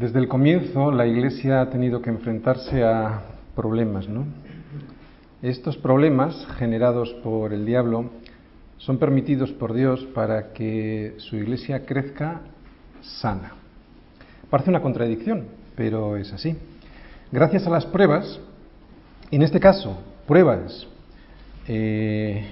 Desde 0.00 0.18
el 0.18 0.28
comienzo 0.28 0.90
la 0.90 1.06
Iglesia 1.06 1.60
ha 1.60 1.68
tenido 1.68 2.00
que 2.00 2.08
enfrentarse 2.08 2.82
a 2.82 3.20
problemas, 3.54 4.08
¿no? 4.08 4.24
Estos 5.42 5.76
problemas 5.76 6.46
generados 6.56 7.12
por 7.22 7.52
el 7.52 7.66
diablo 7.66 8.08
son 8.78 8.96
permitidos 8.96 9.52
por 9.52 9.74
Dios 9.74 10.02
para 10.14 10.54
que 10.54 11.16
su 11.18 11.36
Iglesia 11.36 11.84
crezca 11.84 12.40
sana. 13.02 13.52
Parece 14.48 14.70
una 14.70 14.80
contradicción, 14.80 15.48
pero 15.76 16.16
es 16.16 16.32
así. 16.32 16.56
Gracias 17.30 17.66
a 17.66 17.70
las 17.70 17.84
pruebas, 17.84 18.40
en 19.30 19.42
este 19.42 19.60
caso, 19.60 20.02
pruebas, 20.26 20.86
eh, 21.68 22.42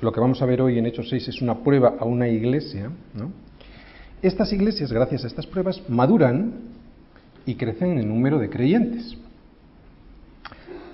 lo 0.00 0.12
que 0.12 0.20
vamos 0.20 0.40
a 0.40 0.46
ver 0.46 0.62
hoy 0.62 0.78
en 0.78 0.86
Hechos 0.86 1.08
6 1.08 1.26
es 1.26 1.42
una 1.42 1.64
prueba 1.64 1.96
a 1.98 2.04
una 2.04 2.28
iglesia, 2.28 2.92
¿no? 3.12 3.41
Estas 4.22 4.52
iglesias, 4.52 4.92
gracias 4.92 5.24
a 5.24 5.26
estas 5.26 5.48
pruebas, 5.48 5.82
maduran 5.88 6.52
y 7.44 7.56
crecen 7.56 7.98
en 7.98 8.08
número 8.08 8.38
de 8.38 8.48
creyentes. 8.48 9.16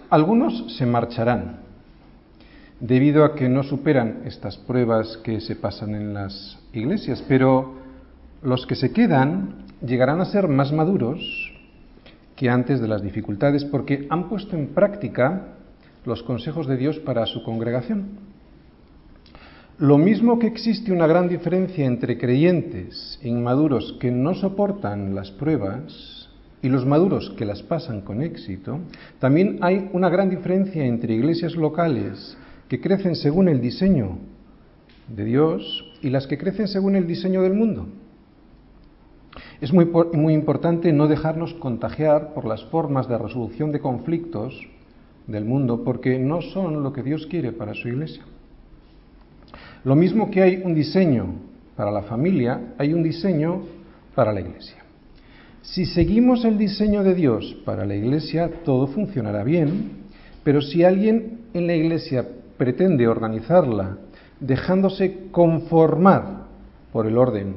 Algunos 0.08 0.74
se 0.78 0.86
marcharán 0.86 1.58
debido 2.80 3.26
a 3.26 3.34
que 3.34 3.50
no 3.50 3.62
superan 3.64 4.22
estas 4.24 4.56
pruebas 4.56 5.18
que 5.18 5.42
se 5.42 5.56
pasan 5.56 5.94
en 5.94 6.14
las 6.14 6.58
iglesias, 6.72 7.22
pero 7.28 7.74
los 8.42 8.66
que 8.66 8.76
se 8.76 8.92
quedan 8.92 9.66
llegarán 9.84 10.22
a 10.22 10.24
ser 10.24 10.48
más 10.48 10.72
maduros 10.72 11.20
que 12.34 12.48
antes 12.48 12.80
de 12.80 12.88
las 12.88 13.02
dificultades 13.02 13.62
porque 13.66 14.06
han 14.08 14.30
puesto 14.30 14.56
en 14.56 14.68
práctica 14.68 15.48
los 16.06 16.22
consejos 16.22 16.66
de 16.66 16.78
Dios 16.78 16.98
para 17.00 17.26
su 17.26 17.42
congregación. 17.42 18.06
Lo 19.78 19.96
mismo 19.96 20.40
que 20.40 20.48
existe 20.48 20.90
una 20.90 21.06
gran 21.06 21.28
diferencia 21.28 21.86
entre 21.86 22.18
creyentes 22.18 23.20
inmaduros 23.22 23.96
que 24.00 24.10
no 24.10 24.34
soportan 24.34 25.14
las 25.14 25.30
pruebas 25.30 26.28
y 26.60 26.68
los 26.68 26.84
maduros 26.84 27.30
que 27.38 27.44
las 27.44 27.62
pasan 27.62 28.00
con 28.00 28.20
éxito, 28.20 28.80
también 29.20 29.60
hay 29.60 29.88
una 29.92 30.08
gran 30.08 30.30
diferencia 30.30 30.84
entre 30.84 31.14
iglesias 31.14 31.54
locales 31.54 32.36
que 32.66 32.80
crecen 32.80 33.14
según 33.14 33.48
el 33.48 33.60
diseño 33.60 34.18
de 35.06 35.24
Dios 35.24 35.84
y 36.02 36.10
las 36.10 36.26
que 36.26 36.38
crecen 36.38 36.66
según 36.66 36.96
el 36.96 37.06
diseño 37.06 37.42
del 37.42 37.54
mundo. 37.54 37.86
Es 39.60 39.72
muy, 39.72 39.84
muy 40.12 40.34
importante 40.34 40.92
no 40.92 41.06
dejarnos 41.06 41.54
contagiar 41.54 42.34
por 42.34 42.46
las 42.46 42.64
formas 42.64 43.08
de 43.08 43.16
resolución 43.16 43.70
de 43.70 43.78
conflictos 43.78 44.60
del 45.28 45.44
mundo 45.44 45.84
porque 45.84 46.18
no 46.18 46.42
son 46.42 46.82
lo 46.82 46.92
que 46.92 47.04
Dios 47.04 47.28
quiere 47.28 47.52
para 47.52 47.74
su 47.74 47.86
iglesia. 47.86 48.24
Lo 49.88 49.96
mismo 49.96 50.30
que 50.30 50.42
hay 50.42 50.60
un 50.62 50.74
diseño 50.74 51.28
para 51.74 51.90
la 51.90 52.02
familia, 52.02 52.74
hay 52.76 52.92
un 52.92 53.02
diseño 53.02 53.62
para 54.14 54.34
la 54.34 54.42
iglesia. 54.42 54.76
Si 55.62 55.86
seguimos 55.86 56.44
el 56.44 56.58
diseño 56.58 57.02
de 57.02 57.14
Dios 57.14 57.56
para 57.64 57.86
la 57.86 57.94
iglesia, 57.96 58.50
todo 58.66 58.88
funcionará 58.88 59.44
bien, 59.44 59.92
pero 60.44 60.60
si 60.60 60.84
alguien 60.84 61.38
en 61.54 61.66
la 61.66 61.74
iglesia 61.74 62.28
pretende 62.58 63.08
organizarla 63.08 63.96
dejándose 64.40 65.30
conformar 65.30 66.48
por 66.92 67.06
el 67.06 67.16
orden, 67.16 67.54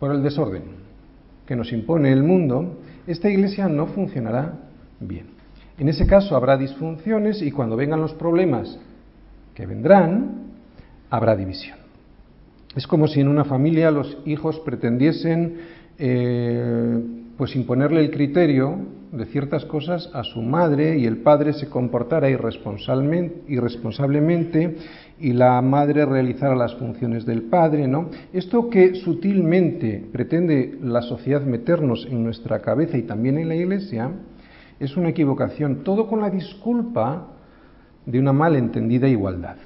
por 0.00 0.10
el 0.10 0.20
desorden 0.20 0.64
que 1.46 1.54
nos 1.54 1.72
impone 1.72 2.10
el 2.12 2.24
mundo, 2.24 2.76
esta 3.06 3.30
iglesia 3.30 3.68
no 3.68 3.86
funcionará 3.86 4.52
bien. 4.98 5.26
En 5.78 5.88
ese 5.88 6.08
caso 6.08 6.34
habrá 6.34 6.56
disfunciones 6.56 7.40
y 7.40 7.52
cuando 7.52 7.76
vengan 7.76 8.00
los 8.00 8.14
problemas 8.14 8.80
que 9.54 9.64
vendrán, 9.64 10.47
habrá 11.10 11.36
división. 11.36 11.78
Es 12.76 12.86
como 12.86 13.08
si 13.08 13.20
en 13.20 13.28
una 13.28 13.44
familia 13.44 13.90
los 13.90 14.18
hijos 14.24 14.60
pretendiesen 14.60 15.56
eh, 15.98 17.00
pues 17.36 17.56
imponerle 17.56 18.00
el 18.00 18.10
criterio 18.10 18.78
de 19.12 19.26
ciertas 19.26 19.64
cosas 19.64 20.10
a 20.12 20.22
su 20.22 20.42
madre 20.42 20.98
y 20.98 21.06
el 21.06 21.18
padre 21.18 21.54
se 21.54 21.68
comportara 21.68 22.28
irresponsablemente 22.28 24.76
y 25.18 25.32
la 25.32 25.60
madre 25.62 26.04
realizara 26.04 26.54
las 26.54 26.74
funciones 26.74 27.24
del 27.24 27.42
padre, 27.42 27.88
¿no? 27.88 28.10
Esto 28.32 28.68
que 28.68 28.96
sutilmente 28.96 30.04
pretende 30.12 30.78
la 30.82 31.02
sociedad 31.02 31.42
meternos 31.42 32.06
en 32.10 32.22
nuestra 32.22 32.60
cabeza 32.60 32.98
y 32.98 33.02
también 33.02 33.38
en 33.38 33.48
la 33.48 33.56
iglesia 33.56 34.10
es 34.78 34.96
una 34.96 35.08
equivocación, 35.08 35.82
todo 35.84 36.06
con 36.06 36.20
la 36.20 36.30
disculpa 36.30 37.28
de 38.04 38.18
una 38.18 38.32
malentendida 38.32 39.08
igualdad. 39.08 39.56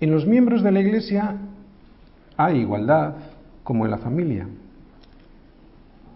En 0.00 0.10
los 0.10 0.26
miembros 0.26 0.62
de 0.62 0.72
la 0.72 0.80
Iglesia 0.80 1.36
hay 2.36 2.60
igualdad, 2.60 3.14
como 3.62 3.84
en 3.84 3.90
la 3.90 3.98
familia, 3.98 4.48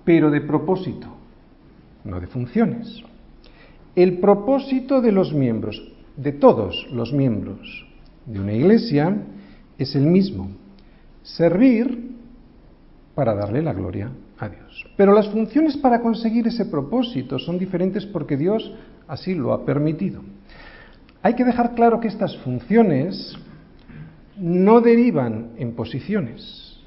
pero 0.05 0.31
de 0.31 0.41
propósito, 0.41 1.09
no 2.05 2.19
de 2.19 2.27
funciones. 2.27 3.03
El 3.95 4.19
propósito 4.19 5.01
de 5.01 5.13
los 5.13 5.33
miembros, 5.33 5.81
de 6.17 6.33
todos 6.33 6.87
los 6.93 7.13
miembros 7.13 7.87
de 8.27 8.41
una 8.41 8.53
iglesia, 8.53 9.17
es 9.79 9.95
el 9.95 10.07
mismo, 10.07 10.49
servir 11.23 12.13
para 13.15 13.35
darle 13.35 13.63
la 13.63 13.73
gloria 13.73 14.11
a 14.39 14.49
Dios. 14.49 14.87
Pero 14.97 15.13
las 15.13 15.29
funciones 15.29 15.77
para 15.77 16.01
conseguir 16.01 16.47
ese 16.47 16.67
propósito 16.67 17.39
son 17.39 17.59
diferentes 17.59 18.07
porque 18.07 18.37
Dios 18.37 18.73
así 19.07 19.35
lo 19.35 19.53
ha 19.53 19.65
permitido. 19.65 20.23
Hay 21.23 21.35
que 21.35 21.45
dejar 21.45 21.75
claro 21.75 22.01
que 22.01 22.09
estas 22.09 22.37
funciones 22.39 23.37
no 24.37 24.81
derivan 24.81 25.51
en 25.59 25.73
posiciones. 25.73 26.81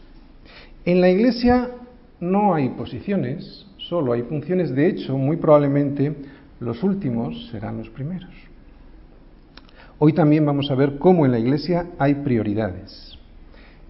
En 0.85 1.01
la 1.01 1.09
Iglesia 1.09 1.69
no 2.19 2.53
hay 2.53 2.69
posiciones, 2.69 3.65
solo 3.77 4.13
hay 4.13 4.23
funciones. 4.23 4.73
De 4.73 4.87
hecho, 4.87 5.17
muy 5.17 5.37
probablemente 5.37 6.15
los 6.59 6.83
últimos 6.83 7.49
serán 7.51 7.77
los 7.77 7.89
primeros. 7.89 8.29
Hoy 9.99 10.13
también 10.13 10.45
vamos 10.45 10.69
a 10.69 10.75
ver 10.75 10.97
cómo 10.97 11.25
en 11.25 11.31
la 11.31 11.39
Iglesia 11.39 11.87
hay 11.97 12.15
prioridades. 12.15 13.17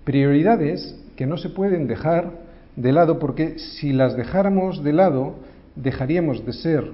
Prioridades 0.03 0.97
que 1.15 1.25
no 1.25 1.37
se 1.37 1.49
pueden 1.49 1.87
dejar 1.87 2.31
de 2.75 2.91
lado 2.91 3.19
porque 3.19 3.59
si 3.59 3.91
las 3.91 4.15
dejáramos 4.15 4.83
de 4.83 4.93
lado, 4.93 5.35
dejaríamos 5.75 6.45
de 6.45 6.53
ser 6.53 6.89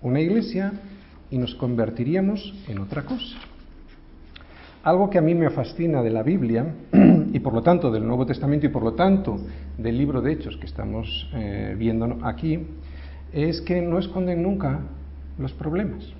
una 0.00 0.20
Iglesia 0.20 0.72
y 1.30 1.38
nos 1.38 1.54
convertiríamos 1.54 2.54
en 2.68 2.78
otra 2.78 3.02
cosa. 3.02 3.36
Algo 4.84 5.08
que 5.08 5.16
a 5.16 5.22
mí 5.22 5.34
me 5.34 5.48
fascina 5.48 6.02
de 6.02 6.10
la 6.10 6.22
Biblia 6.22 6.66
y 7.32 7.40
por 7.40 7.54
lo 7.54 7.62
tanto 7.62 7.90
del 7.90 8.06
Nuevo 8.06 8.26
Testamento 8.26 8.66
y 8.66 8.68
por 8.68 8.82
lo 8.82 8.92
tanto 8.92 9.38
del 9.78 9.96
libro 9.96 10.20
de 10.20 10.32
Hechos 10.32 10.58
que 10.58 10.66
estamos 10.66 11.30
eh, 11.32 11.74
viendo 11.78 12.18
aquí 12.22 12.66
es 13.32 13.62
que 13.62 13.80
no 13.80 13.98
esconden 13.98 14.42
nunca 14.42 14.80
los 15.38 15.54
problemas. 15.54 16.12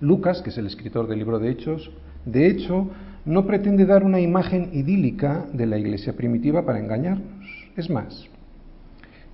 Lucas, 0.00 0.42
que 0.42 0.50
es 0.50 0.58
el 0.58 0.66
escritor 0.66 1.08
del 1.08 1.20
libro 1.20 1.38
de 1.38 1.48
Hechos, 1.48 1.90
de 2.26 2.46
hecho 2.46 2.90
no 3.24 3.46
pretende 3.46 3.86
dar 3.86 4.04
una 4.04 4.20
imagen 4.20 4.68
idílica 4.74 5.46
de 5.54 5.64
la 5.64 5.78
iglesia 5.78 6.14
primitiva 6.14 6.66
para 6.66 6.78
engañarnos. 6.78 7.70
Es 7.74 7.88
más, 7.88 8.28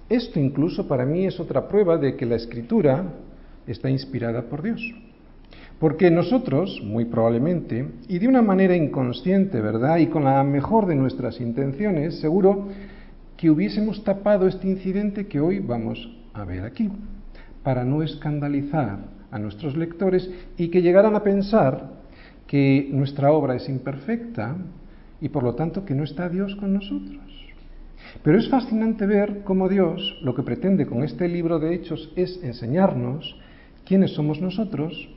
esto 0.08 0.38
incluso 0.38 0.86
para 0.86 1.04
mí 1.04 1.26
es 1.26 1.40
otra 1.40 1.66
prueba 1.66 1.96
de 1.96 2.14
que 2.14 2.24
la 2.24 2.36
escritura 2.36 3.02
está 3.66 3.90
inspirada 3.90 4.42
por 4.42 4.62
Dios. 4.62 4.80
Porque 5.78 6.10
nosotros, 6.10 6.82
muy 6.84 7.04
probablemente, 7.04 7.88
y 8.08 8.18
de 8.18 8.26
una 8.26 8.42
manera 8.42 8.74
inconsciente, 8.74 9.60
¿verdad? 9.60 9.98
Y 9.98 10.08
con 10.08 10.24
la 10.24 10.42
mejor 10.42 10.86
de 10.86 10.96
nuestras 10.96 11.40
intenciones, 11.40 12.18
seguro 12.18 12.66
que 13.36 13.48
hubiésemos 13.48 14.02
tapado 14.02 14.48
este 14.48 14.66
incidente 14.66 15.28
que 15.28 15.38
hoy 15.38 15.60
vamos 15.60 16.10
a 16.34 16.44
ver 16.44 16.64
aquí, 16.64 16.90
para 17.62 17.84
no 17.84 18.02
escandalizar 18.02 18.98
a 19.30 19.38
nuestros 19.38 19.76
lectores 19.76 20.28
y 20.56 20.68
que 20.68 20.82
llegaran 20.82 21.14
a 21.14 21.22
pensar 21.22 21.90
que 22.48 22.88
nuestra 22.90 23.30
obra 23.30 23.54
es 23.54 23.68
imperfecta 23.68 24.56
y 25.20 25.28
por 25.28 25.44
lo 25.44 25.54
tanto 25.54 25.84
que 25.84 25.94
no 25.94 26.02
está 26.02 26.28
Dios 26.28 26.56
con 26.56 26.74
nosotros. 26.74 27.20
Pero 28.24 28.38
es 28.38 28.48
fascinante 28.48 29.06
ver 29.06 29.42
cómo 29.44 29.68
Dios 29.68 30.18
lo 30.22 30.34
que 30.34 30.42
pretende 30.42 30.86
con 30.86 31.04
este 31.04 31.28
libro 31.28 31.60
de 31.60 31.74
Hechos 31.74 32.12
es 32.16 32.42
enseñarnos 32.42 33.38
quiénes 33.84 34.12
somos 34.12 34.40
nosotros 34.40 35.08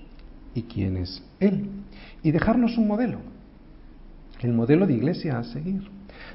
y 0.54 0.64
quién 0.64 0.98
es 0.98 1.24
Él. 1.40 1.70
Y 2.24 2.32
dejarnos 2.32 2.78
un 2.78 2.88
modelo, 2.88 3.20
el 4.42 4.54
modelo 4.54 4.88
de 4.88 4.94
iglesia 4.94 5.40
a 5.40 5.44
seguir, 5.44 5.84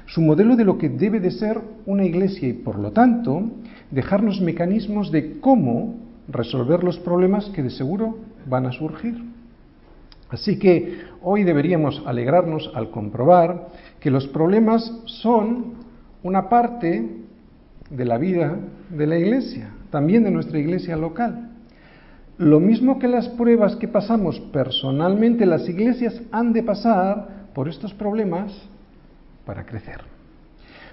su 0.05 0.21
modelo 0.21 0.55
de 0.55 0.65
lo 0.65 0.77
que 0.77 0.89
debe 0.89 1.19
de 1.19 1.31
ser 1.31 1.59
una 1.85 2.05
iglesia 2.05 2.47
y 2.47 2.53
por 2.53 2.79
lo 2.79 2.91
tanto 2.91 3.49
dejarnos 3.91 4.41
mecanismos 4.41 5.11
de 5.11 5.39
cómo 5.39 5.95
resolver 6.27 6.83
los 6.83 6.99
problemas 6.99 7.45
que 7.49 7.63
de 7.63 7.69
seguro 7.69 8.17
van 8.45 8.65
a 8.65 8.71
surgir. 8.71 9.23
Así 10.29 10.59
que 10.59 10.99
hoy 11.21 11.43
deberíamos 11.43 12.03
alegrarnos 12.05 12.69
al 12.75 12.89
comprobar 12.89 13.69
que 13.99 14.11
los 14.11 14.27
problemas 14.27 14.91
son 15.05 15.75
una 16.23 16.49
parte 16.49 17.09
de 17.89 18.05
la 18.05 18.17
vida 18.17 18.57
de 18.89 19.07
la 19.07 19.17
iglesia, 19.17 19.69
también 19.89 20.23
de 20.23 20.31
nuestra 20.31 20.59
iglesia 20.59 20.97
local. 20.97 21.46
Lo 22.37 22.59
mismo 22.59 22.99
que 22.99 23.07
las 23.07 23.29
pruebas 23.29 23.75
que 23.77 23.87
pasamos 23.87 24.39
personalmente, 24.39 25.45
las 25.45 25.67
iglesias 25.67 26.21
han 26.31 26.53
de 26.53 26.61
pasar 26.61 27.47
por 27.55 27.67
estos 27.67 27.93
problemas 27.95 28.53
para 29.45 29.65
crecer. 29.65 30.01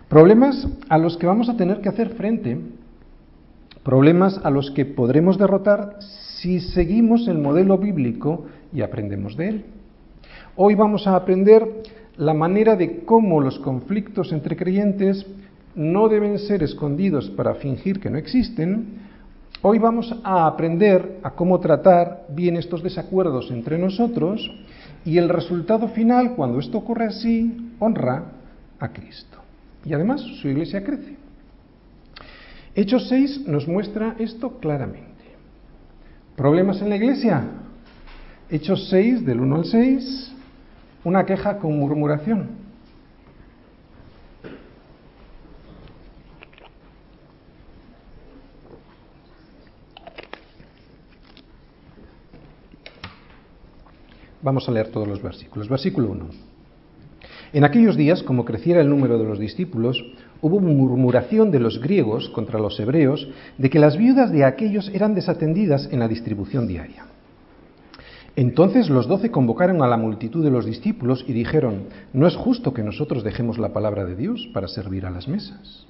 Problemas 0.08 0.67
a 0.88 0.96
los 0.96 1.19
que 1.19 1.26
vamos 1.26 1.50
a 1.50 1.56
tener 1.56 1.81
que 1.81 1.91
hacer 1.91 2.11
frente, 2.11 2.58
problemas 3.82 4.41
a 4.43 4.50
los 4.50 4.70
que 4.70 4.87
podremos 4.87 5.38
derrotar 5.38 5.96
si 6.41 6.61
seguimos 6.61 7.29
el 7.29 7.38
modelo 7.38 7.76
bíblico 7.76 8.46
y 8.73 8.81
aprendemos 8.81 9.37
de 9.37 9.49
él. 9.49 9.64
Hoy 10.56 10.75
vamos 10.75 11.06
a 11.06 11.17
aprender 11.17 11.82
la 12.17 12.32
manera 12.32 12.76
de 12.76 13.05
cómo 13.05 13.41
los 13.41 13.58
conflictos 13.58 14.32
entre 14.32 14.56
creyentes 14.56 15.26
no 15.75 16.08
deben 16.08 16.38
ser 16.38 16.62
escondidos 16.62 17.29
para 17.31 17.56
fingir 17.56 18.00
que 18.00 18.08
no 18.08 18.17
existen. 18.17 19.04
Hoy 19.66 19.78
vamos 19.78 20.14
a 20.25 20.46
aprender 20.46 21.20
a 21.22 21.31
cómo 21.31 21.58
tratar 21.58 22.26
bien 22.28 22.56
estos 22.56 22.82
desacuerdos 22.82 23.50
entre 23.50 23.78
nosotros 23.78 24.52
y 25.06 25.16
el 25.16 25.31
resultado 25.31 25.88
final, 25.88 26.34
cuando 26.37 26.58
esto 26.58 26.76
ocurre 26.76 27.06
así, 27.06 27.72
honra 27.78 28.25
a 28.78 28.88
Cristo. 28.90 29.38
Y 29.87 29.94
además 29.94 30.20
su 30.20 30.49
iglesia 30.49 30.84
crece. 30.84 31.16
Hechos 32.75 33.08
6 33.08 33.49
nos 33.49 33.66
muestra 33.66 34.16
esto 34.19 34.58
claramente. 34.58 35.25
¿Problemas 36.37 36.82
en 36.82 36.90
la 36.90 36.96
iglesia? 36.96 37.44
Hechos 38.50 38.90
6, 38.90 39.25
del 39.25 39.40
1 39.40 39.56
al 39.56 39.64
6, 39.64 40.32
una 41.05 41.25
queja 41.25 41.56
con 41.56 41.78
murmuración. 41.78 42.63
Vamos 54.44 54.69
a 54.69 54.73
leer 54.73 54.88
todos 54.88 55.08
los 55.08 55.23
versículos. 55.23 55.70
Versículo 55.70 56.11
1. 56.11 56.26
En 57.55 57.64
aquellos 57.64 57.96
días, 57.96 58.23
como 58.23 58.44
creciera 58.44 58.82
el 58.82 58.91
número 58.91 59.17
de 59.17 59.25
los 59.25 59.38
discípulos, 59.38 60.05
hubo 60.43 60.61
murmuración 60.61 61.50
de 61.50 61.61
los 61.61 61.81
griegos 61.81 62.29
contra 62.29 62.61
los 62.61 62.79
hebreos 62.79 63.26
de 63.56 63.70
que 63.70 63.79
las 63.79 63.96
viudas 63.96 64.31
de 64.31 64.44
aquellos 64.44 64.91
eran 64.93 65.14
desatendidas 65.14 65.88
en 65.91 65.99
la 65.99 66.08
distribución 66.08 66.69
diaria. 66.69 67.06
Entonces 68.37 68.91
los 68.91 69.08
doce 69.08 69.31
convocaron 69.31 69.82
a 69.82 69.87
la 69.87 69.96
multitud 69.96 70.44
de 70.44 70.50
los 70.50 70.67
discípulos 70.67 71.25
y 71.26 71.32
dijeron, 71.32 71.85
no 72.12 72.26
es 72.26 72.37
justo 72.37 72.75
que 72.75 72.82
nosotros 72.82 73.25
dejemos 73.25 73.56
la 73.56 73.73
palabra 73.73 74.05
de 74.05 74.14
Dios 74.14 74.50
para 74.52 74.69
servir 74.69 75.06
a 75.06 75.11
las 75.11 75.26
mesas. 75.26 75.87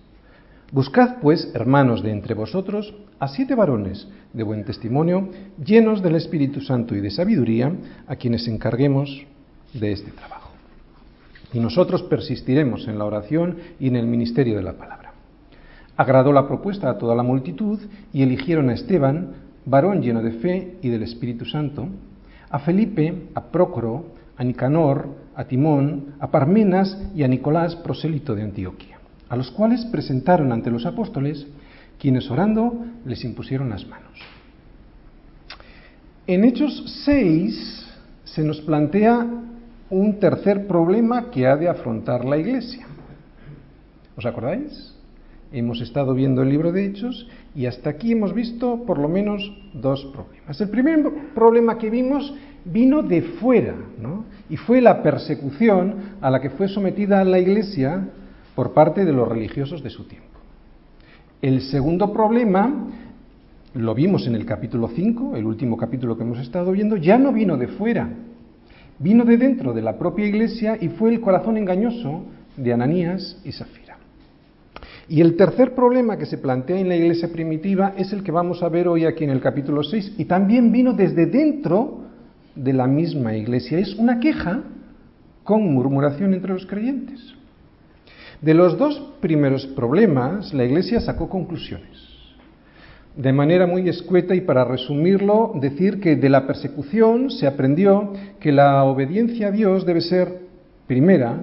Buscad, 0.73 1.17
pues, 1.21 1.51
hermanos 1.55 2.03
de 2.03 2.11
entre 2.11 2.35
vosotros, 2.35 2.95
a 3.19 3.29
siete 3.29 3.55
varones 3.55 4.09
de 4.33 4.43
buen 4.43 4.65
testimonio, 4.65 5.29
llenos 5.65 6.03
del 6.03 6.17
Espíritu 6.17 6.61
Santo 6.61 6.97
y 6.97 7.01
de 7.01 7.11
sabiduría, 7.11 7.73
a 8.07 8.17
quienes 8.17 8.49
encarguemos 8.49 9.25
de 9.73 9.93
este 9.93 10.11
trabajo. 10.11 10.51
Y 11.53 11.61
nosotros 11.61 12.03
persistiremos 12.03 12.89
en 12.89 12.99
la 12.99 13.05
oración 13.05 13.59
y 13.79 13.89
en 13.89 13.97
el 13.97 14.07
ministerio 14.07 14.57
de 14.57 14.63
la 14.63 14.73
palabra. 14.73 15.13
Agradó 15.97 16.33
la 16.33 16.49
propuesta 16.49 16.91
a 16.91 16.99
toda 16.99 17.15
la 17.15 17.23
multitud 17.23 17.79
y 18.13 18.23
eligieron 18.23 18.69
a 18.71 18.75
Esteban, 18.75 19.35
varón 19.65 20.03
lleno 20.03 20.23
de 20.23 20.33
fe 20.33 20.79
y 20.83 20.89
del 20.89 21.05
Espíritu 21.05 21.45
Santo, 21.45 21.87
a 22.51 22.59
Felipe, 22.59 23.29
a 23.35 23.45
Prócoro, 23.45 24.07
a 24.37 24.43
Nicanor, 24.43 25.09
a 25.37 25.45
Timón, 25.45 26.15
a 26.19 26.33
Parmenas 26.33 26.99
y 27.15 27.23
a 27.23 27.29
Nicolás, 27.29 27.77
prosélito 27.77 28.35
de 28.35 28.43
Antioquía 28.43 28.94
a 29.29 29.37
los 29.37 29.51
cuales 29.51 29.85
presentaron 29.87 30.53
ante 30.53 30.71
los 30.71 30.87
apóstoles, 30.87 31.47
quienes 31.99 32.31
orando 32.31 32.85
les 33.05 33.25
impusieron 33.25 33.71
las 33.71 33.87
manos. 33.87 34.21
En 36.27 36.45
Hechos 36.45 37.03
6 37.05 37.87
se 38.25 38.43
nos 38.43 38.61
plantea 38.63 39.27
un 39.91 40.19
tercer 40.19 40.67
problema 40.67 41.31
que 41.31 41.47
ha 41.47 41.57
de 41.57 41.69
afrontar 41.69 42.25
la 42.25 42.39
Iglesia. 42.39 42.87
¿Os 44.17 44.25
acordáis? 44.27 44.95
Hemos 45.53 45.81
estado 45.81 46.15
viendo 46.15 46.43
el 46.43 46.49
libro 46.49 46.73
de 46.73 46.87
Hechos 46.87 47.29
y 47.55 47.67
hasta 47.67 47.91
aquí 47.91 48.13
hemos 48.13 48.35
visto 48.35 48.85
por 48.87 48.99
lo 48.99 49.09
menos 49.09 49.53
dos 49.73 50.05
problemas. 50.07 50.61
El 50.61 50.71
primer 50.71 51.05
problema 51.35 51.79
que 51.79 51.91
vimos 51.91 52.35
vino 52.65 53.03
de 53.03 53.23
fuera, 53.23 53.75
¿no? 54.01 54.25
Y 54.49 54.57
fue 54.57 54.81
la 54.81 55.03
persecución 55.03 56.17
a 56.21 56.31
la 56.31 56.41
que 56.41 56.51
fue 56.51 56.69
sometida 56.69 57.23
la 57.25 57.39
Iglesia 57.39 58.09
por 58.55 58.73
parte 58.73 59.05
de 59.05 59.13
los 59.13 59.29
religiosos 59.29 59.83
de 59.83 59.91
su 59.91 60.05
tiempo. 60.05 60.29
El 61.43 61.61
segundo 61.63 62.13
problema, 62.13 62.89
lo 63.75 63.95
vimos 63.95 64.27
en 64.27 64.35
el 64.35 64.47
capítulo 64.47 64.89
5, 64.89 65.37
el 65.37 65.45
último 65.45 65.77
capítulo 65.77 66.17
que 66.17 66.23
hemos 66.23 66.39
estado 66.39 66.73
viendo, 66.73 66.97
ya 66.97 67.19
no 67.19 67.33
vino 67.33 67.57
de 67.57 67.69
fuera, 67.69 68.09
vino 68.99 69.25
de 69.25 69.37
dentro 69.37 69.73
de 69.73 69.83
la 69.83 69.99
propia 69.99 70.27
iglesia 70.27 70.79
y 70.81 70.89
fue 70.89 71.13
el 71.13 71.21
corazón 71.21 71.57
engañoso 71.57 72.23
de 72.57 72.73
Ananías 72.73 73.41
y 73.45 73.53
Safira. 73.53 73.99
Y 75.09 75.21
el 75.21 75.37
tercer 75.37 75.75
problema 75.75 76.17
que 76.17 76.25
se 76.25 76.39
plantea 76.39 76.79
en 76.79 76.89
la 76.89 76.97
iglesia 76.97 77.31
primitiva 77.31 77.93
es 77.97 78.13
el 78.13 78.23
que 78.23 78.33
vamos 78.33 78.63
a 78.63 78.69
ver 78.71 78.89
hoy 78.89 79.05
aquí 79.05 79.25
en 79.25 79.31
el 79.31 79.41
capítulo 79.41 79.83
6 79.83 80.15
y 80.17 80.25
también 80.25 80.73
vino 80.73 80.95
desde 80.95 81.27
dentro 81.27 82.05
de 82.55 82.73
la 82.73 82.87
misma 82.87 83.37
iglesia. 83.37 83.79
Es 83.79 83.95
una 83.97 84.19
queja 84.19 84.63
con 85.43 85.75
murmuración 85.75 86.33
entre 86.33 86.55
los 86.55 86.65
creyentes. 86.65 87.35
De 88.45 88.53
los 88.53 88.77
dos 88.77 89.01
primeros 89.23 89.67
problemas, 89.69 90.53
la 90.53 90.67
Iglesia 90.67 91.01
sacó 91.01 91.31
conclusiones. 91.31 91.97
De 93.17 93.33
manera 93.33 93.67
muy 93.67 93.89
escueta 93.89 94.35
y 94.35 94.43
para 94.43 94.67
resumirlo, 94.67 95.53
decir 95.55 95.99
que 95.99 96.15
de 96.15 96.29
la 96.29 96.47
persecución 96.47 97.31
se 97.31 97.47
aprendió 97.47 98.13
que 98.41 98.53
la 98.53 98.85
obediencia 98.85 99.47
a 99.47 99.51
Dios 99.51 99.87
debe 99.87 100.03
ser 100.03 100.41
primera 100.87 101.41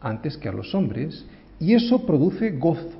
antes 0.00 0.36
que 0.36 0.48
a 0.48 0.52
los 0.52 0.74
hombres 0.74 1.24
y 1.60 1.74
eso 1.74 2.04
produce 2.04 2.50
gozo. 2.50 2.90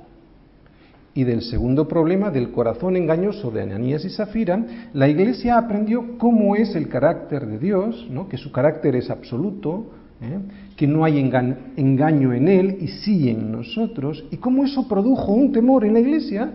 Y 1.13 1.25
del 1.25 1.41
segundo 1.41 1.85
problema, 1.85 2.31
del 2.31 2.51
corazón 2.51 2.95
engañoso 2.95 3.51
de 3.51 3.63
Ananías 3.63 4.05
y 4.05 4.09
Zafira, 4.09 4.65
la 4.93 5.09
Iglesia 5.09 5.57
aprendió 5.57 6.17
cómo 6.17 6.55
es 6.55 6.75
el 6.75 6.87
carácter 6.87 7.45
de 7.45 7.59
Dios, 7.59 8.07
¿no? 8.09 8.29
que 8.29 8.37
su 8.37 8.53
carácter 8.53 8.95
es 8.95 9.09
absoluto, 9.09 9.87
¿eh? 10.23 10.39
que 10.75 10.87
no 10.87 11.03
hay 11.05 11.19
engaño 11.19 12.33
en 12.33 12.47
él 12.47 12.77
y 12.81 12.87
sí 12.87 13.29
en 13.29 13.51
nosotros, 13.51 14.23
y 14.31 14.37
cómo 14.37 14.63
eso 14.65 14.87
produjo 14.87 15.31
un 15.31 15.51
temor 15.51 15.85
en 15.85 15.93
la 15.93 15.99
iglesia 15.99 16.51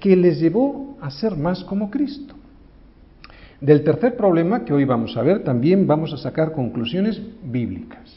que 0.00 0.16
les 0.16 0.40
llevó 0.40 0.96
a 1.00 1.10
ser 1.10 1.36
más 1.36 1.64
como 1.64 1.90
Cristo. 1.90 2.34
Del 3.60 3.82
tercer 3.82 4.16
problema 4.16 4.64
que 4.64 4.72
hoy 4.72 4.84
vamos 4.84 5.16
a 5.16 5.22
ver, 5.22 5.42
también 5.42 5.86
vamos 5.86 6.12
a 6.12 6.16
sacar 6.16 6.52
conclusiones 6.52 7.20
bíblicas. 7.44 8.14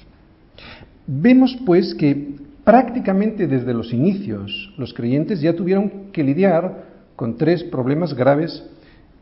Vemos 1.08 1.58
pues 1.66 1.96
que 1.96 2.36
prácticamente 2.64 3.48
desde 3.48 3.74
los 3.74 3.92
inicios 3.92 4.74
los 4.78 4.94
creyentes 4.94 5.42
ya 5.42 5.54
tuvieron 5.54 6.12
que 6.12 6.24
lidiar 6.24 6.86
con 7.16 7.38
tres 7.38 7.64
problemas 7.64 8.14
graves 8.14 8.64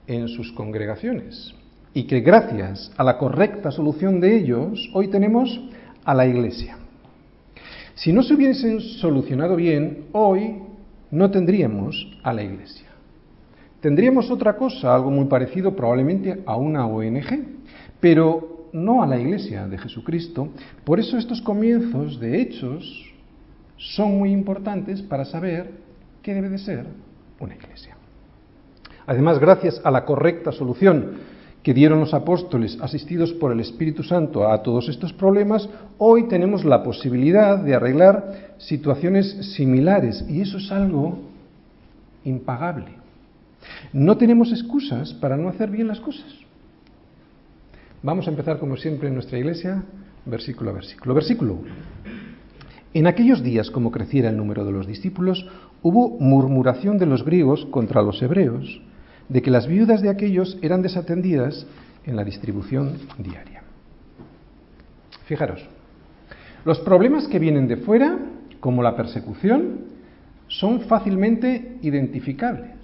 en 0.08 0.28
sus 0.28 0.52
congregaciones 0.52 1.56
y 1.94 2.04
que 2.04 2.22
gracias 2.22 2.92
a 2.98 3.04
la 3.04 3.18
correcta 3.18 3.72
solución 3.72 4.20
de 4.20 4.38
ellos 4.38 4.90
hoy 4.94 5.08
tenemos 5.08 5.60
a 6.04 6.14
la 6.14 6.26
iglesia. 6.26 6.78
Si 7.96 8.14
no 8.14 8.24
se 8.24 8.34
hubiesen 8.34 8.80
solucionado 8.80 9.56
bien, 9.56 10.06
hoy 10.14 10.56
no 11.12 11.32
tendríamos 11.32 12.18
a 12.24 12.32
la 12.32 12.44
iglesia. 12.44 12.88
Tendríamos 13.82 14.30
otra 14.30 14.56
cosa, 14.56 14.94
algo 14.94 15.10
muy 15.10 15.26
parecido 15.26 15.76
probablemente 15.76 16.44
a 16.46 16.56
una 16.56 16.86
ONG, 16.86 17.46
pero 18.00 18.68
no 18.74 19.02
a 19.02 19.08
la 19.08 19.20
iglesia 19.20 19.68
de 19.68 19.78
Jesucristo. 19.78 20.50
Por 20.84 21.00
eso 21.00 21.18
estos 21.18 21.42
comienzos 21.42 22.20
de 22.20 22.42
hechos 22.42 23.14
son 23.78 24.18
muy 24.18 24.32
importantes 24.32 25.02
para 25.02 25.26
saber 25.26 25.72
qué 26.22 26.34
debe 26.34 26.50
de 26.50 26.58
ser 26.58 26.86
una 27.40 27.56
iglesia. 27.56 27.96
Además, 29.08 29.40
gracias 29.40 29.82
a 29.84 29.92
la 29.92 30.06
correcta 30.06 30.52
solución 30.52 31.16
que 31.64 31.74
dieron 31.74 32.00
los 32.00 32.14
apóstoles 32.14 32.78
asistidos 32.82 33.34
por 33.34 33.52
el 33.52 33.60
Espíritu 33.60 34.04
Santo 34.04 34.48
a 34.48 34.64
todos 34.64 34.88
estos 34.88 35.12
problemas, 35.14 35.70
hoy 35.98 36.28
tenemos 36.28 36.64
la 36.64 36.84
posibilidad 36.84 37.58
de 37.58 37.76
arreglar 37.76 38.54
situaciones 38.58 39.54
similares 39.56 40.24
y 40.30 40.42
eso 40.42 40.58
es 40.58 40.72
algo 40.72 41.20
impagable. 42.24 42.88
No 43.92 44.18
tenemos 44.18 44.52
excusas 44.52 45.14
para 45.14 45.36
no 45.36 45.50
hacer 45.50 45.70
bien 45.70 45.88
las 45.88 46.00
cosas. 46.00 46.34
Vamos 48.02 48.28
a 48.28 48.30
empezar 48.30 48.60
como 48.60 48.78
siempre 48.78 49.10
en 49.10 49.16
nuestra 49.16 49.38
iglesia, 49.38 49.84
versículo 50.26 50.70
a 50.70 50.74
versículo. 50.74 51.14
Versículo 51.14 51.54
1. 51.56 51.64
En 52.94 53.06
aquellos 53.06 53.44
días, 53.44 53.70
como 53.70 53.92
creciera 53.92 54.30
el 54.30 54.38
número 54.38 54.64
de 54.64 54.72
los 54.72 54.88
discípulos, 54.88 55.46
hubo 55.82 56.18
murmuración 56.20 56.98
de 56.98 57.06
los 57.06 57.24
griegos 57.24 57.66
contra 57.66 58.02
los 58.02 58.22
hebreos 58.22 58.82
de 59.30 59.42
que 59.42 59.52
las 59.52 59.68
viudas 59.68 60.02
de 60.02 60.10
aquellos 60.10 60.58
eran 60.62 60.82
desatendidas 60.82 61.66
en 62.06 62.16
la 62.16 62.24
distribución 62.24 62.98
diaria. 63.18 63.64
Fijaros, 65.26 65.64
los 66.66 66.80
problemas 66.80 67.28
que 67.28 67.40
vienen 67.40 67.68
de 67.68 67.78
fuera, 67.78 68.18
como 68.60 68.84
la 68.84 68.96
persecución, 68.96 69.82
son 70.48 70.82
fácilmente 70.82 71.78
identificables. 71.82 72.76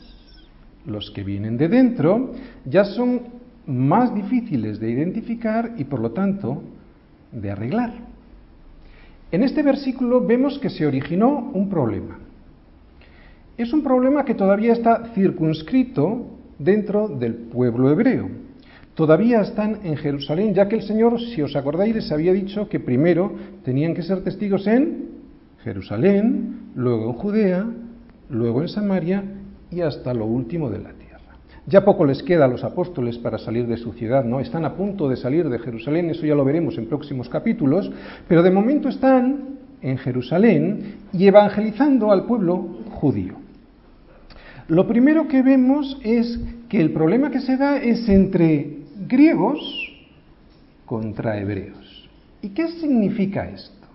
Los 0.85 1.09
que 1.11 1.23
vienen 1.23 1.57
de 1.57 1.67
dentro 1.67 2.33
ya 2.63 2.85
son 2.85 3.21
más 3.65 4.13
difíciles 4.13 4.79
de 4.79 4.91
identificar 4.91 5.73
y 5.77 5.85
por 5.85 5.99
lo 5.99 6.11
tanto 6.11 6.61
de 7.31 7.49
arreglar. 7.49 7.93
En 9.31 9.41
este 9.41 9.63
versículo 9.63 10.25
vemos 10.25 10.59
que 10.59 10.69
se 10.69 10.85
originó 10.85 11.51
un 11.53 11.67
problema. 11.67 12.19
Es 13.57 13.73
un 13.73 13.83
problema 13.83 14.23
que 14.23 14.35
todavía 14.35 14.73
está 14.73 15.11
circunscrito 15.15 16.34
dentro 16.59 17.07
del 17.07 17.33
pueblo 17.33 17.89
hebreo. 17.89 18.29
Todavía 18.95 19.41
están 19.41 19.79
en 19.83 19.97
Jerusalén, 19.97 20.53
ya 20.53 20.69
que 20.69 20.75
el 20.75 20.81
Señor, 20.81 21.19
si 21.19 21.41
os 21.41 21.55
acordáis, 21.55 21.93
les 21.93 22.11
había 22.11 22.31
dicho 22.31 22.69
que 22.69 22.79
primero 22.79 23.33
tenían 23.63 23.93
que 23.93 24.03
ser 24.03 24.23
testigos 24.23 24.65
en 24.67 25.09
Jerusalén, 25.63 26.71
luego 26.75 27.09
en 27.09 27.13
Judea, 27.13 27.65
luego 28.29 28.61
en 28.61 28.69
Samaria 28.69 29.23
y 29.69 29.81
hasta 29.81 30.13
lo 30.13 30.25
último 30.25 30.69
de 30.69 30.77
la 30.77 30.93
tierra. 30.93 31.05
Ya 31.67 31.83
poco 31.83 32.05
les 32.05 32.23
queda 32.23 32.45
a 32.45 32.47
los 32.47 32.63
apóstoles 32.63 33.17
para 33.17 33.37
salir 33.37 33.67
de 33.67 33.75
su 33.75 33.91
ciudad, 33.93 34.23
¿no? 34.23 34.39
Están 34.39 34.63
a 34.63 34.75
punto 34.75 35.09
de 35.09 35.17
salir 35.17 35.49
de 35.49 35.59
Jerusalén, 35.59 36.09
eso 36.11 36.25
ya 36.25 36.35
lo 36.35 36.45
veremos 36.45 36.77
en 36.77 36.85
próximos 36.85 37.27
capítulos, 37.27 37.91
pero 38.29 38.43
de 38.43 38.51
momento 38.51 38.87
están 38.87 39.57
en 39.81 39.97
Jerusalén 39.97 40.95
y 41.11 41.27
evangelizando 41.27 42.11
al 42.11 42.25
pueblo 42.25 42.65
judío. 42.91 43.44
Lo 44.67 44.87
primero 44.87 45.27
que 45.27 45.41
vemos 45.41 45.99
es 46.03 46.39
que 46.69 46.81
el 46.81 46.91
problema 46.91 47.29
que 47.31 47.39
se 47.39 47.57
da 47.57 47.77
es 47.77 48.07
entre 48.09 48.79
griegos 49.07 49.59
contra 50.85 51.39
hebreos. 51.39 52.09
¿Y 52.41 52.49
qué 52.49 52.67
significa 52.67 53.49
esto? 53.49 53.87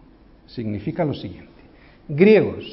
Significa 0.47 1.05
lo 1.05 1.15
siguiente. 1.15 1.51
Griegos 2.09 2.67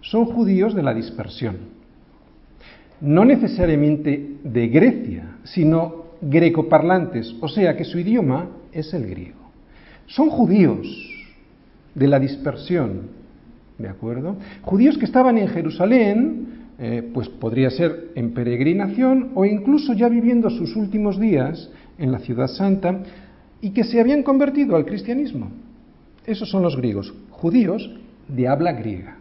son 0.00 0.24
judíos 0.26 0.74
de 0.74 0.82
la 0.82 0.94
dispersión 0.94 1.72
no 3.02 3.24
necesariamente 3.24 4.36
de 4.44 4.68
Grecia, 4.68 5.36
sino 5.42 6.04
grecoparlantes, 6.20 7.34
o 7.40 7.48
sea 7.48 7.76
que 7.76 7.84
su 7.84 7.98
idioma 7.98 8.48
es 8.70 8.94
el 8.94 9.08
griego. 9.08 9.40
Son 10.06 10.30
judíos 10.30 10.86
de 11.96 12.06
la 12.06 12.20
dispersión, 12.20 13.08
¿de 13.76 13.88
acuerdo? 13.88 14.36
Judíos 14.62 14.96
que 14.98 15.04
estaban 15.04 15.36
en 15.36 15.48
Jerusalén, 15.48 16.61
eh, 16.78 17.08
pues 17.12 17.28
podría 17.28 17.70
ser 17.70 18.10
en 18.14 18.32
peregrinación 18.32 19.32
o 19.34 19.44
incluso 19.44 19.92
ya 19.92 20.08
viviendo 20.08 20.50
sus 20.50 20.74
últimos 20.76 21.20
días 21.20 21.70
en 21.98 22.12
la 22.12 22.18
ciudad 22.18 22.48
santa 22.48 23.00
y 23.60 23.70
que 23.70 23.84
se 23.84 24.00
habían 24.00 24.22
convertido 24.22 24.76
al 24.76 24.86
cristianismo. 24.86 25.50
Esos 26.26 26.50
son 26.50 26.62
los 26.62 26.76
griegos, 26.76 27.12
judíos 27.30 27.90
de 28.28 28.48
habla 28.48 28.72
griega. 28.72 29.18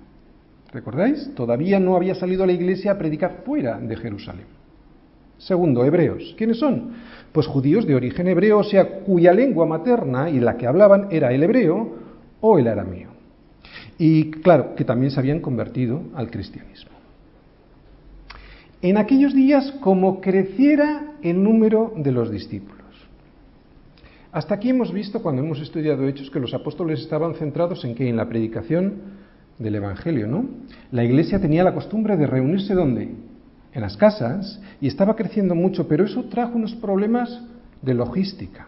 ¿Recordáis? 0.71 1.31
Todavía 1.35 1.79
no 1.79 1.95
había 1.95 2.15
salido 2.15 2.43
a 2.43 2.47
la 2.47 2.53
iglesia 2.53 2.91
a 2.91 2.97
predicar 2.97 3.41
fuera 3.45 3.79
de 3.79 3.97
Jerusalén. 3.97 4.45
Segundo, 5.37 5.83
hebreos. 5.83 6.35
¿Quiénes 6.37 6.59
son? 6.59 6.91
Pues 7.31 7.47
judíos 7.47 7.85
de 7.87 7.95
origen 7.95 8.27
hebreo, 8.27 8.59
o 8.59 8.63
sea, 8.63 8.99
cuya 8.99 9.33
lengua 9.33 9.65
materna 9.65 10.29
y 10.29 10.39
la 10.39 10.55
que 10.55 10.67
hablaban 10.67 11.07
era 11.09 11.33
el 11.33 11.43
hebreo 11.43 11.95
o 12.39 12.59
el 12.59 12.67
arameo. 12.67 13.09
Y 13.97 14.31
claro, 14.31 14.75
que 14.75 14.85
también 14.85 15.11
se 15.11 15.19
habían 15.19 15.39
convertido 15.39 16.03
al 16.15 16.29
cristianismo. 16.29 16.91
En 18.81 18.97
aquellos 18.97 19.33
días, 19.33 19.71
como 19.81 20.21
creciera 20.21 21.13
el 21.21 21.43
número 21.43 21.93
de 21.95 22.11
los 22.11 22.31
discípulos. 22.31 22.81
Hasta 24.31 24.55
aquí 24.55 24.69
hemos 24.69 24.91
visto, 24.91 25.21
cuando 25.21 25.43
hemos 25.43 25.59
estudiado 25.59 26.07
Hechos, 26.07 26.31
que 26.31 26.39
los 26.39 26.53
apóstoles 26.53 27.01
estaban 27.01 27.35
centrados 27.35 27.83
en 27.85 27.95
que 27.95 28.09
en 28.09 28.15
la 28.15 28.27
predicación 28.27 28.93
del 29.59 29.75
Evangelio, 29.75 30.25
¿no? 30.25 30.45
La 30.91 31.03
iglesia 31.03 31.39
tenía 31.39 31.63
la 31.63 31.73
costumbre 31.73 32.17
de 32.17 32.25
reunirse 32.25 32.73
¿dónde? 32.73 33.13
En 33.73 33.81
las 33.81 33.97
casas 33.97 34.59
y 34.79 34.87
estaba 34.87 35.15
creciendo 35.15 35.53
mucho, 35.53 35.87
pero 35.87 36.05
eso 36.05 36.23
trajo 36.25 36.55
unos 36.55 36.73
problemas 36.75 37.43
de 37.81 37.93
logística, 37.93 38.67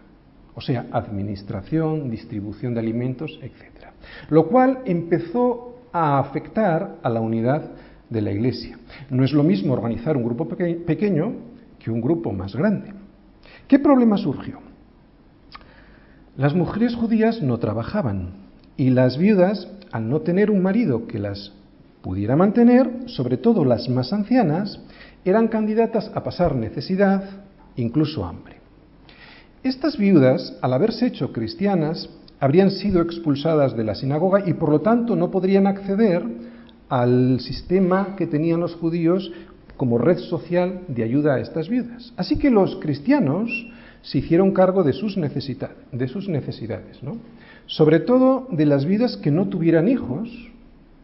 o 0.54 0.60
sea, 0.60 0.86
administración, 0.92 2.10
distribución 2.10 2.74
de 2.74 2.80
alimentos, 2.80 3.38
etc. 3.42 3.88
Lo 4.30 4.46
cual 4.48 4.80
empezó 4.84 5.80
a 5.92 6.18
afectar 6.18 6.96
a 7.02 7.08
la 7.08 7.20
unidad 7.20 7.70
de 8.14 8.22
la 8.22 8.32
iglesia. 8.32 8.78
No 9.10 9.24
es 9.24 9.32
lo 9.32 9.42
mismo 9.42 9.74
organizar 9.74 10.16
un 10.16 10.24
grupo 10.24 10.48
pequeño 10.48 11.34
que 11.78 11.90
un 11.90 12.00
grupo 12.00 12.32
más 12.32 12.56
grande. 12.56 12.94
¿Qué 13.68 13.78
problema 13.78 14.16
surgió? 14.16 14.60
Las 16.36 16.54
mujeres 16.54 16.94
judías 16.94 17.42
no 17.42 17.58
trabajaban 17.58 18.30
y 18.76 18.90
las 18.90 19.18
viudas 19.18 19.68
al 19.92 20.08
no 20.08 20.22
tener 20.22 20.50
un 20.50 20.62
marido 20.62 21.06
que 21.06 21.18
las 21.18 21.52
pudiera 22.02 22.36
mantener, 22.36 22.90
sobre 23.06 23.36
todo 23.36 23.64
las 23.64 23.88
más 23.88 24.12
ancianas, 24.12 24.80
eran 25.24 25.48
candidatas 25.48 26.10
a 26.14 26.22
pasar 26.22 26.54
necesidad, 26.54 27.24
incluso 27.76 28.24
hambre. 28.24 28.56
Estas 29.62 29.96
viudas, 29.96 30.56
al 30.60 30.72
haberse 30.74 31.06
hecho 31.06 31.32
cristianas, 31.32 32.10
habrían 32.40 32.70
sido 32.70 33.00
expulsadas 33.00 33.76
de 33.76 33.84
la 33.84 33.94
sinagoga 33.94 34.42
y 34.46 34.52
por 34.52 34.68
lo 34.68 34.80
tanto 34.80 35.16
no 35.16 35.30
podrían 35.30 35.66
acceder 35.66 36.22
al 36.88 37.40
sistema 37.40 38.14
que 38.16 38.26
tenían 38.26 38.60
los 38.60 38.74
judíos 38.74 39.32
como 39.76 39.98
red 39.98 40.18
social 40.18 40.82
de 40.88 41.02
ayuda 41.02 41.34
a 41.34 41.40
estas 41.40 41.68
viudas. 41.68 42.12
Así 42.16 42.38
que 42.38 42.50
los 42.50 42.76
cristianos 42.76 43.50
se 44.02 44.18
hicieron 44.18 44.52
cargo 44.52 44.82
de 44.84 44.92
sus, 44.92 45.16
de 45.16 46.08
sus 46.08 46.28
necesidades. 46.28 47.02
¿no? 47.02 47.18
sobre 47.66 48.00
todo 48.00 48.46
de 48.50 48.66
las 48.66 48.84
vidas 48.84 49.16
que 49.16 49.30
no 49.30 49.48
tuvieran 49.48 49.88
hijos, 49.88 50.30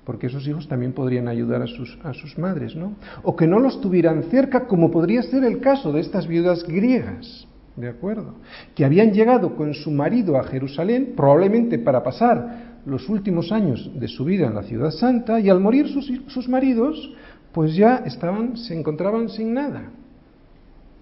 porque 0.04 0.26
esos 0.26 0.46
hijos 0.46 0.68
también 0.68 0.92
podrían 0.92 1.28
ayudar 1.28 1.62
a 1.62 1.66
sus, 1.66 1.98
a 2.02 2.12
sus 2.12 2.38
madres, 2.38 2.74
¿no? 2.74 2.94
O 3.22 3.36
que 3.36 3.46
no 3.46 3.58
los 3.58 3.80
tuvieran 3.80 4.24
cerca, 4.24 4.66
como 4.66 4.90
podría 4.90 5.22
ser 5.22 5.44
el 5.44 5.60
caso 5.60 5.92
de 5.92 6.00
estas 6.00 6.26
viudas 6.26 6.64
griegas, 6.64 7.46
¿de 7.76 7.88
acuerdo? 7.88 8.34
Que 8.74 8.84
habían 8.84 9.12
llegado 9.12 9.56
con 9.56 9.74
su 9.74 9.90
marido 9.90 10.36
a 10.36 10.44
Jerusalén, 10.44 11.14
probablemente 11.16 11.78
para 11.78 12.02
pasar 12.02 12.69
los 12.86 13.08
últimos 13.08 13.52
años 13.52 13.90
de 13.94 14.08
su 14.08 14.24
vida 14.24 14.46
en 14.46 14.54
la 14.54 14.62
ciudad 14.62 14.90
santa, 14.90 15.40
y 15.40 15.48
al 15.48 15.60
morir 15.60 15.88
sus, 15.88 16.10
sus 16.28 16.48
maridos, 16.48 17.12
pues 17.52 17.74
ya 17.74 18.02
estaban, 18.06 18.56
se 18.56 18.78
encontraban 18.78 19.28
sin 19.28 19.54
nada. 19.54 19.90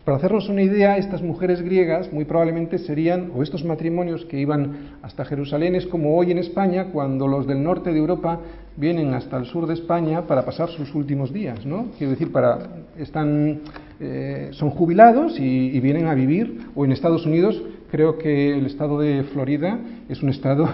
Para 0.09 0.17
hacernos 0.17 0.49
una 0.49 0.63
idea, 0.63 0.97
estas 0.97 1.21
mujeres 1.21 1.61
griegas 1.61 2.11
muy 2.11 2.25
probablemente 2.25 2.79
serían, 2.79 3.31
o 3.37 3.43
estos 3.43 3.63
matrimonios 3.63 4.25
que 4.25 4.41
iban 4.41 4.97
hasta 5.03 5.27
Jerusalén, 5.27 5.75
es 5.75 5.87
como 5.87 6.17
hoy 6.17 6.31
en 6.31 6.39
España, 6.39 6.87
cuando 6.87 7.29
los 7.29 7.47
del 7.47 7.63
norte 7.63 7.93
de 7.93 7.99
Europa 7.99 8.41
vienen 8.75 9.13
hasta 9.13 9.37
el 9.37 9.45
sur 9.45 9.67
de 9.67 9.75
España 9.75 10.23
para 10.23 10.47
pasar 10.47 10.71
sus 10.71 10.95
últimos 10.95 11.31
días, 11.31 11.67
¿no? 11.67 11.89
Quiero 11.99 12.13
decir, 12.13 12.33
para, 12.33 12.59
están, 12.97 13.61
eh, 14.01 14.49
son 14.53 14.71
jubilados 14.71 15.39
y, 15.39 15.77
y 15.77 15.81
vienen 15.81 16.07
a 16.07 16.15
vivir, 16.15 16.59
o 16.75 16.87
en 16.87 16.93
Estados 16.93 17.27
Unidos, 17.27 17.63
creo 17.91 18.17
que 18.17 18.57
el 18.57 18.65
estado 18.65 18.99
de 18.99 19.25
Florida 19.25 19.79
es 20.09 20.23
un 20.23 20.31
estado 20.31 20.71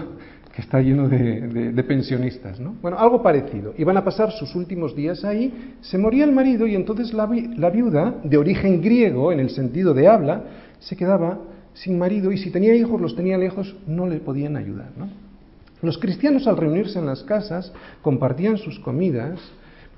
que 0.55 0.61
está 0.61 0.79
lleno 0.79 1.09
de, 1.09 1.83
pensionistas, 1.83 2.61
¿no? 2.61 2.75
Bueno, 2.81 2.97
algo 2.97 3.21
parecido. 3.21 3.73
Iban 3.77 3.97
a 3.97 4.05
pasar 4.05 4.31
sus 4.31 4.55
últimos 4.55 4.95
días 4.95 5.25
ahí, 5.25 5.75
se 5.81 5.97
moría 5.97 6.23
el 6.23 6.31
marido 6.31 6.65
y 6.65 6.75
entonces 6.75 7.13
la, 7.13 7.25
viuda, 7.25 8.15
de 8.23 8.37
origen 8.37 8.81
griego 8.81 9.33
en 9.33 9.41
el 9.41 9.49
sentido 9.49 9.93
de 9.93 10.07
habla, 10.07 10.43
se 10.79 10.95
quedaba 10.95 11.39
sin 11.73 11.99
marido 11.99 12.31
y 12.31 12.37
si 12.37 12.51
tenía 12.51 12.73
hijos, 12.73 13.01
los 13.01 13.17
tenía 13.17 13.37
lejos, 13.37 13.75
no 13.85 14.07
le 14.07 14.19
podían 14.21 14.55
ayudar. 14.55 14.91
Los 15.81 15.97
cristianos 15.97 16.47
al 16.47 16.55
reunirse 16.55 16.99
en 16.99 17.05
las 17.05 17.23
casas 17.23 17.73
compartían 18.01 18.57
sus 18.57 18.79
comidas 18.79 19.37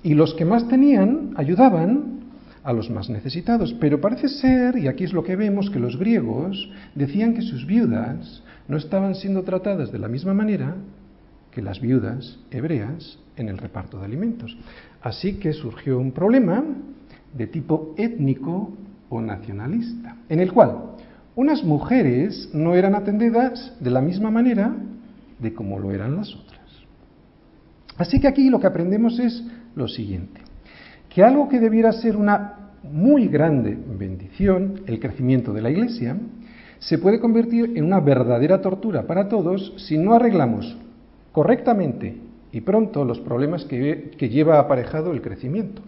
y 0.02 0.16
los 0.16 0.34
que 0.34 0.46
más 0.46 0.68
tenían 0.68 1.34
ayudaban 1.36 2.18
a 2.64 2.74
los 2.74 2.90
más 2.90 3.12
necesitados. 3.12 3.76
Pero 3.80 4.02
parece 4.02 4.28
ser, 4.28 4.76
y 4.76 4.88
aquí 4.88 5.04
es 5.04 5.14
lo 5.14 5.24
que 5.24 5.36
vemos, 5.36 5.70
que 5.70 5.80
los 5.80 6.00
griegos 6.00 6.68
decían 6.96 7.36
que 7.36 7.44
sus 7.44 7.68
viudas 7.68 8.42
no 8.68 8.78
estaban 8.78 9.16
siendo 9.16 9.44
tratadas 9.44 9.92
de 9.92 10.00
la 10.00 10.08
misma 10.08 10.34
manera 10.34 10.76
que 11.52 11.62
las 11.62 11.80
viudas 11.80 12.40
hebreas 12.52 13.20
en 13.36 13.50
el 13.50 13.58
reparto 13.58 14.00
de 14.00 14.06
alimentos. 14.06 14.58
Así 15.02 15.40
que 15.40 15.54
surgió 15.54 16.00
un 16.00 16.12
problema 16.12 16.64
de 17.34 17.48
tipo 17.48 17.94
étnico 17.98 18.74
o 19.10 19.22
nacionalista, 19.22 20.18
en 20.30 20.40
el 20.40 20.52
cual 20.52 20.98
unas 21.36 21.64
mujeres 21.64 22.50
no 22.54 22.76
eran 22.76 22.96
atendidas 22.96 23.74
de 23.80 23.92
la 23.92 24.02
misma 24.02 24.32
manera 24.32 24.76
de 25.40 25.54
como 25.54 25.80
lo 25.80 25.92
eran 25.92 26.16
las 26.16 26.34
otras. 26.36 26.58
Así 27.98 28.20
que 28.20 28.28
aquí 28.28 28.50
lo 28.50 28.60
que 28.60 28.68
aprendemos 28.68 29.20
es 29.20 29.44
lo 29.76 29.88
siguiente, 29.88 30.42
que 31.10 31.24
algo 31.24 31.48
que 31.48 31.60
debiera 31.60 31.92
ser 31.94 32.18
una 32.18 32.72
muy 32.84 33.28
grande 33.28 33.78
bendición, 33.98 34.82
el 34.86 35.00
crecimiento 35.00 35.54
de 35.54 35.62
la 35.62 35.70
Iglesia, 35.70 36.18
se 36.80 36.98
puede 36.98 37.20
convertir 37.20 37.74
en 37.76 37.86
una 37.86 38.00
verdadera 38.00 38.62
tortura 38.62 39.04
para 39.08 39.28
todos 39.30 39.74
si 39.78 39.98
no 39.98 40.14
arreglamos 40.14 40.78
correctamente 41.32 42.18
y 42.52 42.62
pronto 42.62 43.06
los 43.06 43.20
problemas 43.20 43.66
que, 43.66 44.16
lleva 44.20 44.60
aparejado 44.60 45.12
el 45.12 45.22
crecimiento. 45.22 45.82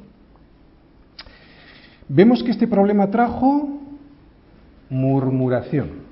Vemos 2.08 2.44
que 2.44 2.52
este 2.52 2.68
problema 2.68 3.10
trajo 3.10 3.80
murmuración. 4.90 6.10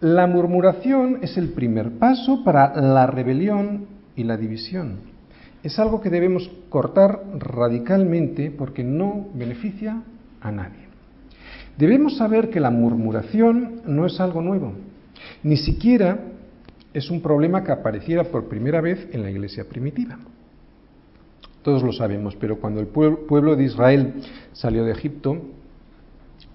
La 0.00 0.26
murmuración 0.26 1.18
es 1.22 1.36
el 1.36 1.50
primer 1.50 1.92
paso 1.98 2.44
para 2.44 2.74
la 2.80 3.06
rebelión 3.06 3.86
y 4.14 4.24
la 4.24 4.36
división. 4.36 4.98
Es 5.62 5.78
algo 5.78 6.00
que 6.00 6.10
debemos 6.10 6.50
cortar 6.68 7.22
radicalmente 7.38 8.50
porque 8.50 8.84
no 8.84 9.28
beneficia 9.34 10.02
a 10.40 10.52
nadie. 10.52 10.85
Debemos 11.76 12.16
saber 12.16 12.50
que 12.50 12.60
la 12.60 12.70
murmuración 12.70 13.82
no 13.86 14.06
es 14.06 14.18
algo 14.20 14.40
nuevo, 14.40 14.72
ni 15.42 15.56
siquiera 15.56 16.18
es 16.94 17.10
un 17.10 17.20
problema 17.20 17.62
que 17.62 17.72
apareciera 17.72 18.24
por 18.24 18.48
primera 18.48 18.80
vez 18.80 19.08
en 19.12 19.22
la 19.22 19.30
iglesia 19.30 19.68
primitiva. 19.68 20.18
Todos 21.62 21.82
lo 21.82 21.92
sabemos, 21.92 22.36
pero 22.36 22.58
cuando 22.58 22.80
el 22.80 22.86
pueblo 22.86 23.56
de 23.56 23.64
Israel 23.64 24.14
salió 24.52 24.84
de 24.84 24.92
Egipto, 24.92 25.36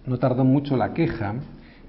no 0.05 0.17
tardó 0.17 0.43
mucho 0.43 0.77
la 0.77 0.93
queja 0.93 1.35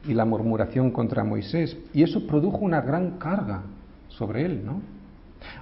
y 0.07 0.13
la 0.13 0.25
murmuración 0.25 0.91
contra 0.91 1.25
Moisés, 1.25 1.77
y 1.95 2.03
eso 2.03 2.27
produjo 2.27 2.59
una 2.59 2.81
gran 2.81 3.19
carga 3.19 3.63
sobre 4.09 4.45
él, 4.45 4.63
¿no? 4.67 4.83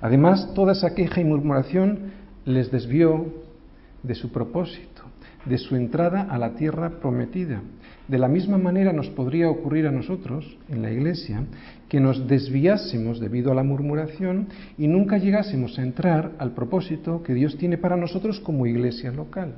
Además, 0.00 0.53
toda 0.55 0.73
esa 0.73 0.95
queja 0.95 1.21
y 1.21 1.25
murmuración 1.25 2.12
les 2.45 2.71
desvió 2.71 3.27
de 4.03 4.15
su 4.15 4.33
propósito, 4.33 5.00
de 5.45 5.59
su 5.59 5.77
entrada 5.77 6.23
a 6.23 6.39
la 6.39 6.55
tierra 6.55 7.01
prometida. 7.01 7.63
De 8.09 8.19
la 8.19 8.29
misma 8.29 8.59
manera 8.59 8.93
nos 8.93 9.09
podría 9.09 9.49
ocurrir 9.49 9.87
a 9.87 9.93
nosotros, 9.93 10.59
en 10.69 10.83
la 10.83 10.91
iglesia, 10.91 11.45
que 11.89 12.01
nos 12.01 12.27
desviásemos 12.27 13.21
debido 13.21 13.53
a 13.53 13.55
la 13.55 13.63
murmuración 13.63 14.49
y 14.77 14.89
nunca 14.89 15.19
llegásemos 15.19 15.79
a 15.79 15.83
entrar 15.83 16.33
al 16.39 16.53
propósito 16.53 17.23
que 17.23 17.35
Dios 17.35 17.57
tiene 17.57 17.79
para 17.79 17.97
nosotros 17.97 18.41
como 18.41 18.67
iglesia 18.67 19.13
local. 19.13 19.55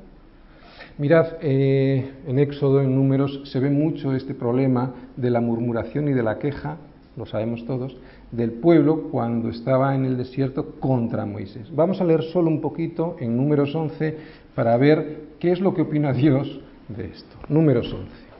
Mirad, 0.98 1.38
eh, 1.40 2.12
en 2.26 2.38
Éxodo, 2.38 2.82
en 2.82 2.94
números, 2.94 3.40
se 3.44 3.58
ve 3.58 3.70
mucho 3.70 4.14
este 4.14 4.34
problema 4.34 4.94
de 5.16 5.30
la 5.30 5.40
murmuración 5.40 6.08
y 6.08 6.12
de 6.12 6.22
la 6.22 6.38
queja, 6.38 6.76
lo 7.16 7.24
sabemos 7.24 7.64
todos, 7.66 7.96
del 8.30 8.52
pueblo 8.52 9.08
cuando 9.10 9.48
estaba 9.48 9.94
en 9.94 10.04
el 10.04 10.16
desierto 10.16 10.76
contra 10.80 11.26
Moisés. 11.26 11.74
Vamos 11.74 12.00
a 12.00 12.04
leer 12.04 12.22
solo 12.24 12.48
un 12.48 12.60
poquito 12.60 13.16
en 13.20 13.36
números 13.36 13.74
11 13.74 14.16
para 14.54 14.76
ver 14.76 15.34
qué 15.38 15.52
es 15.52 15.60
lo 15.60 15.74
que 15.74 15.82
opina 15.82 16.12
Dios 16.12 16.60
de 16.88 17.06
esto. 17.06 17.36
Números 17.48 17.92
11. 17.92 18.32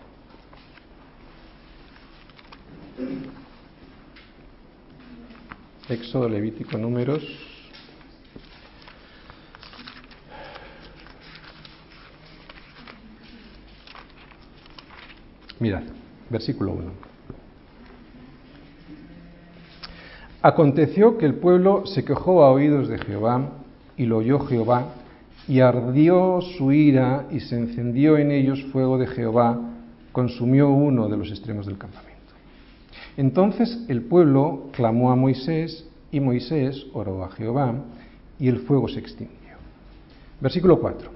Éxodo, 5.89 6.29
Levítico, 6.29 6.79
números. 6.79 7.23
Mirad, 15.59 15.83
versículo 16.29 16.73
1. 16.73 16.91
Aconteció 20.43 21.19
que 21.19 21.27
el 21.27 21.35
pueblo 21.35 21.87
se 21.87 22.05
quejó 22.05 22.43
a 22.43 22.51
oídos 22.51 22.89
de 22.89 22.99
Jehová, 22.99 23.51
y 23.97 24.07
lo 24.07 24.19
oyó 24.19 24.41
Jehová, 24.41 24.89
y 25.49 25.61
ardió 25.61 26.41
su 26.41 26.73
ira, 26.73 27.27
y 27.31 27.41
se 27.41 27.57
encendió 27.57 28.17
en 28.19 28.31
ellos 28.31 28.63
fuego 28.73 28.99
de 28.99 29.07
Jehová, 29.07 29.59
consumió 30.13 30.71
uno 30.71 31.09
de 31.09 31.17
los 31.17 31.31
extremos 31.31 31.67
del 31.67 31.79
campamento. 31.79 32.13
Entonces 33.17 33.85
el 33.89 34.03
pueblo 34.03 34.69
clamó 34.73 35.11
a 35.11 35.17
Moisés, 35.17 35.89
y 36.11 36.21
Moisés 36.21 36.87
oró 36.93 37.25
a 37.25 37.31
Jehová, 37.31 37.75
y 38.39 38.49
el 38.49 38.59
fuego 38.61 38.89
se 38.89 39.01
extinguió. 39.01 39.37
Versículo 40.41 40.81
4. 40.81 41.11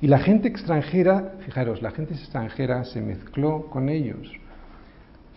Y 0.00 0.06
la 0.06 0.18
gente 0.18 0.48
extranjera, 0.48 1.34
fijaros, 1.44 1.82
la 1.82 1.90
gente 1.90 2.14
extranjera 2.14 2.84
se 2.84 3.00
mezcló 3.00 3.66
con 3.70 3.88
ellos 3.88 4.28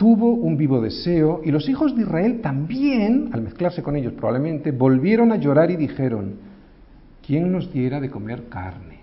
tuvo 0.01 0.32
un 0.32 0.58
vivo 0.58 0.82
deseo 0.82 1.42
y 1.46 1.51
los 1.51 1.70
hijos 1.70 1.96
de 1.96 2.01
Israel 2.01 2.42
también, 2.42 3.30
al 3.34 3.44
mezclarse 3.44 3.84
con 3.84 3.96
ellos 3.96 4.13
probablemente, 4.13 4.72
volvieron 4.72 5.32
a 5.32 5.36
llorar 5.36 5.70
y 5.70 5.75
dijeron, 5.75 6.38
¿quién 7.25 7.51
nos 7.51 7.72
diera 7.72 8.00
de 8.00 8.10
comer 8.10 8.48
carne? 8.50 9.00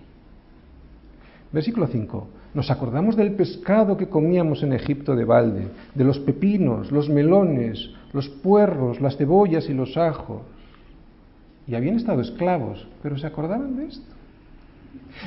Versículo 1.53 1.87
5. 1.87 2.29
Nos 2.55 2.71
acordamos 2.71 3.17
del 3.17 3.33
pescado 3.33 3.97
que 3.97 4.09
comíamos 4.09 4.63
en 4.63 4.73
Egipto 4.73 5.15
de 5.15 5.25
balde, 5.25 5.69
de 5.95 6.05
los 6.05 6.19
pepinos, 6.19 6.91
los 6.91 7.09
melones, 7.09 7.91
los 8.13 8.29
puerros, 8.29 9.01
las 9.01 9.17
cebollas 9.17 9.69
y 9.69 9.75
los 9.75 9.97
ajos. 9.97 10.43
Y 11.67 11.75
habían 11.75 11.97
estado 11.97 12.21
esclavos, 12.21 12.87
pero 13.03 13.19
se 13.19 13.27
acordaban 13.27 13.77
de 13.77 13.87
esto. 13.87 14.15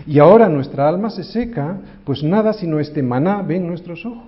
Y 0.08 0.20
ahora 0.20 0.50
nuestra 0.50 0.88
alma 0.88 1.10
se 1.10 1.24
seca, 1.24 1.78
pues 2.06 2.24
nada 2.24 2.54
sino 2.54 2.80
este 2.80 3.04
maná 3.04 3.42
ven 3.42 3.68
nuestros 3.68 4.06
ojos. 4.06 4.28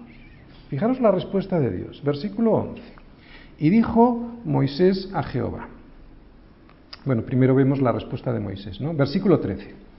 Fijaros 0.69 0.99
la 0.99 1.11
respuesta 1.11 1.59
de 1.59 1.71
Dios, 1.71 2.01
versículo 2.03 2.53
11. 2.53 2.81
Y 3.59 3.69
dijo 3.69 4.39
Moisés 4.45 5.09
a 5.13 5.23
Jehová. 5.23 5.67
Bueno, 7.05 7.23
primero 7.23 7.53
vemos 7.53 7.81
la 7.81 7.91
respuesta 7.91 8.31
de 8.31 8.39
Moisés, 8.39 8.79
¿no? 8.79 8.93
Versículo 8.93 9.39
13. 9.39 9.93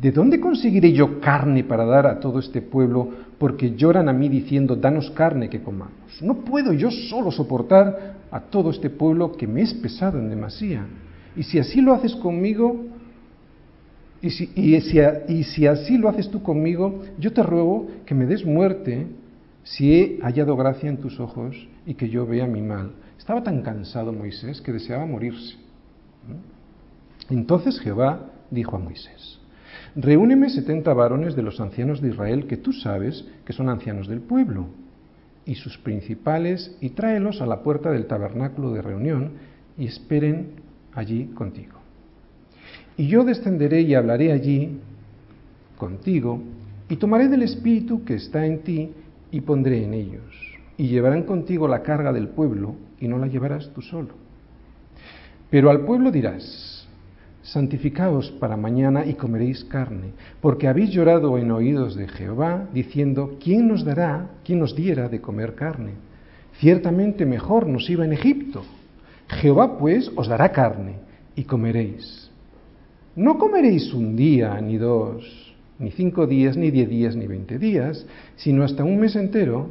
¿De 0.00 0.12
dónde 0.12 0.38
conseguiré 0.38 0.92
yo 0.92 1.20
carne 1.20 1.64
para 1.64 1.84
dar 1.84 2.06
a 2.06 2.20
todo 2.20 2.38
este 2.38 2.62
pueblo? 2.62 3.08
Porque 3.38 3.74
lloran 3.74 4.08
a 4.08 4.12
mí 4.12 4.28
diciendo, 4.28 4.76
danos 4.76 5.10
carne 5.10 5.48
que 5.48 5.60
comamos. 5.60 6.22
No 6.22 6.34
puedo 6.44 6.72
yo 6.72 6.90
solo 6.90 7.32
soportar 7.32 8.18
a 8.30 8.40
todo 8.40 8.70
este 8.70 8.90
pueblo 8.90 9.32
que 9.32 9.48
me 9.48 9.62
es 9.62 9.74
pesado 9.74 10.20
en 10.20 10.30
demasía. 10.30 10.86
Y 11.34 11.42
si 11.42 11.58
así 11.58 11.80
lo 11.80 11.94
haces 11.94 12.14
conmigo, 12.14 12.86
y 14.22 14.30
si, 14.30 14.50
y 14.54 15.44
si, 15.44 15.66
así 15.66 15.98
lo 15.98 16.08
haces 16.08 16.28
tú 16.30 16.42
conmigo, 16.42 17.02
yo 17.18 17.32
te 17.32 17.42
ruego 17.42 17.88
que 18.06 18.14
me 18.14 18.26
des 18.26 18.44
muerte 18.44 19.06
si 19.64 19.94
he 19.94 20.18
hallado 20.22 20.56
gracia 20.56 20.88
en 20.88 20.98
tus 20.98 21.18
ojos 21.18 21.68
y 21.86 21.94
que 21.94 22.08
yo 22.08 22.24
vea 22.24 22.46
mi 22.46 22.62
mal. 22.62 22.92
Estaba 23.18 23.42
tan 23.42 23.62
cansado 23.62 24.12
Moisés 24.12 24.60
que 24.60 24.72
deseaba 24.72 25.06
morirse. 25.06 25.67
Entonces 27.30 27.80
Jehová 27.80 28.30
dijo 28.50 28.76
a 28.76 28.78
Moisés, 28.78 29.40
reúneme 29.94 30.50
setenta 30.50 30.94
varones 30.94 31.36
de 31.36 31.42
los 31.42 31.60
ancianos 31.60 32.00
de 32.00 32.08
Israel 32.08 32.46
que 32.46 32.56
tú 32.56 32.72
sabes 32.72 33.26
que 33.44 33.52
son 33.52 33.68
ancianos 33.68 34.08
del 34.08 34.20
pueblo, 34.20 34.66
y 35.44 35.54
sus 35.54 35.78
principales, 35.78 36.76
y 36.80 36.90
tráelos 36.90 37.40
a 37.40 37.46
la 37.46 37.62
puerta 37.62 37.90
del 37.90 38.06
tabernáculo 38.06 38.70
de 38.72 38.82
reunión, 38.82 39.32
y 39.78 39.86
esperen 39.86 40.48
allí 40.92 41.26
contigo. 41.28 41.78
Y 42.98 43.06
yo 43.06 43.24
descenderé 43.24 43.80
y 43.80 43.94
hablaré 43.94 44.30
allí 44.32 44.78
contigo, 45.78 46.42
y 46.90 46.96
tomaré 46.96 47.28
del 47.28 47.42
Espíritu 47.42 48.04
que 48.04 48.14
está 48.14 48.44
en 48.44 48.58
ti, 48.58 48.90
y 49.30 49.40
pondré 49.40 49.84
en 49.84 49.94
ellos, 49.94 50.34
y 50.76 50.88
llevarán 50.88 51.22
contigo 51.22 51.66
la 51.66 51.82
carga 51.82 52.12
del 52.12 52.28
pueblo, 52.28 52.76
y 53.00 53.08
no 53.08 53.16
la 53.16 53.26
llevarás 53.26 53.70
tú 53.74 53.80
solo. 53.80 54.14
Pero 55.48 55.70
al 55.70 55.86
pueblo 55.86 56.10
dirás, 56.10 56.77
santificaos 57.52 58.30
para 58.32 58.56
mañana 58.56 59.06
y 59.06 59.14
comeréis 59.14 59.64
carne, 59.64 60.12
porque 60.40 60.68
habéis 60.68 60.90
llorado 60.90 61.38
en 61.38 61.50
oídos 61.50 61.94
de 61.96 62.06
Jehová, 62.08 62.68
diciendo, 62.74 63.36
¿quién 63.42 63.68
nos 63.68 63.84
dará, 63.84 64.30
quién 64.44 64.58
nos 64.58 64.76
diera 64.76 65.08
de 65.08 65.20
comer 65.20 65.54
carne? 65.54 65.92
Ciertamente 66.58 67.24
mejor 67.24 67.66
nos 67.66 67.88
iba 67.88 68.04
en 68.04 68.12
Egipto. 68.12 68.62
Jehová 69.28 69.78
pues 69.78 70.10
os 70.16 70.28
dará 70.28 70.50
carne 70.50 70.96
y 71.36 71.44
comeréis. 71.44 72.30
No 73.16 73.38
comeréis 73.38 73.92
un 73.94 74.14
día 74.14 74.60
ni 74.60 74.76
dos, 74.76 75.54
ni 75.78 75.90
cinco 75.90 76.26
días, 76.26 76.56
ni 76.56 76.70
diez 76.70 76.88
días, 76.88 77.16
ni 77.16 77.26
veinte 77.26 77.58
días, 77.58 78.06
sino 78.36 78.62
hasta 78.62 78.84
un 78.84 78.98
mes 78.98 79.16
entero, 79.16 79.68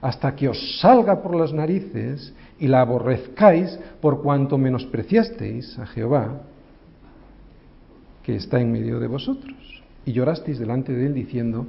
hasta 0.00 0.34
que 0.34 0.48
os 0.48 0.80
salga 0.80 1.22
por 1.22 1.34
las 1.34 1.52
narices 1.52 2.32
y 2.58 2.68
la 2.68 2.80
aborrezcáis 2.80 3.78
por 4.00 4.22
cuanto 4.22 4.56
menospreciasteis 4.56 5.78
a 5.78 5.86
Jehová, 5.86 6.42
que 8.28 8.36
está 8.36 8.60
en 8.60 8.70
medio 8.70 9.00
de 9.00 9.06
vosotros, 9.06 9.56
y 10.04 10.12
llorasteis 10.12 10.58
delante 10.58 10.92
de 10.92 11.06
él 11.06 11.14
diciendo, 11.14 11.64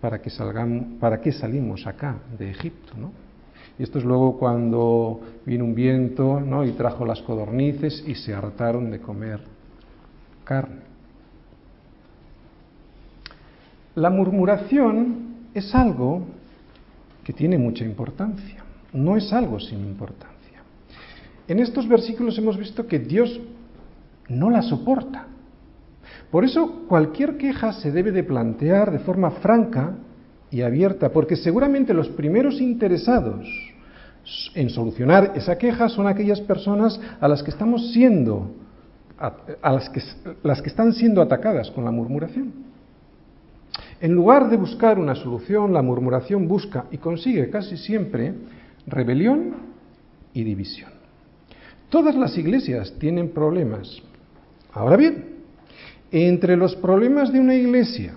¿para 0.00 0.22
qué, 0.22 0.30
salgamos, 0.30 0.96
para 1.00 1.20
qué 1.20 1.32
salimos 1.32 1.88
acá 1.88 2.18
de 2.38 2.52
Egipto? 2.52 2.92
¿no? 2.96 3.10
Y 3.80 3.82
esto 3.82 3.98
es 3.98 4.04
luego 4.04 4.38
cuando 4.38 5.20
vino 5.44 5.64
un 5.64 5.74
viento 5.74 6.38
¿no? 6.38 6.64
y 6.64 6.70
trajo 6.70 7.04
las 7.04 7.20
codornices 7.22 8.04
y 8.06 8.14
se 8.14 8.32
hartaron 8.32 8.92
de 8.92 9.00
comer 9.00 9.40
carne. 10.44 10.82
La 13.96 14.10
murmuración 14.10 15.48
es 15.52 15.74
algo 15.74 16.22
que 17.24 17.32
tiene 17.32 17.58
mucha 17.58 17.84
importancia, 17.84 18.62
no 18.92 19.16
es 19.16 19.32
algo 19.32 19.58
sin 19.58 19.80
importancia. 19.80 20.62
En 21.48 21.58
estos 21.58 21.88
versículos 21.88 22.38
hemos 22.38 22.56
visto 22.56 22.86
que 22.86 23.00
Dios 23.00 23.40
no 24.28 24.48
la 24.48 24.62
soporta. 24.62 25.26
Por 26.30 26.44
eso 26.44 26.84
cualquier 26.88 27.36
queja 27.38 27.72
se 27.72 27.90
debe 27.90 28.12
de 28.12 28.22
plantear 28.22 28.90
de 28.90 28.98
forma 28.98 29.30
franca 29.30 29.94
y 30.50 30.62
abierta, 30.62 31.10
porque 31.10 31.36
seguramente 31.36 31.94
los 31.94 32.08
primeros 32.08 32.60
interesados 32.60 33.46
en 34.54 34.68
solucionar 34.68 35.32
esa 35.36 35.56
queja 35.56 35.88
son 35.88 36.06
aquellas 36.06 36.40
personas 36.40 37.00
a 37.20 37.28
las 37.28 37.42
que 37.42 37.50
estamos 37.50 37.92
siendo, 37.92 38.50
a, 39.18 39.72
las, 39.72 39.88
que, 39.88 40.68
están 40.68 40.92
siendo 40.92 41.22
atacadas 41.22 41.70
con 41.70 41.84
la 41.84 41.90
murmuración. 41.90 42.52
En 44.00 44.12
lugar 44.12 44.48
de 44.48 44.56
buscar 44.56 44.98
una 44.98 45.14
solución, 45.14 45.72
la 45.72 45.82
murmuración 45.82 46.46
busca 46.46 46.84
y 46.90 46.98
consigue 46.98 47.50
casi 47.50 47.76
siempre 47.76 48.34
rebelión 48.86 49.54
y 50.34 50.44
división. 50.44 50.90
Todas 51.88 52.14
las 52.14 52.36
iglesias 52.36 52.94
tienen 52.98 53.30
problemas. 53.30 54.02
Ahora 54.72 54.96
bien, 54.96 55.37
entre 56.10 56.56
los 56.56 56.74
problemas 56.76 57.32
de 57.32 57.40
una 57.40 57.54
iglesia 57.54 58.14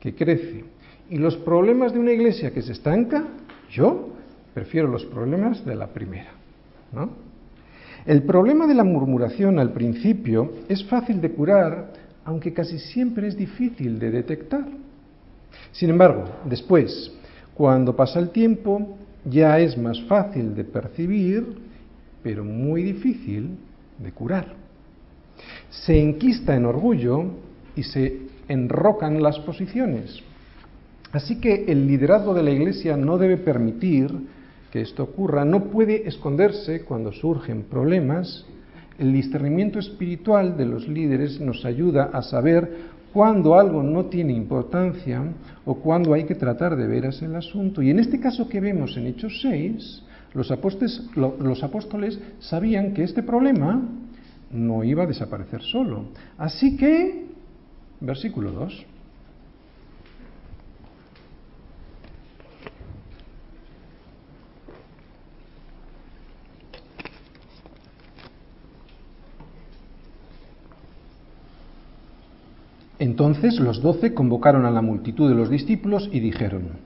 que 0.00 0.14
crece 0.14 0.64
y 1.10 1.16
los 1.16 1.36
problemas 1.36 1.92
de 1.92 2.00
una 2.00 2.12
iglesia 2.12 2.52
que 2.52 2.62
se 2.62 2.72
estanca, 2.72 3.24
yo 3.70 4.10
prefiero 4.52 4.88
los 4.88 5.04
problemas 5.04 5.64
de 5.64 5.74
la 5.74 5.88
primera. 5.88 6.32
¿no? 6.92 7.10
El 8.06 8.22
problema 8.22 8.66
de 8.66 8.74
la 8.74 8.84
murmuración 8.84 9.58
al 9.58 9.72
principio 9.72 10.52
es 10.68 10.84
fácil 10.84 11.20
de 11.20 11.30
curar, 11.32 11.92
aunque 12.24 12.52
casi 12.52 12.78
siempre 12.78 13.28
es 13.28 13.36
difícil 13.36 13.98
de 13.98 14.10
detectar. 14.10 14.66
Sin 15.72 15.90
embargo, 15.90 16.24
después, 16.44 17.12
cuando 17.54 17.96
pasa 17.96 18.18
el 18.18 18.30
tiempo, 18.30 18.96
ya 19.24 19.58
es 19.58 19.78
más 19.78 20.02
fácil 20.02 20.54
de 20.54 20.64
percibir, 20.64 21.46
pero 22.22 22.44
muy 22.44 22.82
difícil 22.82 23.56
de 23.98 24.12
curar. 24.12 24.63
Se 25.82 26.00
enquista 26.00 26.54
en 26.54 26.66
orgullo 26.66 27.24
y 27.76 27.82
se 27.82 28.22
enrocan 28.48 29.22
las 29.22 29.38
posiciones. 29.40 30.20
Así 31.12 31.40
que 31.40 31.64
el 31.68 31.86
liderazgo 31.86 32.34
de 32.34 32.42
la 32.42 32.50
Iglesia 32.50 32.96
no 32.96 33.18
debe 33.18 33.36
permitir 33.36 34.10
que 34.72 34.80
esto 34.80 35.04
ocurra, 35.04 35.44
no 35.44 35.64
puede 35.64 36.08
esconderse 36.08 36.82
cuando 36.82 37.12
surgen 37.12 37.62
problemas. 37.62 38.44
El 38.98 39.12
discernimiento 39.12 39.78
espiritual 39.78 40.56
de 40.56 40.66
los 40.66 40.88
líderes 40.88 41.40
nos 41.40 41.64
ayuda 41.64 42.10
a 42.12 42.22
saber 42.22 42.94
cuándo 43.12 43.54
algo 43.54 43.82
no 43.82 44.06
tiene 44.06 44.32
importancia 44.32 45.22
o 45.64 45.76
cuándo 45.76 46.12
hay 46.14 46.24
que 46.24 46.34
tratar 46.34 46.76
de 46.76 46.88
veras 46.88 47.22
el 47.22 47.36
asunto. 47.36 47.80
Y 47.80 47.90
en 47.90 48.00
este 48.00 48.18
caso 48.18 48.48
que 48.48 48.60
vemos 48.60 48.96
en 48.96 49.06
Hechos 49.06 49.38
6, 49.42 50.02
los 50.34 50.50
apóstoles, 50.50 51.02
los 51.14 51.62
apóstoles 51.62 52.18
sabían 52.40 52.92
que 52.92 53.04
este 53.04 53.22
problema 53.22 53.82
no 54.54 54.84
iba 54.84 55.02
a 55.02 55.06
desaparecer 55.06 55.62
solo. 55.62 56.04
Así 56.38 56.76
que, 56.76 57.26
versículo 58.00 58.52
2. 58.52 58.86
Entonces 73.00 73.60
los 73.60 73.82
doce 73.82 74.14
convocaron 74.14 74.64
a 74.64 74.70
la 74.70 74.80
multitud 74.80 75.28
de 75.28 75.34
los 75.34 75.50
discípulos 75.50 76.08
y 76.10 76.20
dijeron, 76.20 76.78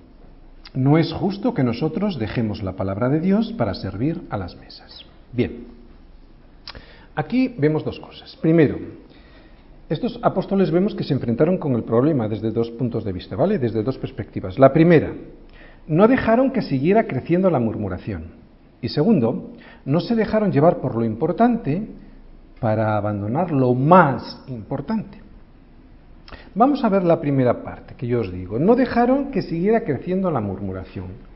no 0.75 0.99
es 0.99 1.13
justo 1.13 1.55
que 1.55 1.63
nosotros 1.63 2.19
dejemos 2.19 2.63
la 2.63 2.73
palabra 2.73 3.09
de 3.09 3.21
Dios 3.21 3.53
para 3.53 3.75
servir 3.75 4.23
a 4.31 4.37
las 4.37 4.57
mesas. 4.57 5.05
Bien, 5.33 5.78
aquí 7.19 7.53
vemos 7.59 7.85
dos 7.85 7.99
cosas. 7.99 8.37
Primero, 8.37 8.79
estos 9.89 10.21
apóstoles 10.23 10.71
vemos 10.71 10.95
que 10.95 11.03
se 11.03 11.13
enfrentaron 11.13 11.59
con 11.59 11.75
el 11.75 11.83
problema 11.83 12.29
desde 12.29 12.53
dos 12.53 12.71
puntos 12.71 13.05
de 13.05 13.13
vista, 13.13 13.35
¿vale? 13.35 13.59
Desde 13.59 13.83
dos 13.83 13.99
perspectivas. 13.99 14.59
La 14.59 14.73
primera, 14.73 15.13
no 15.89 16.07
dejaron 16.07 16.53
que 16.53 16.63
siguiera 16.63 17.09
creciendo 17.09 17.51
la 17.51 17.59
murmuración. 17.59 18.27
Y 18.81 18.91
segundo, 18.91 19.51
no 19.85 19.99
se 19.99 20.15
dejaron 20.15 20.53
llevar 20.53 20.79
por 20.79 20.95
lo 20.95 21.05
importante 21.05 21.89
para 22.61 22.97
abandonar 22.97 23.51
lo 23.51 23.75
más 23.75 24.41
importante. 24.47 25.19
Vamos 26.55 26.85
a 26.85 26.89
ver 26.89 27.03
la 27.03 27.21
primera 27.21 27.65
parte 27.65 27.95
que 27.97 28.07
yo 28.07 28.21
os 28.21 28.31
digo. 28.31 28.61
No 28.61 28.77
dejaron 28.77 29.33
que 29.33 29.43
siguiera 29.43 29.81
creciendo 29.81 30.31
la 30.31 30.41
murmuración. 30.41 31.28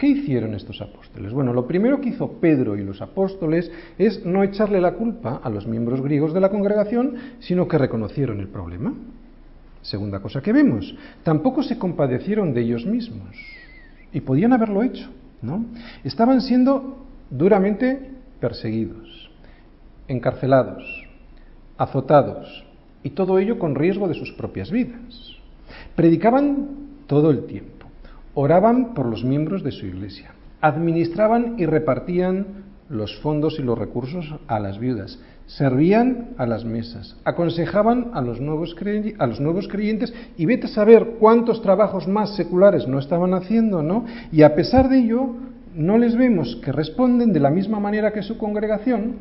¿Qué 0.00 0.06
hicieron 0.06 0.54
estos 0.54 0.80
apóstoles? 0.80 1.30
Bueno, 1.30 1.52
lo 1.52 1.66
primero 1.66 2.00
que 2.00 2.08
hizo 2.08 2.40
Pedro 2.40 2.74
y 2.74 2.82
los 2.82 3.02
apóstoles 3.02 3.70
es 3.98 4.24
no 4.24 4.42
echarle 4.42 4.80
la 4.80 4.94
culpa 4.94 5.42
a 5.44 5.50
los 5.50 5.66
miembros 5.66 6.00
griegos 6.00 6.32
de 6.32 6.40
la 6.40 6.48
congregación, 6.48 7.16
sino 7.40 7.68
que 7.68 7.76
reconocieron 7.76 8.40
el 8.40 8.48
problema. 8.48 8.94
Segunda 9.82 10.20
cosa 10.20 10.40
que 10.40 10.54
vemos, 10.54 10.96
tampoco 11.22 11.62
se 11.62 11.76
compadecieron 11.76 12.54
de 12.54 12.62
ellos 12.62 12.86
mismos. 12.86 13.36
Y 14.10 14.22
podían 14.22 14.54
haberlo 14.54 14.82
hecho, 14.82 15.10
¿no? 15.42 15.66
Estaban 16.02 16.40
siendo 16.40 17.04
duramente 17.28 18.10
perseguidos, 18.40 19.30
encarcelados, 20.08 20.82
azotados, 21.76 22.64
y 23.02 23.10
todo 23.10 23.38
ello 23.38 23.58
con 23.58 23.74
riesgo 23.74 24.08
de 24.08 24.14
sus 24.14 24.32
propias 24.32 24.70
vidas. 24.70 25.36
Predicaban 25.94 26.68
todo 27.06 27.30
el 27.30 27.44
tiempo, 27.44 27.79
oraban 28.40 28.94
por 28.94 29.04
los 29.04 29.22
miembros 29.22 29.62
de 29.62 29.70
su 29.70 29.84
iglesia, 29.84 30.32
administraban 30.62 31.56
y 31.58 31.66
repartían 31.66 32.46
los 32.88 33.20
fondos 33.20 33.58
y 33.58 33.62
los 33.62 33.78
recursos 33.78 34.34
a 34.48 34.58
las 34.58 34.78
viudas, 34.78 35.20
servían 35.44 36.30
a 36.38 36.46
las 36.46 36.64
mesas, 36.64 37.18
aconsejaban 37.24 38.12
a 38.14 38.22
los 38.22 38.40
nuevos, 38.40 38.74
a 39.18 39.26
los 39.26 39.40
nuevos 39.40 39.68
creyentes 39.68 40.14
y 40.38 40.46
vete 40.46 40.66
a 40.66 40.70
saber 40.70 41.16
cuántos 41.20 41.60
trabajos 41.60 42.08
más 42.08 42.34
seculares 42.34 42.88
no 42.88 42.98
estaban 42.98 43.34
haciendo, 43.34 43.82
¿no? 43.82 44.06
Y 44.32 44.40
a 44.40 44.54
pesar 44.54 44.88
de 44.88 45.00
ello, 45.00 45.34
no 45.74 45.98
les 45.98 46.16
vemos 46.16 46.56
que 46.64 46.72
responden 46.72 47.34
de 47.34 47.40
la 47.40 47.50
misma 47.50 47.78
manera 47.78 48.10
que 48.10 48.22
su 48.22 48.38
congregación, 48.38 49.16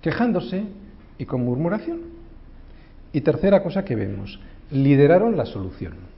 quejándose 0.00 0.62
y 1.18 1.24
con 1.24 1.44
murmuración. 1.44 2.02
Y 3.12 3.22
tercera 3.22 3.64
cosa 3.64 3.84
que 3.84 3.96
vemos, 3.96 4.38
lideraron 4.70 5.36
la 5.36 5.44
solución. 5.44 6.11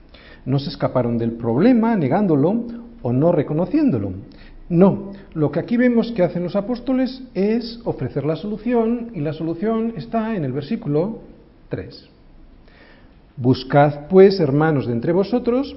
No 0.46 0.59
se 0.59 0.70
escaparon 0.70 1.18
del 1.18 1.33
problema 1.33 1.96
negándolo 1.96 2.64
o 3.02 3.12
no 3.12 3.33
reconociéndolo. 3.33 4.12
No, 4.68 5.12
lo 5.35 5.50
que 5.50 5.61
aquí 5.61 5.76
vemos 5.76 6.12
que 6.12 6.22
hacen 6.22 6.42
los 6.42 6.57
apóstoles 6.57 7.22
es 7.35 7.80
ofrecer 7.85 8.24
la 8.24 8.37
solución 8.37 9.11
y 9.14 9.20
la 9.20 9.33
solución 9.35 9.92
está 9.96 10.35
en 10.37 10.44
el 10.44 10.52
versículo 10.52 11.20
3. 11.68 12.09
Buscad 13.37 14.07
pues, 14.09 14.40
hermanos 14.40 14.87
de 14.87 14.92
entre 14.92 15.12
vosotros, 15.12 15.76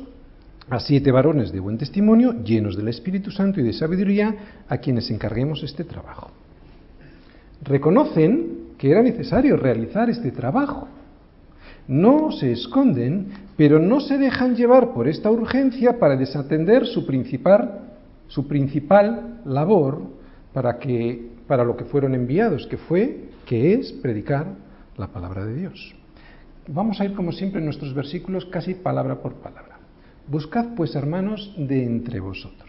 a 0.70 0.80
siete 0.80 1.12
varones 1.12 1.52
de 1.52 1.60
buen 1.60 1.78
testimonio, 1.78 2.44
llenos 2.44 2.78
del 2.78 2.88
Espíritu 2.88 3.32
Santo 3.32 3.60
y 3.60 3.64
de 3.64 3.74
sabiduría, 3.74 4.36
a 4.70 4.78
quienes 4.78 5.10
encarguemos 5.10 5.64
este 5.64 5.84
trabajo. 5.84 6.32
Reconocen 7.64 8.68
que 8.78 8.92
era 8.92 9.02
necesario 9.02 9.58
realizar 9.58 10.10
este 10.10 10.32
trabajo 10.32 10.88
no 11.88 12.32
se 12.32 12.52
esconden, 12.52 13.28
pero 13.56 13.80
no 13.80 14.00
se 14.00 14.18
dejan 14.18 14.56
llevar 14.56 14.94
por 14.94 15.08
esta 15.08 15.32
urgencia 15.32 16.00
para 16.00 16.16
desatender 16.16 16.86
su 16.86 17.06
principal, 17.06 17.80
su 18.28 18.48
principal 18.48 19.42
labor 19.46 20.02
para, 20.54 20.80
que, 20.80 21.32
para 21.48 21.64
lo 21.64 21.78
que 21.78 21.86
fueron 21.86 22.14
enviados, 22.14 22.68
que 22.68 22.78
fue, 22.78 23.30
que 23.46 23.74
es 23.74 23.92
predicar 23.94 24.48
la 24.98 25.08
palabra 25.08 25.46
de 25.46 25.56
Dios. 25.56 25.96
Vamos 26.68 27.00
a 27.00 27.06
ir, 27.06 27.14
como 27.14 27.32
siempre, 27.32 27.60
en 27.60 27.66
nuestros 27.66 27.94
versículos 27.94 28.46
casi 28.46 28.74
palabra 28.74 29.22
por 29.22 29.36
palabra. 29.36 29.78
Buscad, 30.28 30.76
pues, 30.76 30.96
hermanos, 30.96 31.54
de 31.58 31.86
entre 31.86 32.20
vosotros. 32.20 32.68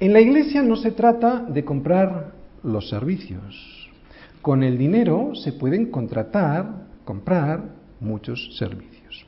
En 0.00 0.12
la 0.12 0.20
iglesia 0.20 0.62
no 0.62 0.76
se 0.76 0.92
trata 0.92 1.40
de 1.42 1.64
comprar 1.64 2.32
los 2.62 2.88
servicios. 2.88 3.90
Con 4.40 4.62
el 4.62 4.78
dinero 4.78 5.34
se 5.34 5.52
pueden 5.52 5.90
contratar 5.90 6.87
comprar 7.08 7.62
muchos 8.00 8.54
servicios. 8.58 9.24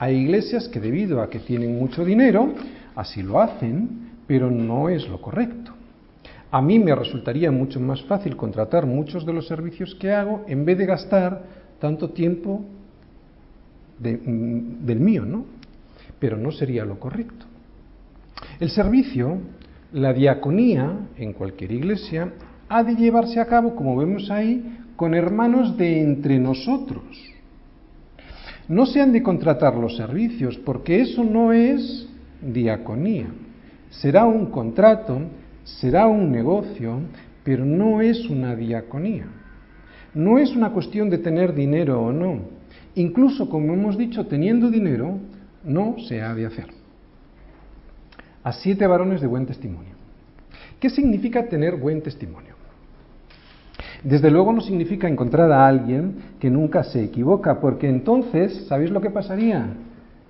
Hay 0.00 0.16
iglesias 0.16 0.66
que 0.66 0.80
debido 0.80 1.22
a 1.22 1.30
que 1.30 1.38
tienen 1.38 1.78
mucho 1.78 2.04
dinero, 2.04 2.52
así 2.96 3.22
lo 3.22 3.40
hacen, 3.40 4.10
pero 4.26 4.50
no 4.50 4.88
es 4.88 5.08
lo 5.08 5.22
correcto. 5.22 5.70
A 6.50 6.60
mí 6.60 6.80
me 6.80 6.92
resultaría 6.96 7.52
mucho 7.52 7.78
más 7.78 8.02
fácil 8.02 8.34
contratar 8.34 8.86
muchos 8.86 9.24
de 9.24 9.32
los 9.32 9.46
servicios 9.46 9.94
que 9.94 10.10
hago 10.10 10.44
en 10.48 10.64
vez 10.64 10.76
de 10.78 10.86
gastar 10.86 11.44
tanto 11.78 12.10
tiempo 12.10 12.64
mm, 14.00 14.84
del 14.84 14.98
mío, 14.98 15.24
¿no? 15.24 15.46
Pero 16.18 16.36
no 16.36 16.50
sería 16.50 16.84
lo 16.84 16.98
correcto. 16.98 17.46
El 18.58 18.70
servicio, 18.70 19.38
la 19.92 20.12
diaconía 20.12 21.06
en 21.16 21.34
cualquier 21.34 21.70
iglesia, 21.70 22.32
ha 22.68 22.82
de 22.82 22.96
llevarse 22.96 23.38
a 23.38 23.46
cabo, 23.46 23.76
como 23.76 23.94
vemos 23.94 24.28
ahí, 24.28 24.81
con 24.96 25.14
hermanos 25.14 25.76
de 25.76 26.00
entre 26.00 26.38
nosotros. 26.38 27.04
No 28.68 28.86
se 28.86 29.00
han 29.00 29.12
de 29.12 29.22
contratar 29.22 29.74
los 29.74 29.96
servicios, 29.96 30.56
porque 30.58 31.00
eso 31.00 31.24
no 31.24 31.52
es 31.52 32.08
diaconía. 32.40 33.26
Será 33.90 34.24
un 34.24 34.46
contrato, 34.46 35.20
será 35.64 36.06
un 36.06 36.30
negocio, 36.30 37.00
pero 37.44 37.64
no 37.64 38.00
es 38.00 38.28
una 38.28 38.54
diaconía. 38.54 39.26
No 40.14 40.38
es 40.38 40.54
una 40.54 40.70
cuestión 40.70 41.10
de 41.10 41.18
tener 41.18 41.54
dinero 41.54 42.00
o 42.02 42.12
no. 42.12 42.40
Incluso, 42.94 43.48
como 43.48 43.72
hemos 43.72 43.96
dicho, 43.96 44.26
teniendo 44.26 44.70
dinero, 44.70 45.18
no 45.64 45.96
se 46.08 46.20
ha 46.20 46.34
de 46.34 46.46
hacer. 46.46 46.66
A 48.44 48.52
siete 48.52 48.86
varones 48.86 49.20
de 49.20 49.26
buen 49.26 49.46
testimonio. 49.46 49.94
¿Qué 50.78 50.90
significa 50.90 51.48
tener 51.48 51.76
buen 51.76 52.02
testimonio? 52.02 52.51
Desde 54.04 54.30
luego 54.30 54.52
no 54.52 54.60
significa 54.60 55.08
encontrar 55.08 55.52
a 55.52 55.66
alguien 55.66 56.16
que 56.40 56.50
nunca 56.50 56.82
se 56.82 57.04
equivoca, 57.04 57.60
porque 57.60 57.88
entonces, 57.88 58.66
¿sabéis 58.66 58.90
lo 58.90 59.00
que 59.00 59.10
pasaría? 59.10 59.74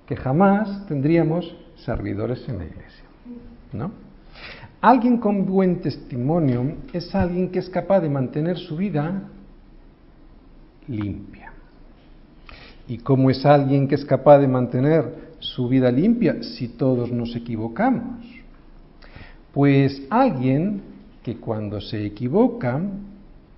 Que 0.05 0.15
jamás 0.15 0.85
tendríamos 0.87 1.55
servidores 1.77 2.47
en 2.47 2.59
la 2.59 2.65
iglesia. 2.65 3.03
¿No? 3.71 3.91
Alguien 4.79 5.17
con 5.17 5.45
buen 5.45 5.81
testimonio 5.81 6.75
es 6.91 7.15
alguien 7.15 7.49
que 7.49 7.59
es 7.59 7.69
capaz 7.69 8.01
de 8.01 8.09
mantener 8.09 8.57
su 8.57 8.77
vida 8.77 9.29
limpia. 10.87 11.53
¿Y 12.87 12.97
cómo 12.97 13.29
es 13.29 13.45
alguien 13.45 13.87
que 13.87 13.95
es 13.95 14.05
capaz 14.05 14.39
de 14.39 14.47
mantener 14.47 15.33
su 15.39 15.67
vida 15.67 15.89
limpia 15.89 16.43
si 16.43 16.67
todos 16.67 17.11
nos 17.11 17.35
equivocamos? 17.35 18.25
Pues 19.53 20.03
alguien 20.09 20.81
que 21.23 21.37
cuando 21.37 21.79
se 21.79 22.05
equivoca 22.05 22.81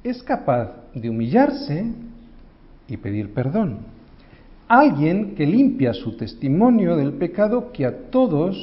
es 0.06 0.22
capaz 0.22 0.70
de 0.94 1.10
humillarse 1.10 1.84
y 2.88 2.98
pedir 2.98 3.34
perdón. 3.34 3.80
Alguien 4.68 5.34
que 5.34 5.48
limpia 5.48 5.94
su 5.94 6.16
testimonio 6.16 6.96
del 6.96 7.14
pecado 7.14 7.72
que 7.72 7.88
a 7.88 8.10
todos 8.12 8.56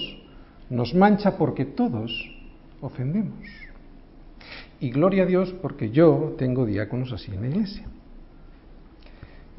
nos 0.71 0.95
mancha 0.95 1.37
porque 1.37 1.65
todos 1.65 2.13
ofendemos. 2.81 3.45
Y 4.79 4.91
gloria 4.91 5.25
a 5.25 5.27
Dios 5.27 5.53
porque 5.61 5.91
yo 5.91 6.37
tengo 6.39 6.65
diáconos 6.65 7.13
así 7.13 7.33
en 7.33 7.41
la 7.41 7.49
iglesia. 7.49 7.87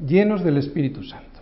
Llenos 0.04 0.42
del 0.42 0.56
Espíritu 0.56 1.02
Santo. 1.02 1.40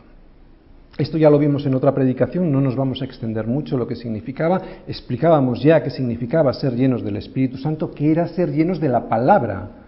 Esto 0.98 1.18
ya 1.18 1.30
lo 1.30 1.38
vimos 1.38 1.64
en 1.66 1.74
otra 1.74 1.94
predicación, 1.94 2.50
no 2.50 2.60
nos 2.60 2.76
vamos 2.76 3.00
a 3.00 3.04
extender 3.04 3.46
mucho 3.46 3.78
lo 3.78 3.86
que 3.86 3.94
significaba. 3.94 4.60
Explicábamos 4.88 5.62
ya 5.62 5.82
qué 5.84 5.90
significaba 5.90 6.52
ser 6.52 6.74
llenos 6.74 7.04
del 7.04 7.16
Espíritu 7.16 7.58
Santo, 7.58 7.92
que 7.92 8.10
era 8.10 8.26
ser 8.26 8.50
llenos 8.50 8.80
de 8.80 8.88
la 8.88 9.08
palabra. 9.08 9.81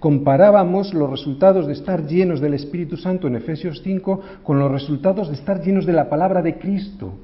Comparábamos 0.00 0.94
los 0.94 1.10
resultados 1.10 1.66
de 1.66 1.74
estar 1.74 2.06
llenos 2.06 2.40
del 2.40 2.54
Espíritu 2.54 2.96
Santo 2.96 3.26
en 3.26 3.36
Efesios 3.36 3.80
5 3.82 4.20
con 4.42 4.58
los 4.58 4.70
resultados 4.70 5.28
de 5.28 5.34
estar 5.34 5.62
llenos 5.62 5.86
de 5.86 5.92
la 5.92 6.08
palabra 6.08 6.42
de 6.42 6.58
Cristo 6.58 7.14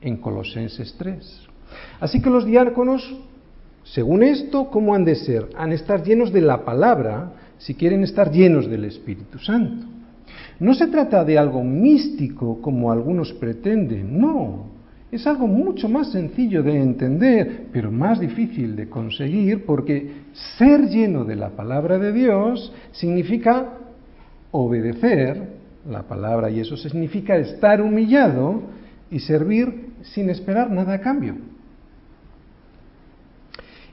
en 0.00 0.16
Colosenses 0.16 0.94
3. 0.98 1.48
Así 2.00 2.20
que 2.20 2.30
los 2.30 2.44
diáconos, 2.44 3.02
según 3.84 4.22
esto, 4.22 4.68
¿cómo 4.70 4.94
han 4.94 5.04
de 5.04 5.16
ser? 5.16 5.48
Han 5.56 5.70
de 5.70 5.76
estar 5.76 6.02
llenos 6.02 6.32
de 6.32 6.40
la 6.40 6.64
palabra 6.64 7.32
si 7.58 7.74
quieren 7.74 8.02
estar 8.02 8.30
llenos 8.30 8.68
del 8.68 8.84
Espíritu 8.84 9.38
Santo. 9.38 9.86
No 10.58 10.74
se 10.74 10.86
trata 10.86 11.24
de 11.24 11.38
algo 11.38 11.62
místico 11.62 12.60
como 12.60 12.92
algunos 12.92 13.32
pretenden, 13.32 14.20
no. 14.20 14.71
Es 15.12 15.26
algo 15.26 15.46
mucho 15.46 15.90
más 15.90 16.10
sencillo 16.10 16.62
de 16.62 16.80
entender, 16.80 17.66
pero 17.70 17.92
más 17.92 18.18
difícil 18.18 18.74
de 18.74 18.88
conseguir 18.88 19.66
porque 19.66 20.10
ser 20.56 20.88
lleno 20.88 21.26
de 21.26 21.36
la 21.36 21.50
palabra 21.50 21.98
de 21.98 22.14
Dios 22.14 22.72
significa 22.92 23.74
obedecer 24.52 25.52
la 25.86 26.04
palabra 26.04 26.48
y 26.48 26.60
eso 26.60 26.78
significa 26.78 27.36
estar 27.36 27.82
humillado 27.82 28.62
y 29.10 29.20
servir 29.20 29.90
sin 30.00 30.30
esperar 30.30 30.70
nada 30.70 30.94
a 30.94 31.00
cambio. 31.02 31.36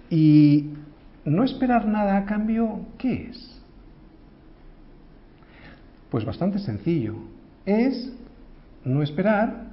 Y 0.10 0.70
no 1.26 1.44
esperar 1.44 1.86
nada 1.86 2.16
a 2.16 2.26
cambio, 2.26 2.86
¿qué 2.98 3.28
es? 3.30 3.62
Pues 6.10 6.24
bastante 6.24 6.60
sencillo. 6.60 7.16
Es 7.66 8.14
no 8.86 9.04
esperar 9.04 9.69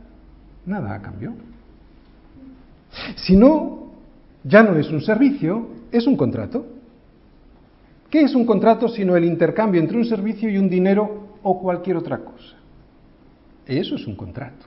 nada 0.66 0.94
a 0.94 1.00
cambio. 1.00 1.34
Si 3.16 3.36
no, 3.36 3.90
ya 4.44 4.62
no 4.62 4.76
es 4.76 4.90
un 4.90 5.00
servicio, 5.00 5.68
es 5.90 6.06
un 6.06 6.16
contrato. 6.16 6.66
¿Qué 8.10 8.22
es 8.22 8.34
un 8.34 8.46
contrato 8.46 8.88
sino 8.88 9.16
el 9.16 9.24
intercambio 9.24 9.80
entre 9.80 9.96
un 9.96 10.04
servicio 10.04 10.48
y 10.48 10.58
un 10.58 10.68
dinero 10.68 11.28
o 11.42 11.60
cualquier 11.60 11.96
otra 11.96 12.18
cosa? 12.18 12.56
Eso 13.66 13.96
es 13.96 14.06
un 14.06 14.14
contrato. 14.14 14.66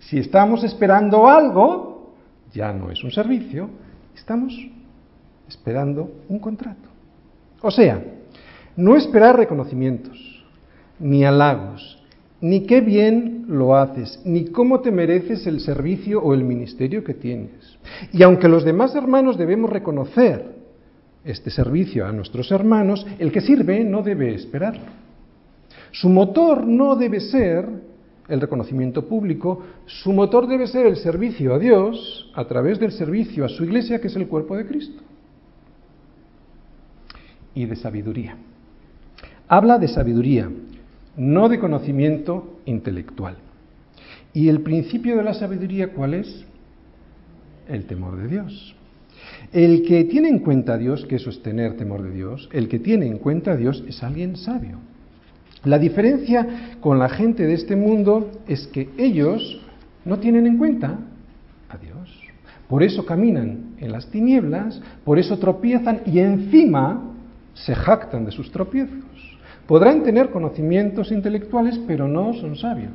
Si 0.00 0.18
estamos 0.18 0.62
esperando 0.62 1.28
algo, 1.28 2.12
ya 2.52 2.72
no 2.72 2.90
es 2.90 3.02
un 3.02 3.10
servicio, 3.10 3.68
estamos 4.14 4.54
esperando 5.48 6.10
un 6.28 6.38
contrato. 6.38 6.88
O 7.62 7.70
sea, 7.70 8.02
no 8.76 8.96
esperar 8.96 9.36
reconocimientos, 9.36 10.44
ni 10.98 11.24
halagos, 11.24 11.98
ni 12.40 12.66
qué 12.66 12.80
bien 12.80 13.35
lo 13.46 13.76
haces, 13.76 14.20
ni 14.24 14.46
cómo 14.46 14.80
te 14.80 14.90
mereces 14.90 15.46
el 15.46 15.60
servicio 15.60 16.20
o 16.20 16.34
el 16.34 16.44
ministerio 16.44 17.04
que 17.04 17.14
tienes. 17.14 17.78
Y 18.12 18.22
aunque 18.22 18.48
los 18.48 18.64
demás 18.64 18.94
hermanos 18.94 19.38
debemos 19.38 19.70
reconocer 19.70 20.56
este 21.24 21.50
servicio 21.50 22.06
a 22.06 22.12
nuestros 22.12 22.50
hermanos, 22.50 23.06
el 23.18 23.32
que 23.32 23.40
sirve 23.40 23.84
no 23.84 24.02
debe 24.02 24.34
esperarlo. 24.34 24.84
Su 25.92 26.08
motor 26.08 26.66
no 26.66 26.96
debe 26.96 27.20
ser 27.20 27.66
el 28.28 28.40
reconocimiento 28.40 29.06
público, 29.06 29.62
su 29.86 30.12
motor 30.12 30.48
debe 30.48 30.66
ser 30.66 30.86
el 30.86 30.96
servicio 30.96 31.54
a 31.54 31.58
Dios 31.58 32.30
a 32.34 32.44
través 32.46 32.78
del 32.80 32.92
servicio 32.92 33.44
a 33.44 33.48
su 33.48 33.64
iglesia, 33.64 34.00
que 34.00 34.08
es 34.08 34.16
el 34.16 34.26
cuerpo 34.26 34.56
de 34.56 34.66
Cristo. 34.66 35.02
Y 37.54 37.64
de 37.64 37.76
sabiduría. 37.76 38.36
Habla 39.48 39.78
de 39.78 39.88
sabiduría, 39.88 40.50
no 41.16 41.48
de 41.48 41.58
conocimiento 41.58 42.60
intelectual. 42.66 43.36
¿Y 44.32 44.48
el 44.48 44.60
principio 44.60 45.16
de 45.16 45.22
la 45.24 45.34
sabiduría 45.34 45.92
cuál 45.92 46.14
es? 46.14 46.44
El 47.68 47.86
temor 47.86 48.16
de 48.16 48.28
Dios. 48.28 48.76
El 49.52 49.82
que 49.82 50.04
tiene 50.04 50.28
en 50.28 50.40
cuenta 50.40 50.74
a 50.74 50.78
Dios, 50.78 51.06
que 51.06 51.16
eso 51.16 51.30
es 51.30 51.42
tener 51.42 51.76
temor 51.76 52.02
de 52.02 52.10
Dios, 52.10 52.48
el 52.52 52.68
que 52.68 52.78
tiene 52.78 53.06
en 53.06 53.18
cuenta 53.18 53.52
a 53.52 53.56
Dios 53.56 53.82
es 53.88 54.02
alguien 54.02 54.36
sabio. 54.36 54.78
La 55.64 55.78
diferencia 55.78 56.76
con 56.80 56.98
la 56.98 57.08
gente 57.08 57.46
de 57.46 57.54
este 57.54 57.76
mundo 57.76 58.30
es 58.46 58.66
que 58.68 58.90
ellos 58.98 59.60
no 60.04 60.18
tienen 60.18 60.46
en 60.46 60.58
cuenta 60.58 60.98
a 61.68 61.76
Dios. 61.78 62.20
Por 62.68 62.82
eso 62.82 63.06
caminan 63.06 63.74
en 63.78 63.92
las 63.92 64.06
tinieblas, 64.10 64.80
por 65.04 65.18
eso 65.18 65.38
tropiezan 65.38 66.02
y 66.06 66.18
encima 66.18 67.12
se 67.54 67.74
jactan 67.74 68.24
de 68.24 68.32
sus 68.32 68.50
tropiezos. 68.50 69.04
Podrán 69.66 70.04
tener 70.04 70.30
conocimientos 70.30 71.10
intelectuales, 71.10 71.78
pero 71.86 72.06
no 72.06 72.34
son 72.34 72.56
sabios. 72.56 72.92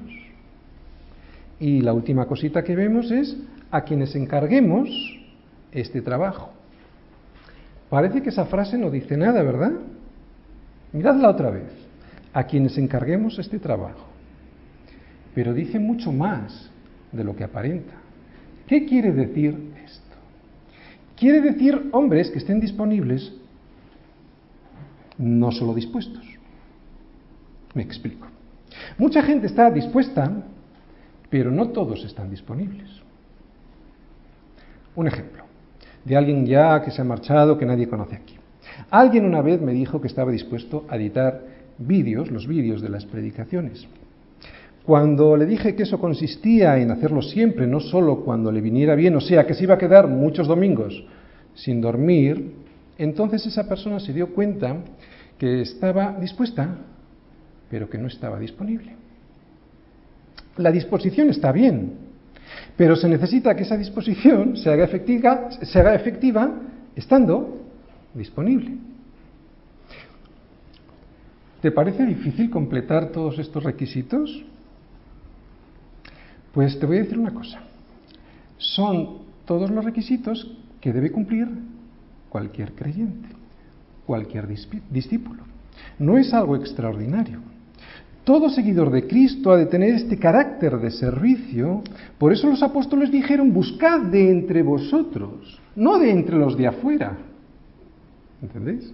Y 1.59 1.81
la 1.81 1.93
última 1.93 2.25
cosita 2.25 2.63
que 2.63 2.75
vemos 2.75 3.11
es 3.11 3.37
a 3.69 3.81
quienes 3.81 4.15
encarguemos 4.15 4.89
este 5.71 6.01
trabajo. 6.01 6.51
Parece 7.89 8.21
que 8.21 8.29
esa 8.29 8.45
frase 8.45 8.77
no 8.77 8.89
dice 8.89 9.17
nada, 9.17 9.43
¿verdad? 9.43 9.73
Miradla 10.93 11.29
otra 11.29 11.49
vez. 11.49 11.69
A 12.33 12.45
quienes 12.45 12.77
encarguemos 12.77 13.37
este 13.37 13.59
trabajo. 13.59 14.07
Pero 15.35 15.53
dice 15.53 15.77
mucho 15.77 16.13
más 16.13 16.71
de 17.11 17.25
lo 17.25 17.35
que 17.35 17.43
aparenta. 17.43 17.93
¿Qué 18.65 18.85
quiere 18.85 19.11
decir 19.11 19.73
esto? 19.83 20.15
Quiere 21.17 21.41
decir 21.41 21.89
hombres 21.91 22.31
que 22.31 22.37
estén 22.37 22.61
disponibles, 22.61 23.33
no 25.17 25.51
solo 25.51 25.73
dispuestos. 25.73 26.30
Me 27.73 27.83
explico. 27.83 28.27
Mucha 28.97 29.21
gente 29.21 29.47
está 29.47 29.69
dispuesta, 29.71 30.31
pero 31.29 31.51
no 31.51 31.69
todos 31.69 32.03
están 32.03 32.29
disponibles. 32.29 32.89
Un 34.95 35.07
ejemplo 35.07 35.43
de 36.03 36.17
alguien 36.17 36.45
ya 36.45 36.81
que 36.81 36.91
se 36.91 37.01
ha 37.01 37.05
marchado, 37.05 37.57
que 37.57 37.65
nadie 37.65 37.87
conoce 37.87 38.15
aquí. 38.15 38.35
Alguien 38.89 39.25
una 39.25 39.41
vez 39.41 39.61
me 39.61 39.73
dijo 39.73 40.01
que 40.01 40.07
estaba 40.07 40.31
dispuesto 40.31 40.85
a 40.89 40.97
editar 40.97 41.41
vídeos, 41.77 42.31
los 42.31 42.47
vídeos 42.47 42.81
de 42.81 42.89
las 42.89 43.05
predicaciones. 43.05 43.87
Cuando 44.83 45.37
le 45.37 45.45
dije 45.45 45.75
que 45.75 45.83
eso 45.83 45.99
consistía 45.99 46.77
en 46.79 46.89
hacerlo 46.89 47.21
siempre, 47.21 47.67
no 47.67 47.79
solo 47.79 48.21
cuando 48.21 48.51
le 48.51 48.61
viniera 48.61 48.95
bien, 48.95 49.15
o 49.15 49.21
sea, 49.21 49.45
que 49.45 49.53
se 49.53 49.63
iba 49.63 49.75
a 49.75 49.77
quedar 49.77 50.07
muchos 50.07 50.47
domingos 50.47 51.05
sin 51.53 51.81
dormir, 51.81 52.53
entonces 52.97 53.45
esa 53.45 53.67
persona 53.67 53.99
se 53.99 54.13
dio 54.13 54.33
cuenta 54.33 54.77
que 55.37 55.61
estaba 55.61 56.17
dispuesta 56.19 56.77
pero 57.71 57.89
que 57.89 57.97
no 57.97 58.07
estaba 58.07 58.37
disponible. 58.37 58.93
La 60.57 60.71
disposición 60.71 61.29
está 61.29 61.53
bien, 61.53 61.93
pero 62.75 62.97
se 62.97 63.07
necesita 63.07 63.55
que 63.55 63.63
esa 63.63 63.77
disposición 63.77 64.57
se 64.57 64.69
haga 64.69 64.83
efectiva, 65.95 66.51
estando 66.93 67.61
disponible. 68.13 68.73
¿Te 71.61 71.71
parece 71.71 72.05
difícil 72.05 72.49
completar 72.49 73.11
todos 73.11 73.39
estos 73.39 73.63
requisitos? 73.63 74.43
Pues 76.53 76.77
te 76.77 76.85
voy 76.85 76.97
a 76.97 77.03
decir 77.03 77.17
una 77.17 77.33
cosa. 77.33 77.61
Son 78.57 79.19
todos 79.45 79.71
los 79.71 79.85
requisitos 79.85 80.57
que 80.81 80.91
debe 80.91 81.11
cumplir 81.11 81.47
cualquier 82.27 82.73
creyente, 82.73 83.29
cualquier 84.05 84.47
discípulo. 84.89 85.43
No 85.97 86.17
es 86.17 86.33
algo 86.33 86.57
extraordinario. 86.57 87.50
Todo 88.23 88.49
seguidor 88.49 88.91
de 88.91 89.07
Cristo 89.07 89.51
ha 89.51 89.57
de 89.57 89.65
tener 89.65 89.95
este 89.95 90.17
carácter 90.17 90.77
de 90.77 90.91
servicio. 90.91 91.81
Por 92.19 92.31
eso 92.31 92.47
los 92.47 92.61
apóstoles 92.61 93.11
dijeron, 93.11 93.51
buscad 93.51 94.01
de 94.01 94.29
entre 94.29 94.61
vosotros, 94.61 95.59
no 95.75 95.97
de 95.97 96.11
entre 96.11 96.37
los 96.37 96.55
de 96.55 96.67
afuera. 96.67 97.17
¿Entendéis? 98.41 98.93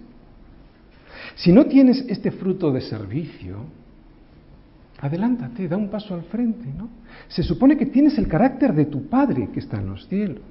Si 1.36 1.52
no 1.52 1.66
tienes 1.66 2.04
este 2.08 2.30
fruto 2.30 2.72
de 2.72 2.80
servicio, 2.80 3.58
adelántate, 5.00 5.68
da 5.68 5.76
un 5.76 5.88
paso 5.88 6.14
al 6.14 6.22
frente, 6.22 6.66
¿no? 6.76 6.88
Se 7.28 7.42
supone 7.42 7.76
que 7.76 7.86
tienes 7.86 8.16
el 8.18 8.28
carácter 8.28 8.74
de 8.74 8.86
tu 8.86 9.08
Padre 9.08 9.50
que 9.52 9.60
está 9.60 9.78
en 9.78 9.90
los 9.90 10.08
cielos. 10.08 10.42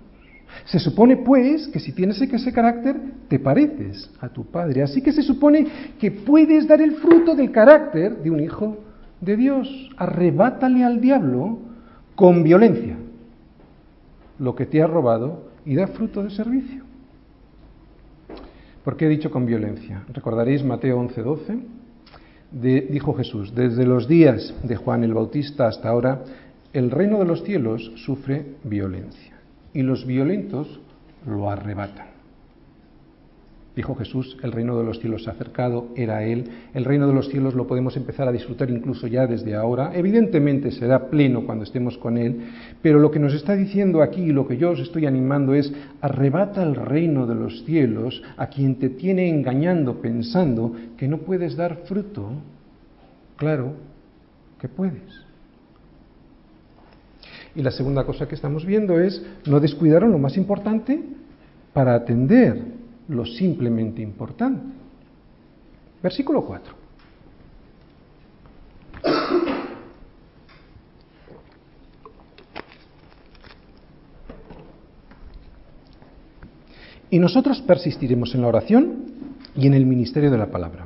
Se 0.66 0.80
supone, 0.80 1.18
pues, 1.18 1.68
que 1.68 1.80
si 1.80 1.92
tienes 1.92 2.22
ese 2.22 2.52
carácter, 2.52 3.00
te 3.28 3.40
pareces 3.40 4.10
a 4.20 4.30
tu 4.30 4.46
Padre. 4.46 4.84
Así 4.84 5.02
que 5.02 5.12
se 5.12 5.22
supone 5.22 5.66
que 6.00 6.12
puedes 6.12 6.68
dar 6.68 6.82
el 6.82 6.94
fruto 6.94 7.36
del 7.36 7.52
carácter 7.52 8.18
de 8.18 8.30
un 8.30 8.40
hijo 8.40 8.78
de 9.22 9.38
Dios. 9.38 9.90
Arrebátale 9.98 10.84
al 10.84 11.00
diablo 11.00 11.60
con 12.16 12.44
violencia 12.44 12.98
lo 14.40 14.56
que 14.56 14.66
te 14.66 14.82
ha 14.82 14.88
robado 14.88 15.50
y 15.66 15.76
da 15.76 15.88
fruto 15.88 16.24
de 16.24 16.30
servicio. 16.30 16.84
¿Por 18.84 18.96
qué 18.96 19.06
he 19.06 19.10
dicho 19.10 19.32
con 19.32 19.46
violencia? 19.46 20.04
Recordaréis 20.14 20.64
Mateo 20.64 21.00
11:12. 21.00 21.62
dijo 22.90 23.14
Jesús, 23.14 23.54
desde 23.54 23.86
los 23.86 24.08
días 24.08 24.54
de 24.64 24.76
Juan 24.76 25.04
el 25.04 25.14
Bautista 25.14 25.68
hasta 25.68 25.90
ahora, 25.90 26.24
el 26.74 26.92
reino 26.92 27.20
de 27.20 27.26
los 27.26 27.44
cielos 27.44 27.92
sufre 27.96 28.46
violencia 28.64 29.37
y 29.78 29.84
los 29.84 30.08
violentos 30.08 30.80
lo 31.28 31.52
arrebatan. 31.52 32.08
Dijo 33.76 33.94
Jesús, 33.94 34.36
el 34.42 34.52
reino 34.52 34.76
de 34.76 34.84
los 34.84 35.00
cielos 35.00 35.24
se 35.24 35.30
ha 35.30 35.34
acercado, 35.34 35.90
era 35.96 36.24
Él. 36.24 36.46
El 36.74 36.84
reino 36.84 37.06
de 37.06 37.14
los 37.14 37.30
cielos 37.30 37.54
lo 37.54 37.68
podemos 37.68 37.96
empezar 37.96 38.28
a 38.28 38.32
disfrutar 38.32 38.72
incluso 38.72 39.06
ya 39.06 39.28
desde 39.28 39.54
ahora. 39.54 39.92
Evidentemente 39.94 40.72
será 40.72 41.12
pleno 41.12 41.46
cuando 41.46 41.64
estemos 41.64 41.96
con 42.00 42.18
Él, 42.18 42.40
pero 42.82 42.98
lo 42.98 43.12
que 43.12 43.20
nos 43.20 43.36
está 43.36 43.56
diciendo 43.56 44.02
aquí 44.02 44.22
y 44.22 44.32
lo 44.32 44.48
que 44.48 44.58
yo 44.58 44.72
os 44.72 44.80
estoy 44.80 45.06
animando 45.06 45.54
es, 45.54 45.72
arrebata 46.02 46.64
el 46.64 46.74
reino 46.74 47.28
de 47.28 47.36
los 47.36 47.64
cielos 47.66 48.24
a 48.36 48.48
quien 48.48 48.80
te 48.80 48.90
tiene 48.90 49.30
engañando 49.30 50.02
pensando 50.02 50.74
que 50.98 51.08
no 51.08 51.20
puedes 51.20 51.56
dar 51.56 51.84
fruto. 51.86 52.32
Claro 53.36 53.74
que 54.60 54.70
puedes. 54.70 55.27
Y 57.58 57.64
la 57.64 57.72
segunda 57.72 58.06
cosa 58.06 58.28
que 58.28 58.36
estamos 58.36 58.68
viendo 58.68 59.00
es, 59.00 59.20
no 59.48 59.60
descuidaron 59.60 60.12
lo 60.12 60.20
más 60.20 60.38
importante 60.38 61.04
para 61.74 61.96
atender 61.96 62.62
lo 63.08 63.26
simplemente 63.26 64.00
importante. 64.00 64.62
Versículo 66.04 66.46
4. 66.46 66.76
Y 77.10 77.18
nosotros 77.18 77.60
persistiremos 77.62 78.36
en 78.36 78.42
la 78.42 78.50
oración 78.50 79.04
y 79.56 79.66
en 79.66 79.74
el 79.74 79.88
ministerio 79.88 80.30
de 80.30 80.38
la 80.38 80.52
palabra. 80.52 80.86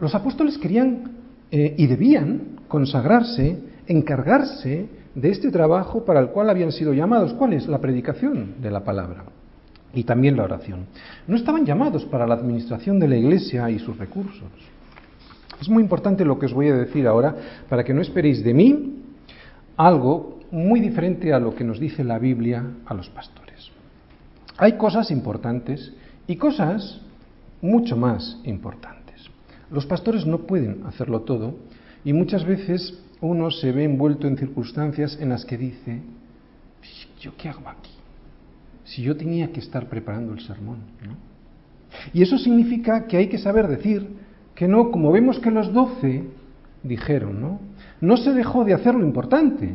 Los 0.00 0.14
apóstoles 0.14 0.56
querían 0.56 1.12
eh, 1.50 1.74
y 1.76 1.86
debían 1.86 2.56
consagrarse, 2.68 3.58
encargarse 3.86 4.96
de 5.20 5.30
este 5.30 5.50
trabajo 5.50 6.04
para 6.04 6.20
el 6.20 6.28
cual 6.28 6.48
habían 6.48 6.70
sido 6.70 6.92
llamados. 6.92 7.32
¿Cuál 7.34 7.54
es? 7.54 7.66
La 7.66 7.80
predicación 7.80 8.54
de 8.60 8.70
la 8.70 8.84
palabra 8.84 9.24
y 9.92 10.04
también 10.04 10.36
la 10.36 10.44
oración. 10.44 10.86
No 11.26 11.36
estaban 11.36 11.66
llamados 11.66 12.04
para 12.04 12.26
la 12.26 12.34
administración 12.34 13.00
de 13.00 13.08
la 13.08 13.16
Iglesia 13.16 13.68
y 13.70 13.78
sus 13.78 13.98
recursos. 13.98 14.48
Es 15.60 15.68
muy 15.68 15.82
importante 15.82 16.24
lo 16.24 16.38
que 16.38 16.46
os 16.46 16.54
voy 16.54 16.68
a 16.68 16.76
decir 16.76 17.06
ahora 17.06 17.34
para 17.68 17.82
que 17.82 17.92
no 17.92 18.00
esperéis 18.00 18.44
de 18.44 18.54
mí 18.54 19.02
algo 19.76 20.38
muy 20.52 20.80
diferente 20.80 21.32
a 21.32 21.40
lo 21.40 21.54
que 21.54 21.64
nos 21.64 21.80
dice 21.80 22.04
la 22.04 22.18
Biblia 22.18 22.64
a 22.86 22.94
los 22.94 23.08
pastores. 23.10 23.70
Hay 24.56 24.74
cosas 24.76 25.10
importantes 25.10 25.92
y 26.28 26.36
cosas 26.36 27.00
mucho 27.60 27.96
más 27.96 28.38
importantes. 28.44 29.28
Los 29.70 29.84
pastores 29.84 30.26
no 30.26 30.38
pueden 30.38 30.86
hacerlo 30.86 31.22
todo 31.22 31.56
y 32.04 32.12
muchas 32.12 32.44
veces 32.44 33.02
uno 33.20 33.50
se 33.50 33.72
ve 33.72 33.84
envuelto 33.84 34.26
en 34.26 34.36
circunstancias 34.36 35.18
en 35.20 35.30
las 35.30 35.44
que 35.44 35.58
dice, 35.58 36.00
¿yo 37.20 37.32
qué 37.36 37.48
hago 37.48 37.68
aquí? 37.68 37.98
si 38.88 39.02
yo 39.02 39.16
tenía 39.16 39.52
que 39.52 39.60
estar 39.60 39.86
preparando 39.88 40.32
el 40.32 40.40
sermón? 40.40 40.78
Y 42.12 42.22
eso 42.22 42.38
significa 42.38 43.06
que 43.06 43.18
hay 43.18 43.28
que 43.28 43.38
saber 43.38 43.68
decir 43.68 44.06
que 44.54 44.66
no, 44.66 44.90
como 44.90 45.12
vemos 45.12 45.38
que 45.38 45.50
los 45.50 45.72
doce 45.72 46.24
dijeron, 46.82 47.40
¿no? 47.40 47.60
No 48.00 48.16
se 48.16 48.32
dejó 48.32 48.64
de 48.64 48.74
hacer 48.74 48.94
lo 48.94 49.04
importante, 49.04 49.74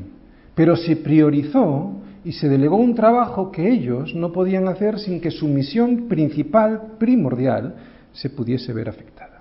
pero 0.55 0.75
se 0.75 0.95
priorizó 0.95 1.91
y 2.25 2.31
se 2.31 2.49
delegó 2.49 2.77
un 2.77 2.95
trabajo 2.95 3.51
que 3.51 3.69
ellos 3.69 4.15
no 4.15 4.31
podían 4.31 4.67
hacer 4.67 4.97
sin 4.99 5.21
que 5.21 5.31
su 5.31 5.47
misión 5.47 6.07
principal, 6.07 6.93
primordial, 6.97 7.75
se 8.13 8.29
pudiese 8.29 8.73
ver 8.73 8.89
afectada. 8.89 9.32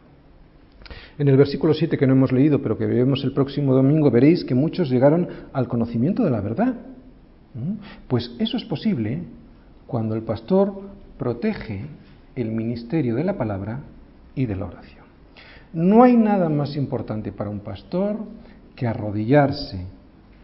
En 1.18 1.28
el 1.28 1.36
versículo 1.36 1.74
7 1.74 1.98
que 1.98 2.06
no 2.06 2.14
hemos 2.14 2.32
leído, 2.32 2.62
pero 2.62 2.78
que 2.78 2.86
veremos 2.86 3.22
el 3.24 3.32
próximo 3.32 3.74
domingo, 3.74 4.10
veréis 4.10 4.44
que 4.44 4.54
muchos 4.54 4.90
llegaron 4.90 5.28
al 5.52 5.68
conocimiento 5.68 6.24
de 6.24 6.30
la 6.30 6.40
verdad. 6.40 6.74
Pues 8.08 8.34
eso 8.38 8.56
es 8.56 8.64
posible 8.64 9.22
cuando 9.86 10.14
el 10.14 10.22
pastor 10.22 10.72
protege 11.18 11.84
el 12.34 12.50
ministerio 12.50 13.14
de 13.14 13.24
la 13.24 13.36
palabra 13.36 13.80
y 14.34 14.46
de 14.46 14.56
la 14.56 14.66
oración. 14.66 15.04
No 15.74 16.02
hay 16.02 16.16
nada 16.16 16.48
más 16.48 16.76
importante 16.76 17.32
para 17.32 17.50
un 17.50 17.60
pastor 17.60 18.16
que 18.74 18.86
arrodillarse 18.86 19.86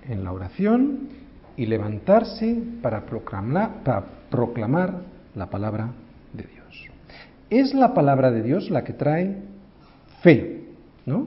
en 0.09 0.25
la 0.25 0.33
oración 0.33 1.09
y 1.57 1.67
levantarse 1.67 2.63
para 2.83 3.07
proclamar, 3.07 3.83
para 3.85 4.05
proclamar 4.31 5.01
la 5.35 5.47
palabra 5.49 5.93
de 6.33 6.45
Dios. 6.45 6.89
Es 7.51 7.75
la 7.75 7.95
palabra 7.95 8.31
de 8.31 8.43
Dios 8.43 8.71
la 8.71 8.85
que 8.85 8.93
trae 8.93 9.43
fe, 10.23 10.65
¿no? 11.07 11.27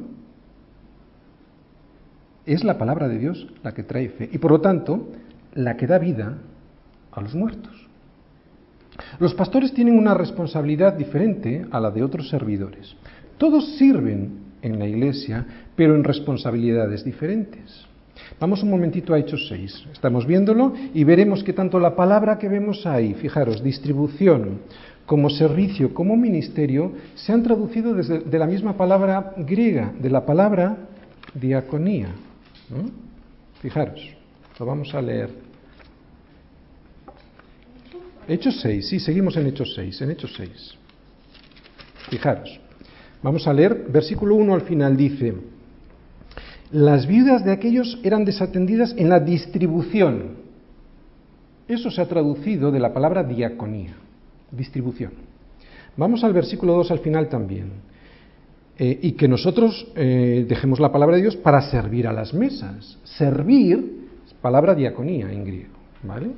Es 2.46 2.64
la 2.64 2.78
palabra 2.78 3.08
de 3.08 3.20
Dios 3.20 3.48
la 3.64 3.74
que 3.74 3.84
trae 3.84 4.10
fe 4.10 4.30
y 4.32 4.38
por 4.38 4.52
lo 4.52 4.62
tanto 4.62 5.10
la 5.54 5.78
que 5.78 5.88
da 5.88 6.00
vida 6.00 6.38
a 7.12 7.22
los 7.22 7.36
muertos. 7.36 7.88
Los 9.20 9.34
pastores 9.34 9.74
tienen 9.74 9.98
una 9.98 10.14
responsabilidad 10.14 10.94
diferente 10.94 11.66
a 11.72 11.80
la 11.80 11.92
de 11.92 12.04
otros 12.04 12.30
servidores. 12.30 12.96
Todos 13.38 13.78
sirven 13.78 14.52
en 14.62 14.80
la 14.80 14.88
iglesia, 14.88 15.46
pero 15.76 15.96
en 15.96 16.04
responsabilidades 16.04 17.04
diferentes. 17.04 17.86
Vamos 18.40 18.64
un 18.64 18.70
momentito 18.70 19.14
a 19.14 19.20
Hechos 19.20 19.48
6. 19.50 19.88
Estamos 19.94 20.26
viéndolo 20.26 20.74
y 20.94 21.04
veremos 21.04 21.44
que 21.44 21.54
tanto 21.54 21.80
la 21.80 21.96
palabra 21.96 22.38
que 22.38 22.50
vemos 22.50 22.86
ahí, 22.86 23.14
fijaros, 23.16 23.64
distribución, 23.64 24.62
como 25.06 25.30
servicio, 25.30 25.94
como 25.94 26.16
ministerio, 26.16 26.94
se 27.16 27.34
han 27.34 27.44
traducido 27.44 27.94
desde 27.94 28.20
de 28.20 28.40
la 28.40 28.48
misma 28.48 28.78
palabra 28.78 29.34
griega, 29.38 29.94
de 30.00 30.10
la 30.10 30.26
palabra 30.26 30.78
diaconía. 31.34 32.10
Fijaros, 33.62 34.02
lo 34.60 34.66
vamos 34.66 34.94
a 34.94 35.02
leer 35.02 35.52
Hechos 38.28 38.62
6, 38.62 38.88
sí, 38.88 39.00
seguimos 39.00 39.36
en 39.36 39.48
Hechos 39.48 39.74
6, 39.76 40.02
en 40.02 40.12
Hechos 40.12 40.34
6. 40.38 40.76
Fijaros, 42.10 42.60
vamos 43.22 43.48
a 43.48 43.54
leer, 43.54 43.88
versículo 43.90 44.36
1 44.36 44.54
al 44.54 44.62
final 44.62 44.96
dice, 44.96 45.34
las 46.72 47.08
viudas 47.08 47.44
de 47.44 47.52
aquellos 47.52 48.00
eran 48.04 48.24
desatendidas 48.24 48.94
en 48.98 49.10
la 49.10 49.20
distribución. 49.20 50.38
Eso 51.68 51.90
se 51.90 52.02
ha 52.02 52.08
traducido 52.08 52.72
de 52.72 52.80
la 52.80 52.94
palabra 52.94 53.24
diaconía, 53.24 53.96
distribución. 54.52 55.12
Vamos 55.98 56.24
al 56.24 56.34
versículo 56.34 56.74
2 56.76 56.92
al 56.92 57.00
final 57.00 57.30
también. 57.30 57.72
Eh, 58.78 59.00
y 59.02 59.12
que 59.12 59.28
nosotros 59.28 59.88
eh, 59.96 60.46
dejemos 60.48 60.80
la 60.80 60.92
palabra 60.92 61.16
de 61.16 61.22
Dios 61.22 61.36
para 61.36 61.62
servir 61.62 62.08
a 62.08 62.14
las 62.14 62.34
mesas. 62.34 62.98
Servir, 63.04 64.08
palabra 64.42 64.74
diaconía 64.74 65.32
en 65.32 65.46
griego, 65.46 65.74
¿vale? 66.04 66.32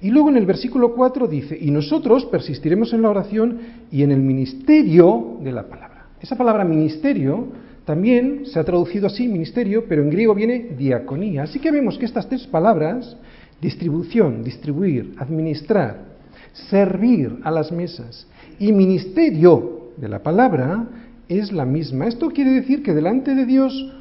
Y 0.00 0.10
luego 0.10 0.30
en 0.30 0.36
el 0.36 0.46
versículo 0.46 0.94
4 0.94 1.28
dice, 1.28 1.56
y 1.60 1.70
nosotros 1.70 2.24
persistiremos 2.26 2.92
en 2.92 3.02
la 3.02 3.10
oración 3.10 3.58
y 3.92 4.02
en 4.02 4.10
el 4.10 4.20
ministerio 4.20 5.38
de 5.40 5.52
la 5.52 5.68
palabra. 5.68 6.06
Esa 6.20 6.36
palabra 6.36 6.64
ministerio 6.64 7.46
también 7.84 8.46
se 8.46 8.58
ha 8.58 8.64
traducido 8.64 9.06
así, 9.06 9.28
ministerio, 9.28 9.84
pero 9.88 10.02
en 10.02 10.10
griego 10.10 10.34
viene 10.34 10.70
diaconía. 10.76 11.44
Así 11.44 11.58
que 11.58 11.70
vemos 11.70 11.96
que 11.96 12.06
estas 12.06 12.28
tres 12.28 12.46
palabras, 12.46 13.16
distribución, 13.60 14.42
distribuir, 14.42 15.14
administrar, 15.18 16.17
servir 16.52 17.38
a 17.44 17.50
las 17.50 17.72
mesas 17.72 18.26
y 18.58 18.72
ministerio 18.72 19.92
de 19.96 20.08
la 20.08 20.22
palabra, 20.22 20.86
es 21.28 21.52
la 21.52 21.64
misma. 21.64 22.06
Esto 22.06 22.30
quiere 22.30 22.52
decir 22.52 22.82
que 22.82 22.94
delante 22.94 23.34
de 23.34 23.44
Dios 23.44 23.92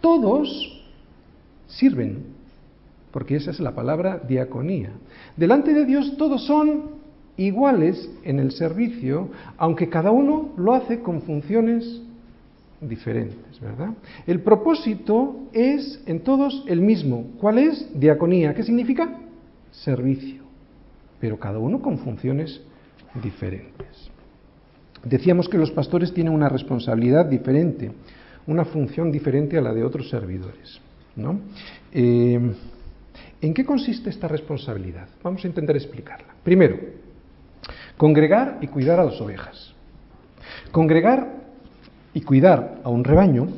todos 0.00 0.82
sirven 1.66 2.36
porque 3.16 3.36
esa 3.36 3.50
es 3.50 3.60
la 3.60 3.74
palabra 3.74 4.20
diaconía. 4.28 4.90
Delante 5.38 5.72
de 5.72 5.86
Dios 5.86 6.18
todos 6.18 6.44
son 6.44 6.96
iguales 7.38 8.10
en 8.24 8.38
el 8.38 8.52
servicio, 8.52 9.30
aunque 9.56 9.88
cada 9.88 10.10
uno 10.10 10.50
lo 10.58 10.74
hace 10.74 11.00
con 11.00 11.22
funciones 11.22 12.02
diferentes, 12.80 13.58
¿verdad? 13.58 13.94
El 14.26 14.40
propósito 14.40 15.48
es 15.54 16.02
en 16.04 16.20
todos 16.20 16.64
el 16.66 16.82
mismo. 16.82 17.24
¿Cuál 17.40 17.56
es? 17.56 17.88
Diaconía. 17.98 18.54
¿Qué 18.54 18.62
significa? 18.62 19.18
Servicio. 19.70 20.45
Pero 21.20 21.38
cada 21.38 21.58
uno 21.58 21.80
con 21.80 21.98
funciones 21.98 22.60
diferentes. 23.22 24.10
Decíamos 25.04 25.48
que 25.48 25.58
los 25.58 25.70
pastores 25.70 26.12
tienen 26.12 26.32
una 26.32 26.48
responsabilidad 26.48 27.26
diferente, 27.26 27.92
una 28.46 28.64
función 28.64 29.12
diferente 29.12 29.56
a 29.56 29.60
la 29.60 29.72
de 29.72 29.84
otros 29.84 30.08
servidores. 30.08 30.80
¿no? 31.14 31.40
Eh, 31.92 32.54
¿En 33.40 33.54
qué 33.54 33.64
consiste 33.64 34.10
esta 34.10 34.28
responsabilidad? 34.28 35.08
Vamos 35.22 35.44
a 35.44 35.48
intentar 35.48 35.76
explicarla. 35.76 36.34
Primero, 36.42 36.78
congregar 37.96 38.58
y 38.60 38.66
cuidar 38.66 39.00
a 39.00 39.04
las 39.04 39.20
ovejas. 39.20 39.74
Congregar 40.72 41.34
y 42.14 42.22
cuidar 42.22 42.80
a 42.82 42.88
un 42.88 43.04
rebaño 43.04 43.48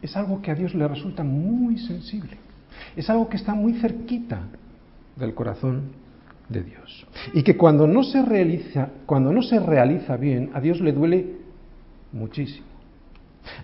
es 0.00 0.16
algo 0.16 0.40
que 0.40 0.50
a 0.50 0.54
Dios 0.54 0.74
le 0.74 0.86
resulta 0.86 1.24
muy 1.24 1.78
sensible. 1.78 2.36
Es 2.96 3.10
algo 3.10 3.28
que 3.28 3.36
está 3.36 3.54
muy 3.54 3.74
cerquita 3.80 4.42
del 5.18 5.34
corazón 5.34 5.92
de 6.48 6.62
Dios. 6.62 7.06
Y 7.34 7.42
que 7.42 7.56
cuando 7.56 7.86
no 7.86 8.02
se 8.02 8.22
realiza, 8.22 8.88
cuando 9.06 9.32
no 9.32 9.42
se 9.42 9.60
realiza 9.60 10.16
bien, 10.16 10.50
a 10.54 10.60
Dios 10.60 10.80
le 10.80 10.92
duele 10.92 11.36
muchísimo. 12.12 12.66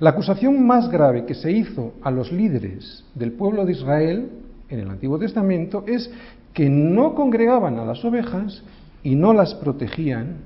La 0.00 0.10
acusación 0.10 0.66
más 0.66 0.88
grave 0.88 1.24
que 1.24 1.34
se 1.34 1.52
hizo 1.52 1.94
a 2.02 2.10
los 2.10 2.32
líderes 2.32 3.04
del 3.14 3.32
pueblo 3.32 3.64
de 3.64 3.72
Israel 3.72 4.28
en 4.68 4.80
el 4.80 4.90
Antiguo 4.90 5.18
Testamento 5.18 5.84
es 5.86 6.10
que 6.52 6.68
no 6.68 7.14
congregaban 7.14 7.78
a 7.78 7.84
las 7.84 8.04
ovejas 8.04 8.62
y 9.02 9.14
no 9.14 9.32
las 9.32 9.54
protegían 9.54 10.38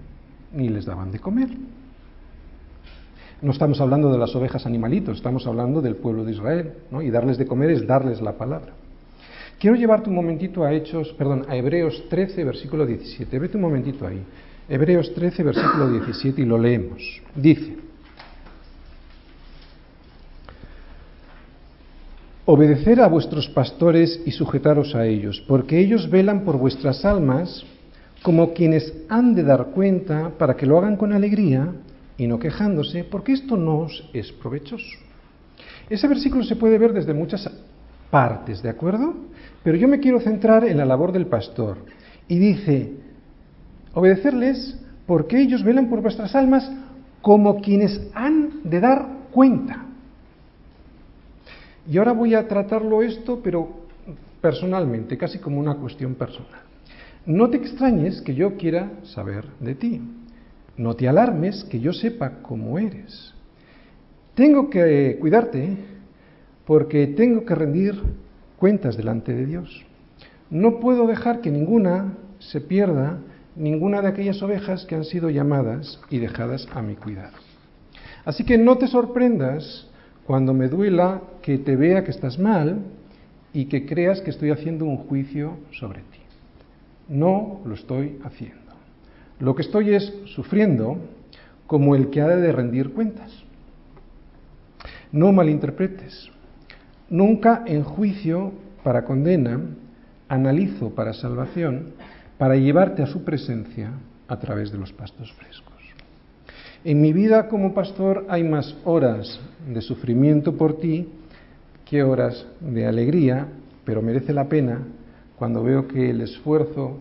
ni 0.53 0.69
les 0.69 0.87
daban 0.87 1.13
de 1.13 1.19
comer. 1.19 1.49
No 3.41 3.53
estamos 3.53 3.81
hablando 3.81 4.11
de 4.11 4.19
las 4.19 4.35
ovejas 4.35 4.67
animalitos, 4.67 5.19
estamos 5.19 5.47
hablando 5.47 5.81
del 5.81 5.97
pueblo 5.97 6.25
de 6.25 6.33
Israel, 6.33 6.73
¿no? 6.91 7.03
Y 7.03 7.11
darles 7.11 7.39
de 7.39 7.47
comer 7.47 7.71
es 7.71 7.87
darles 7.87 8.21
la 8.21 8.37
palabra. 8.37 8.73
Quiero 9.59 9.75
llevarte 9.75 10.09
un 10.09 10.15
momentito 10.15 10.65
a 10.65 10.73
Hechos, 10.73 11.13
perdón, 11.19 11.45
a 11.49 11.57
Hebreos 11.57 12.05
13, 12.09 12.45
versículo 12.45 12.87
17. 12.87 13.39
Vete 13.39 13.57
un 13.57 13.63
momentito 13.63 14.07
ahí. 14.07 14.23
Hebreos 14.69 15.13
13, 15.15 15.43
versículo 15.43 15.91
17 15.91 16.43
y 16.43 16.45
lo 16.45 16.59
leemos. 16.59 17.03
Dice, 17.35 17.77
Obedecer 22.51 23.01
a 23.03 23.09
vuestros 23.09 23.47
pastores 23.49 24.23
y 24.25 24.31
sujetaros 24.31 24.95
a 24.95 25.05
ellos, 25.05 25.45
porque 25.47 25.79
ellos 25.79 26.09
velan 26.09 26.45
por 26.45 26.57
vuestras 26.57 27.05
almas 27.05 27.63
como 28.23 28.55
quienes 28.55 28.91
han 29.11 29.35
de 29.35 29.43
dar 29.43 29.67
cuenta 29.67 30.31
para 30.39 30.57
que 30.57 30.65
lo 30.65 30.79
hagan 30.79 30.97
con 30.97 31.13
alegría 31.13 31.75
y 32.17 32.27
no 32.27 32.39
quejándose, 32.39 33.05
porque 33.05 33.33
esto 33.33 33.59
no 33.59 33.81
os 33.81 34.09
es 34.15 34.33
provechoso. 34.33 34.99
Ese 35.91 36.09
versículo 36.09 36.43
se 36.43 36.57
puede 36.57 36.79
ver 36.79 36.95
desde 36.95 37.13
muchas 37.13 37.51
partes, 38.11 38.63
¿de 38.63 38.69
acuerdo? 38.69 39.15
Pero 39.63 39.77
yo 39.77 39.89
me 39.89 40.01
quiero 40.01 40.21
centrar 40.21 40.65
en 40.65 40.79
la 40.79 40.85
labor 40.85 41.13
del 41.13 41.27
pastor. 41.27 41.79
Y 42.27 42.39
dice, 42.39 42.93
obedecerles 43.95 44.79
porque 45.07 45.41
ellos 45.41 45.65
velan 45.65 45.89
por 45.89 46.03
vuestras 46.03 46.35
almas 46.35 46.71
como 47.23 47.61
quienes 47.61 48.01
han 48.15 48.63
de 48.65 48.81
dar 48.81 49.07
cuenta. 49.31 49.87
Y 51.91 51.97
ahora 51.97 52.13
voy 52.13 52.35
a 52.35 52.47
tratarlo 52.47 53.03
esto, 53.03 53.41
pero 53.43 53.69
personalmente, 54.41 55.17
casi 55.17 55.39
como 55.39 55.59
una 55.59 55.77
cuestión 55.77 56.15
personal. 56.15 56.61
No 57.25 57.49
te 57.51 57.57
extrañes 57.57 58.21
que 58.23 58.35
yo 58.35 58.57
quiera 58.57 58.91
saber 59.05 59.47
de 59.61 59.75
ti. 59.75 60.01
No 60.77 60.95
te 60.95 61.09
alarmes 61.09 61.65
que 61.65 61.81
yo 61.81 61.93
sepa 61.93 62.41
cómo 62.43 62.79
eres. 62.79 63.35
Tengo 64.35 64.71
que 64.71 65.17
cuidarte 65.21 65.77
porque 66.69 67.07
tengo 67.07 67.47
que 67.47 67.55
rendir 67.55 67.99
cuentas 68.59 68.95
delante 68.95 69.33
de 69.35 69.47
Dios. 69.47 69.87
No 70.51 70.81
puedo 70.81 71.07
dejar 71.07 71.41
que 71.41 71.51
ninguna 71.51 72.13
se 72.41 72.61
pierda, 72.61 73.21
ninguna 73.57 74.03
de 74.03 74.09
aquellas 74.09 74.43
ovejas 74.43 74.85
que 74.85 74.95
han 74.95 75.05
sido 75.05 75.31
llamadas 75.31 75.99
y 76.11 76.19
dejadas 76.19 76.69
a 76.75 76.83
mi 76.83 76.95
cuidado. 76.95 77.39
Así 78.27 78.45
que 78.45 78.59
no 78.59 78.77
te 78.77 78.87
sorprendas 78.87 79.89
cuando 80.27 80.53
me 80.53 80.69
duela 80.69 81.23
que 81.41 81.57
te 81.57 81.75
vea 81.75 82.05
que 82.05 82.11
estás 82.11 82.39
mal 82.39 82.81
y 83.55 83.65
que 83.65 83.87
creas 83.87 84.21
que 84.21 84.29
estoy 84.29 84.51
haciendo 84.51 84.85
un 84.85 84.99
juicio 84.99 85.57
sobre 85.71 86.01
ti. 86.01 86.21
No 87.09 87.63
lo 87.65 87.77
estoy 87.77 88.19
haciendo. 88.25 88.75
Lo 89.41 89.55
que 89.55 89.63
estoy 89.63 89.95
es 89.95 90.13
sufriendo 90.27 90.99
como 91.67 91.95
el 91.95 92.11
que 92.11 92.21
ha 92.21 92.29
de 92.29 92.53
rendir 92.53 92.93
cuentas. 92.93 93.33
No 95.11 95.33
malinterpretes. 95.33 96.31
Nunca 97.11 97.63
en 97.67 97.83
juicio 97.85 98.53
para 98.83 99.05
condena, 99.05 99.61
analizo 100.29 100.91
para 100.91 101.15
salvación, 101.15 101.95
para 102.37 102.57
llevarte 102.57 103.03
a 103.03 103.07
su 103.07 103.25
presencia 103.25 103.93
a 104.29 104.39
través 104.39 104.71
de 104.71 104.79
los 104.79 104.93
pastos 104.93 105.33
frescos. 105.33 105.75
En 106.85 107.01
mi 107.01 107.13
vida 107.13 107.49
como 107.49 107.75
pastor 107.75 108.27
hay 108.29 108.45
más 108.45 108.77
horas 108.85 109.41
de 109.67 109.81
sufrimiento 109.81 110.57
por 110.57 110.79
ti 110.79 111.09
que 111.85 112.03
horas 112.03 112.47
de 112.61 112.87
alegría, 112.87 113.49
pero 113.85 114.03
merece 114.03 114.33
la 114.33 114.49
pena 114.49 114.83
cuando 115.37 115.63
veo 115.63 115.89
que 115.89 116.11
el 116.11 116.21
esfuerzo 116.21 116.99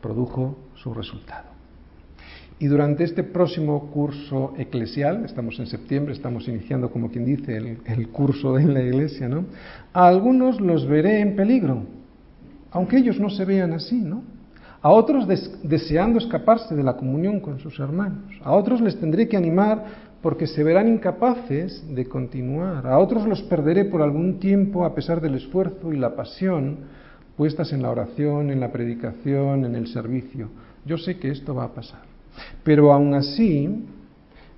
produjo 0.00 0.56
su 0.74 0.92
resultado. 0.94 1.51
Y 2.62 2.68
durante 2.68 3.02
este 3.02 3.24
próximo 3.24 3.90
curso 3.90 4.54
eclesial, 4.56 5.24
estamos 5.24 5.58
en 5.58 5.66
septiembre, 5.66 6.12
estamos 6.12 6.46
iniciando, 6.46 6.92
como 6.92 7.10
quien 7.10 7.24
dice, 7.24 7.56
el, 7.56 8.08
curso 8.10 8.56
en 8.56 8.72
la 8.72 8.80
iglesia, 8.80 9.28
¿no? 9.28 9.46
A 9.92 10.06
algunos 10.06 10.60
los 10.60 10.86
veré 10.86 11.18
en 11.18 11.34
peligro, 11.34 11.82
aunque 12.70 12.98
ellos 12.98 13.18
no 13.18 13.30
se 13.30 13.44
vean 13.44 13.72
así, 13.72 13.96
¿no? 13.96 14.22
a 14.80 14.90
otros 14.90 15.26
deseando 15.64 16.20
escaparse 16.20 16.76
de 16.76 16.84
la 16.84 16.96
comunión 16.96 17.40
con 17.40 17.58
sus 17.58 17.80
hermanos, 17.80 18.32
a 18.44 18.52
otros 18.52 18.80
les 18.80 18.96
tendré 18.98 19.26
que 19.28 19.36
animar 19.36 19.84
porque 20.22 20.46
se 20.46 20.62
verán 20.62 20.86
incapaces 20.86 21.84
de 21.92 22.06
continuar, 22.06 22.86
a 22.86 22.98
otros 22.98 23.26
los 23.26 23.42
perderé 23.42 23.86
por 23.86 24.02
algún 24.02 24.38
tiempo 24.38 24.84
a 24.84 24.94
pesar 24.94 25.20
del 25.20 25.34
esfuerzo 25.34 25.92
y 25.92 25.96
la 25.96 26.14
pasión 26.14 26.78
puestas 27.36 27.72
en 27.72 27.82
la 27.82 27.90
oración, 27.90 28.50
en 28.50 28.60
la 28.60 28.70
predicación, 28.70 29.64
en 29.64 29.74
el 29.74 29.88
servicio. 29.88 30.48
Yo 30.84 30.96
sé 30.96 31.18
que 31.18 31.30
esto 31.30 31.56
va 31.56 31.64
a 31.64 31.74
pasar. 31.74 32.11
Pero 32.62 32.92
aún 32.92 33.14
así, 33.14 33.84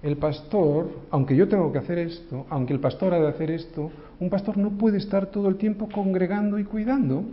el 0.03 0.16
pastor, 0.16 0.91
aunque 1.11 1.37
yo 1.37 1.49
tengo 1.49 1.72
que 1.72 1.79
hacer 1.79 1.99
esto, 1.99 2.47
aunque 2.51 2.72
el 2.72 2.81
pastor 2.81 3.14
ha 3.14 3.20
de 3.20 3.29
hacer 3.29 3.51
esto, 3.51 3.91
un 4.20 4.31
pastor 4.31 4.57
no 4.59 4.70
puede 4.70 4.99
estar 4.99 5.27
todo 5.27 5.49
el 5.49 5.57
tiempo 5.57 5.89
congregando 5.93 6.59
y 6.59 6.64
cuidando 6.64 7.25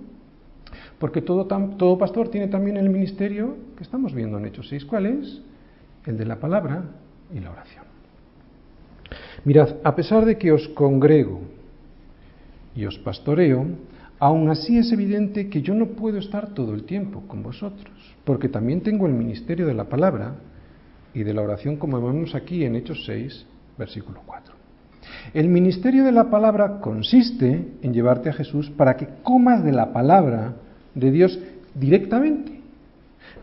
porque 0.99 1.21
todo, 1.21 1.97
pastor 1.97 2.29
tiene 2.29 2.47
también 2.47 2.77
el 2.77 2.89
ministerio 2.89 3.55
que 3.75 3.83
estamos 3.83 4.13
viendo 4.13 4.37
en 4.37 4.45
Hechos 4.45 4.69
6. 4.69 4.85
¿Cuál 4.85 5.07
es? 5.07 5.41
El 6.05 6.17
de 6.17 6.25
la 6.25 6.39
palabra 6.39 6.83
y 7.33 7.39
la 7.39 7.51
oración. 7.51 7.85
Mirad, 9.43 9.77
a 9.83 9.95
pesar 9.95 10.25
de 10.25 10.37
que 10.37 10.51
os 10.51 10.67
congrego 10.69 11.41
y 12.75 12.85
os 12.85 12.97
pastoreo, 12.99 13.65
aún 14.21 14.49
así 14.49 14.77
es 14.77 14.91
evidente 14.91 15.49
que 15.49 15.63
yo 15.63 15.73
no 15.73 15.87
puedo 15.87 16.19
estar 16.19 16.53
todo 16.53 16.75
el 16.75 16.83
tiempo 16.83 17.23
con 17.27 17.41
vosotros, 17.41 17.91
porque 18.23 18.49
también 18.49 18.81
tengo 18.81 19.07
el 19.07 19.13
ministerio 19.13 19.65
de 19.65 19.73
la 19.73 19.85
palabra 19.85 20.35
y 21.11 21.23
de 21.23 21.33
la 21.33 21.41
oración, 21.41 21.77
como 21.77 21.99
vemos 21.99 22.35
aquí 22.35 22.63
en 22.63 22.75
Hechos 22.75 23.03
6, 23.07 23.47
versículo 23.79 24.21
4. 24.23 24.53
El 25.33 25.49
ministerio 25.49 26.03
de 26.03 26.11
la 26.11 26.29
palabra 26.29 26.79
consiste 26.81 27.67
en 27.81 27.93
llevarte 27.93 28.29
a 28.29 28.33
Jesús 28.33 28.69
para 28.69 28.95
que 28.95 29.07
comas 29.23 29.63
de 29.63 29.71
la 29.71 29.91
palabra 29.91 30.53
de 30.93 31.09
Dios 31.09 31.39
directamente, 31.73 32.59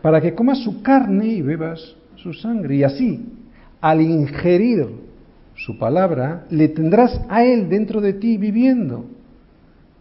para 0.01 0.21
que 0.21 0.33
comas 0.33 0.59
su 0.59 0.81
carne 0.81 1.27
y 1.27 1.41
bebas 1.41 1.93
su 2.15 2.33
sangre. 2.33 2.77
Y 2.77 2.83
así, 2.83 3.25
al 3.81 3.99
ingerir 3.99 4.87
su 5.55 5.77
palabra, 5.77 6.45
le 6.49 6.69
tendrás 6.69 7.19
a 7.27 7.43
Él 7.43 7.67
dentro 7.67 7.99
de 7.99 8.13
ti 8.13 8.37
viviendo. 8.37 9.18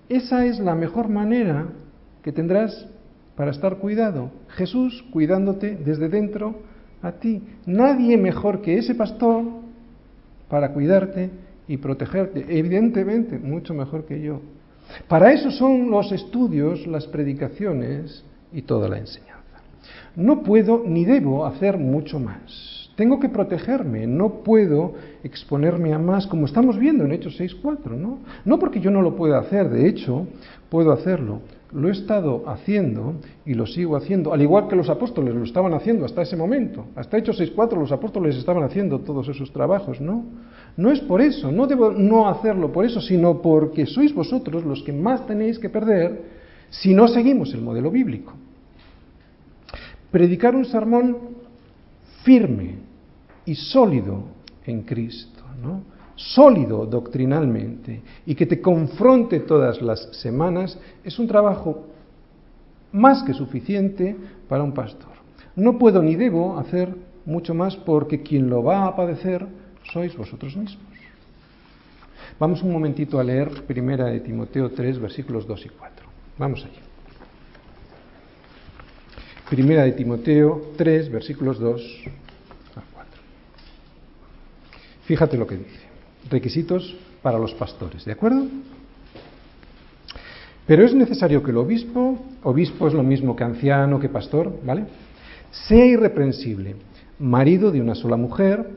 Esa 0.09 0.47
es 0.47 0.59
la 0.59 0.75
mejor 0.75 1.09
manera 1.09 1.67
que 2.23 2.33
tendrás 2.33 2.87
para 3.37 3.51
estar 3.51 3.77
cuidado. 3.77 4.31
Jesús 4.49 5.05
cuidándote 5.13 5.77
desde 5.77 6.09
dentro 6.09 6.57
a 7.03 7.13
ti. 7.13 7.43
Nadie 7.67 8.17
mejor 8.17 8.63
que 8.63 8.79
ese 8.79 8.95
pastor 8.95 9.45
para 10.49 10.73
cuidarte 10.73 11.31
y 11.69 11.77
protegerte. 11.77 12.47
Evidentemente, 12.49 13.39
mucho 13.39 13.75
mejor 13.75 14.07
que 14.07 14.21
yo. 14.21 14.41
Para 15.07 15.33
eso 15.33 15.51
son 15.51 15.91
los 15.91 16.11
estudios, 16.13 16.87
las 16.87 17.07
predicaciones 17.07 18.25
y 18.53 18.63
toda 18.63 18.89
la 18.89 18.99
enseñanza. 18.99 19.35
No 20.17 20.43
puedo 20.43 20.83
ni 20.85 21.05
debo 21.05 21.45
hacer 21.45 21.77
mucho 21.77 22.19
más. 22.19 22.78
Tengo 22.99 23.21
que 23.21 23.29
protegerme, 23.29 24.09
no 24.09 24.43
puedo 24.43 24.95
exponerme 25.23 25.95
a 25.95 26.01
más, 26.01 26.27
como 26.27 26.47
estamos 26.47 26.77
viendo 26.77 27.05
en 27.05 27.13
Hechos 27.13 27.39
6.4, 27.39 27.97
¿no? 27.97 28.19
No 28.45 28.59
porque 28.59 28.81
yo 28.81 28.91
no 28.91 29.03
lo 29.03 29.15
pueda 29.15 29.39
hacer, 29.39 29.71
de 29.71 29.87
hecho, 29.87 30.27
puedo 30.69 30.91
hacerlo. 30.91 31.43
Lo 31.71 31.87
he 31.89 31.93
estado 31.93 32.43
haciendo 32.49 33.15
y 33.47 33.55
lo 33.55 33.69
sigo 33.69 33.95
haciendo, 33.95 34.33
al 34.33 34.43
igual 34.43 34.67
que 34.67 34.75
los 34.75 34.91
apóstoles 34.91 35.33
lo 35.33 35.45
estaban 35.45 35.75
haciendo 35.75 36.07
hasta 36.07 36.23
ese 36.23 36.37
momento. 36.37 36.87
Hasta 36.97 37.19
Hechos 37.19 37.41
6.4 37.41 37.79
los 37.79 37.93
apóstoles 37.93 38.35
estaban 38.35 38.65
haciendo 38.65 38.99
todos 38.99 39.29
esos 39.29 39.53
trabajos, 39.53 40.01
¿no? 40.01 40.25
No 40.77 40.91
es 40.91 40.99
por 40.99 41.21
eso, 41.21 41.53
no 41.53 41.69
debo 41.69 41.93
no 41.93 42.29
hacerlo 42.29 42.73
por 42.73 42.85
eso, 42.85 43.01
sino 43.01 43.41
porque 43.41 43.87
sois 43.87 44.13
vosotros 44.13 44.65
los 44.65 44.83
que 44.83 44.93
más 44.93 45.25
tenéis 45.25 45.61
que 45.61 45.71
perder 45.71 46.21
si 46.71 46.95
no 46.95 47.07
seguimos 47.07 47.55
el 47.55 47.63
modelo 47.63 47.93
bíblico. 47.93 48.33
Predicar 50.11 50.57
un 50.57 50.65
sermón 50.65 51.17
firme 52.25 52.88
y 53.49 53.55
sólido 53.55 54.25
en 54.67 54.83
Cristo, 54.83 55.43
¿no? 55.63 55.83
sólido 56.19 56.85
doctrinalmente 56.85 58.03
y 58.27 58.35
que 58.35 58.45
te 58.45 58.61
confronte 58.61 59.41
todas 59.41 59.81
las 59.81 60.09
semanas 60.21 60.77
es 61.05 61.19
un 61.19 61.29
trabajo 61.29 61.87
más 62.93 63.23
que 63.23 63.33
suficiente 63.33 64.17
para 64.49 64.65
un 64.65 64.73
pastor. 64.73 65.13
No 65.55 65.79
puedo 65.79 66.03
ni 66.03 66.17
debo 66.17 66.59
hacer 66.59 66.95
mucho 67.25 67.55
más 67.55 67.77
porque 67.77 68.23
quien 68.23 68.51
lo 68.51 68.63
va 68.63 68.87
a 68.87 68.97
padecer 68.97 69.47
sois 69.93 70.17
vosotros 70.17 70.57
mismos. 70.57 70.85
Vamos 72.39 72.63
un 72.63 72.73
momentito 72.73 73.19
a 73.19 73.25
leer 73.25 73.65
primera 73.67 74.07
de 74.07 74.21
Timoteo 74.21 74.71
3, 74.71 74.99
versículos 74.99 75.47
2 75.47 75.67
y 75.67 75.69
4. 75.69 76.07
Vamos 76.37 76.65
allí. 76.65 76.81
Primera 79.49 79.85
de 79.85 79.93
Timoteo 79.93 80.73
3, 80.77 81.11
versículos 81.11 81.59
2 81.59 82.05
a 82.05 82.11
4. 82.11 82.18
Fíjate 85.09 85.39
lo 85.39 85.47
que 85.47 85.57
dice. 85.57 85.81
Requisitos 86.29 86.95
para 87.23 87.39
los 87.39 87.55
pastores, 87.55 88.05
¿de 88.05 88.13
acuerdo? 88.13 88.47
Pero 90.67 90.85
es 90.85 90.95
necesario 90.95 91.43
que 91.43 91.51
el 91.51 91.57
obispo, 91.57 92.19
obispo 92.43 92.87
es 92.87 92.93
lo 92.93 93.03
mismo 93.03 93.35
que 93.35 93.43
anciano, 93.43 93.99
que 93.99 94.11
pastor, 94.11 94.61
¿vale? 94.63 94.85
Sea 95.51 95.87
irreprensible, 95.87 96.77
marido 97.19 97.71
de 97.71 97.81
una 97.81 97.95
sola 97.95 98.19
mujer, 98.19 98.69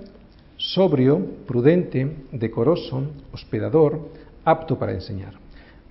sobrio, 0.56 1.20
prudente, 1.46 2.10
decoroso, 2.32 3.12
hospedador, 3.34 4.00
apto 4.46 4.80
para 4.80 4.94
enseñar. 4.94 5.34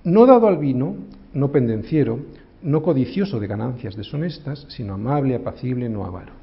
No 0.03 0.25
dado 0.25 0.47
al 0.47 0.57
vino, 0.57 0.95
no 1.35 1.51
pendenciero, 1.51 2.17
no 2.63 2.81
codicioso 2.81 3.39
de 3.39 3.45
ganancias 3.45 3.95
deshonestas, 3.95 4.65
sino 4.69 4.95
amable, 4.95 5.35
apacible, 5.35 5.87
no 5.87 6.03
avaro. 6.03 6.33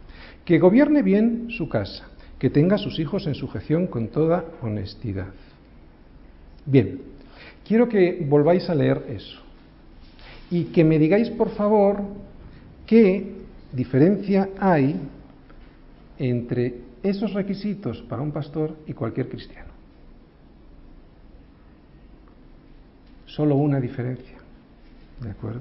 Que 0.44 0.61
gobierne 0.61 1.03
bien 1.03 1.49
su 1.51 1.68
casa, 1.68 2.07
que 2.39 2.51
tenga 2.51 2.76
a 2.76 2.78
sus 2.78 2.99
hijos 2.99 3.26
en 3.26 3.34
sujeción 3.34 3.86
con 3.86 4.09
toda 4.09 4.45
honestidad. 4.62 5.32
Bien, 6.64 7.01
quiero 7.66 7.89
que 7.89 8.24
volváis 8.28 8.68
a 8.70 8.74
leer 8.74 9.05
eso 9.09 9.41
y 10.51 10.64
que 10.64 10.84
me 10.84 10.99
digáis, 10.99 11.30
por 11.30 11.51
favor, 11.51 12.01
qué 12.86 13.34
diferencia 13.72 14.51
hay 14.59 14.97
entre 16.18 16.80
esos 17.03 17.32
requisitos 17.32 18.03
para 18.03 18.22
un 18.22 18.32
pastor 18.32 18.76
y 18.86 18.93
cualquier 18.93 19.28
cristiano. 19.28 19.68
Solo 23.26 23.57
una 23.57 23.80
diferencia, 23.80 24.36
¿de 25.20 25.30
acuerdo? 25.30 25.61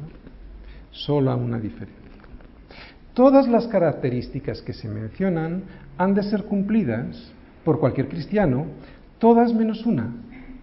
Solo 0.92 1.36
una 1.36 1.60
diferencia. 1.60 1.96
Todas 3.14 3.48
las 3.48 3.68
características 3.68 4.62
que 4.62 4.74
se 4.74 4.88
mencionan 4.88 5.64
han 5.98 6.14
de 6.14 6.24
ser 6.24 6.44
cumplidas 6.44 7.32
por 7.64 7.80
cualquier 7.80 8.08
cristiano, 8.08 8.66
todas 9.20 9.54
menos 9.54 9.86
una, 9.86 10.14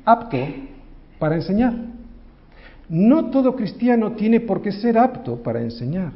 apto 0.05 0.39
para 1.19 1.35
enseñar. 1.35 1.75
No 2.89 3.31
todo 3.31 3.57
cristiano 3.57 4.13
tiene 4.13 4.41
por 4.41 4.61
qué 4.63 4.73
ser 4.73 4.99
apto 4.99 5.37
para 5.37 5.61
enseñar. 5.61 6.13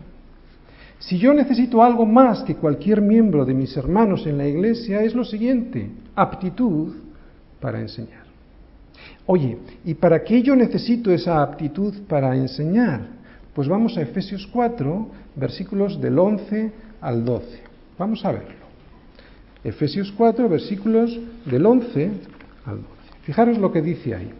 Si 0.99 1.19
yo 1.19 1.33
necesito 1.33 1.83
algo 1.83 2.05
más 2.05 2.43
que 2.43 2.57
cualquier 2.57 3.01
miembro 3.01 3.45
de 3.45 3.55
mis 3.55 3.77
hermanos 3.77 4.27
en 4.27 4.37
la 4.37 4.47
iglesia, 4.47 5.03
es 5.03 5.15
lo 5.15 5.25
siguiente, 5.25 5.91
aptitud 6.15 6.95
para 7.61 7.81
enseñar. 7.81 8.27
Oye, 9.27 9.59
¿y 9.85 9.95
para 9.95 10.25
qué 10.25 10.43
yo 10.43 10.57
necesito 10.57 11.13
esa 11.13 11.43
aptitud 11.43 11.95
para 12.09 12.35
enseñar? 12.35 13.01
Pues 13.55 13.69
vamos 13.69 13.97
a 13.97 14.03
Efesios 14.03 14.47
4, 14.53 15.09
versículos 15.37 16.01
del 16.01 16.19
11 16.19 16.73
al 17.01 17.25
12. 17.25 17.61
Vamos 17.99 18.25
a 18.25 18.33
verlo. 18.33 18.58
Efesios 19.65 20.13
4, 20.17 20.49
versículos 20.49 21.19
del 21.45 21.67
11 21.67 22.11
al 22.65 22.77
12. 22.77 22.87
Fijaros 23.23 23.59
lo 23.59 23.73
que 23.73 23.83
dice 23.83 24.15
ahí. 24.15 24.31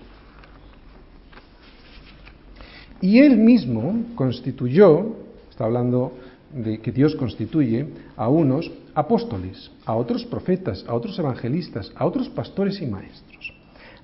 Y 3.01 3.19
él 3.19 3.37
mismo 3.37 4.07
constituyó, 4.15 5.17
está 5.51 5.65
hablando 5.65 6.13
de 6.53 6.79
que 6.79 6.93
Dios 6.93 7.15
constituye 7.15 7.87
a 8.17 8.29
unos 8.29 8.71
apóstoles, 8.95 9.71
a 9.85 9.95
otros 9.95 10.25
profetas, 10.25 10.85
a 10.89 10.95
otros 10.95 11.19
evangelistas, 11.19 11.93
a 11.95 12.07
otros 12.07 12.29
pastores 12.29 12.81
y 12.81 12.87
maestros, 12.87 13.55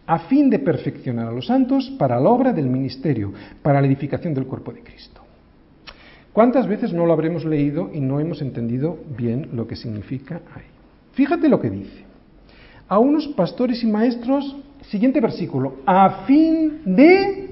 a 0.07 0.19
fin 0.21 0.51
de 0.51 0.59
perfeccionar 0.59 1.29
a 1.29 1.33
los 1.33 1.47
santos 1.47 1.91
para 1.99 2.21
la 2.21 2.29
obra 2.29 2.53
del 2.53 2.67
ministerio, 2.67 3.33
para 3.63 3.81
la 3.81 3.87
edificación 3.87 4.35
del 4.35 4.47
cuerpo 4.47 4.73
de 4.73 4.83
Cristo. 4.83 5.23
¿Cuántas 6.33 6.67
veces 6.67 6.93
no 6.93 7.07
lo 7.07 7.13
habremos 7.13 7.45
leído 7.45 7.91
y 7.93 8.01
no 8.01 8.21
hemos 8.21 8.43
entendido 8.43 8.99
bien 9.17 9.51
lo 9.53 9.67
que 9.67 9.77
significa 9.77 10.43
ahí? 10.55 10.74
Fíjate 11.15 11.49
lo 11.49 11.61
que 11.61 11.71
dice. 11.71 12.05
A 12.89 12.99
unos 12.99 13.27
pastores 13.29 13.83
y 13.83 13.87
maestros, 13.87 14.57
siguiente 14.91 15.21
versículo, 15.21 15.77
a 15.87 16.25
fin 16.27 16.81
de... 16.85 17.51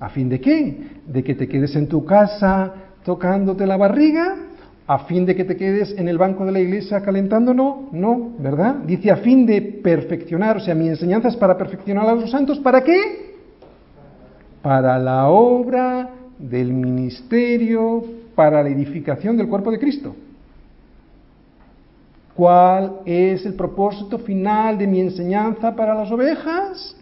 ¿A 0.00 0.08
fin 0.08 0.30
de 0.30 0.40
qué? 0.40 0.76
De 1.06 1.22
que 1.22 1.34
te 1.34 1.46
quedes 1.46 1.76
en 1.76 1.86
tu 1.86 2.04
casa 2.04 2.72
tocándote 3.04 3.66
la 3.66 3.76
barriga 3.76 4.36
a 4.90 4.98
fin 5.04 5.24
de 5.24 5.36
que 5.36 5.44
te 5.44 5.54
quedes 5.54 5.94
en 5.96 6.08
el 6.08 6.18
banco 6.18 6.44
de 6.44 6.50
la 6.50 6.58
iglesia 6.58 7.00
calentándolo? 7.00 7.90
No, 7.92 8.32
¿verdad? 8.40 8.74
Dice 8.84 9.12
a 9.12 9.18
fin 9.18 9.46
de 9.46 9.62
perfeccionar, 9.62 10.56
o 10.56 10.60
sea, 10.60 10.74
mi 10.74 10.88
enseñanza 10.88 11.28
es 11.28 11.36
para 11.36 11.56
perfeccionar 11.56 12.08
a 12.08 12.14
los 12.16 12.28
santos. 12.28 12.58
¿Para 12.58 12.82
qué? 12.82 13.36
Para 14.60 14.98
la 14.98 15.28
obra 15.28 16.10
del 16.36 16.72
ministerio, 16.72 18.02
para 18.34 18.64
la 18.64 18.68
edificación 18.68 19.36
del 19.36 19.46
cuerpo 19.46 19.70
de 19.70 19.78
Cristo. 19.78 20.16
¿Cuál 22.34 23.00
es 23.04 23.44
el 23.44 23.54
propósito 23.54 24.18
final 24.18 24.78
de 24.78 24.86
mi 24.86 25.00
enseñanza 25.00 25.74
para 25.74 25.94
las 25.94 26.10
ovejas? 26.10 26.96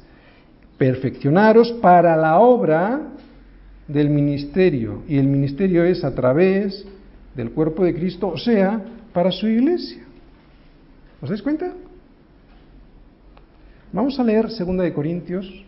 Perfeccionaros 0.77 1.73
para 1.73 2.17
la 2.17 2.39
obra 2.39 3.01
del 3.87 4.11
ministerio, 4.11 5.03
y 5.09 5.17
el 5.17 5.27
ministerio 5.27 5.85
es 5.85 6.05
a 6.05 6.15
través 6.15 6.85
del 7.35 7.51
cuerpo 7.53 7.85
de 7.85 7.95
Cristo, 7.95 8.29
o 8.29 8.37
sea, 8.37 8.81
para 9.13 9.31
su 9.31 9.47
iglesia. 9.47 10.03
¿Os 11.23 11.29
dais 11.29 11.43
cuenta? 11.43 11.73
Vamos 13.93 14.19
a 14.21 14.25
leer 14.25 14.49
2 14.49 14.59
de 14.79 14.93
Corintios 14.93 15.65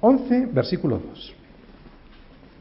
11, 0.00 0.46
versículo 0.52 0.98
2. 0.98 1.34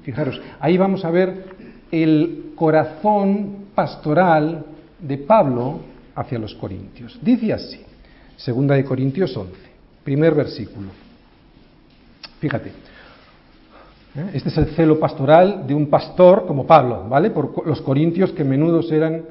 Fijaros, 0.04 0.42
ahí 0.60 0.78
vamos 0.78 1.06
a 1.06 1.12
ver 1.12 1.46
el 1.92 2.54
corazón 2.56 3.66
pastoral 3.76 4.66
de 5.00 5.18
Pablo 5.18 5.80
hacia 6.16 6.40
los 6.40 6.56
corintios. 6.56 7.20
Dice 7.22 7.54
así, 7.54 7.82
2 8.46 8.68
de 8.68 8.84
Corintios 8.86 9.36
11, 9.36 9.54
primer 10.04 10.34
versículo. 10.34 10.90
Fíjate, 12.40 12.72
¿Eh? 14.16 14.30
Este 14.34 14.50
es 14.50 14.58
el 14.58 14.68
celo 14.68 15.00
pastoral 15.00 15.68
de 15.68 15.74
un 15.74 15.88
pastor 15.88 16.46
como 16.46 16.66
Pablo, 16.66 17.08
¿vale? 17.10 17.32
Por 17.32 17.68
los 17.68 17.82
corintios 17.82 18.32
que 18.32 18.44
menudos 18.44 18.92
eran 18.92 19.24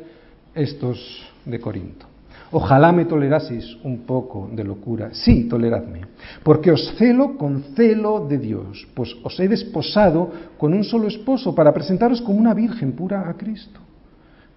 estos 0.55 1.25
de 1.45 1.59
Corinto. 1.59 2.07
Ojalá 2.53 2.93
me 2.93 3.07
toleraseis 3.07 3.77
un 3.83 4.03
poco 4.03 4.49
de 4.53 4.63
locura. 4.63 5.11
Sí, 5.13 5.49
toleradme. 5.49 6.03
Porque 6.43 6.71
os 6.71 6.95
celo 6.97 7.37
con 7.37 7.65
celo 7.75 8.27
de 8.29 8.39
Dios, 8.39 8.87
pues 8.95 9.17
os 9.25 9.41
he 9.41 9.49
desposado 9.49 10.31
con 10.59 10.73
un 10.73 10.85
solo 10.85 11.09
esposo 11.09 11.55
para 11.55 11.73
presentaros 11.73 12.21
como 12.21 12.39
una 12.39 12.55
virgen 12.55 12.93
pura 12.93 13.29
a 13.29 13.35
Cristo. 13.35 13.81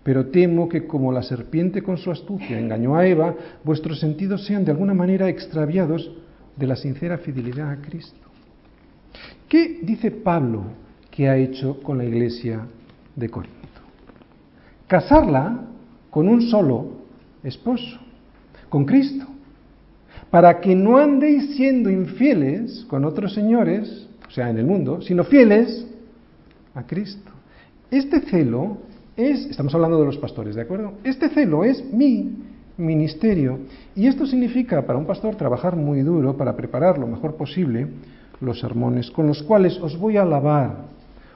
Pero 0.08 0.28
temo 0.28 0.70
que 0.70 0.88
como 0.88 1.12
la 1.12 1.22
serpiente 1.22 1.84
con 1.84 1.97
su 1.97 2.10
astucia 2.10 2.58
engañó 2.58 2.95
a 2.95 3.05
Eva, 3.05 3.36
vuestros 3.66 3.99
sentidos 3.99 4.45
sean 4.45 4.64
de 4.64 4.72
alguna 4.72 4.93
manera 4.93 5.28
extraviados 5.28 6.10
de 6.55 6.66
la 6.66 6.78
sincera 6.78 7.18
fidelidad 7.18 7.72
a 7.72 7.82
Cristo. 7.82 8.26
¿Qué 9.49 9.82
dice 9.84 10.12
Pablo 10.12 10.64
que 11.12 11.28
ha 11.28 11.36
hecho 11.36 11.82
con 11.84 11.97
la 11.97 12.05
iglesia 12.05 12.62
de 13.18 13.28
Corinto? 13.28 13.58
Casarla 14.88 15.66
con 16.10 16.30
un 16.30 16.41
solo 16.41 16.86
esposo, 17.43 17.99
con 18.70 18.86
Cristo, 18.86 19.26
para 20.32 20.62
que 20.62 20.74
no 20.74 20.99
andéis 20.99 21.58
siendo 21.58 21.89
infieles 21.89 22.86
con 22.88 23.03
otros 23.03 23.34
señores, 23.34 24.08
o 24.26 24.32
sea, 24.32 24.49
en 24.49 24.58
el 24.58 24.66
mundo, 24.66 25.01
sino 25.01 25.26
fieles 25.26 25.86
a 26.76 26.84
Cristo. 26.84 27.30
Este 27.91 28.22
celo 28.22 28.87
es, 29.18 29.47
estamos 29.47 29.74
hablando 29.74 29.99
de 29.99 30.05
los 30.05 30.18
pastores, 30.18 30.55
¿de 30.55 30.61
acuerdo? 30.61 30.93
Este 31.03 31.30
celo 31.30 31.63
es 31.63 31.84
mi 31.91 32.32
ministerio 32.78 33.59
y 33.95 34.07
esto 34.07 34.28
significa 34.28 34.86
para 34.86 34.99
un 34.99 35.07
pastor 35.07 35.36
trabajar 35.36 35.76
muy 35.76 36.01
duro 36.01 36.38
para 36.38 36.55
preparar 36.55 36.99
lo 36.99 37.07
mejor 37.07 37.36
posible 37.36 37.88
los 38.39 38.59
sermones, 38.59 39.09
con 39.09 39.26
los 39.28 39.41
cuales 39.41 39.80
os 39.80 39.97
voy 39.97 40.18
a 40.18 40.22
alabar, 40.22 40.86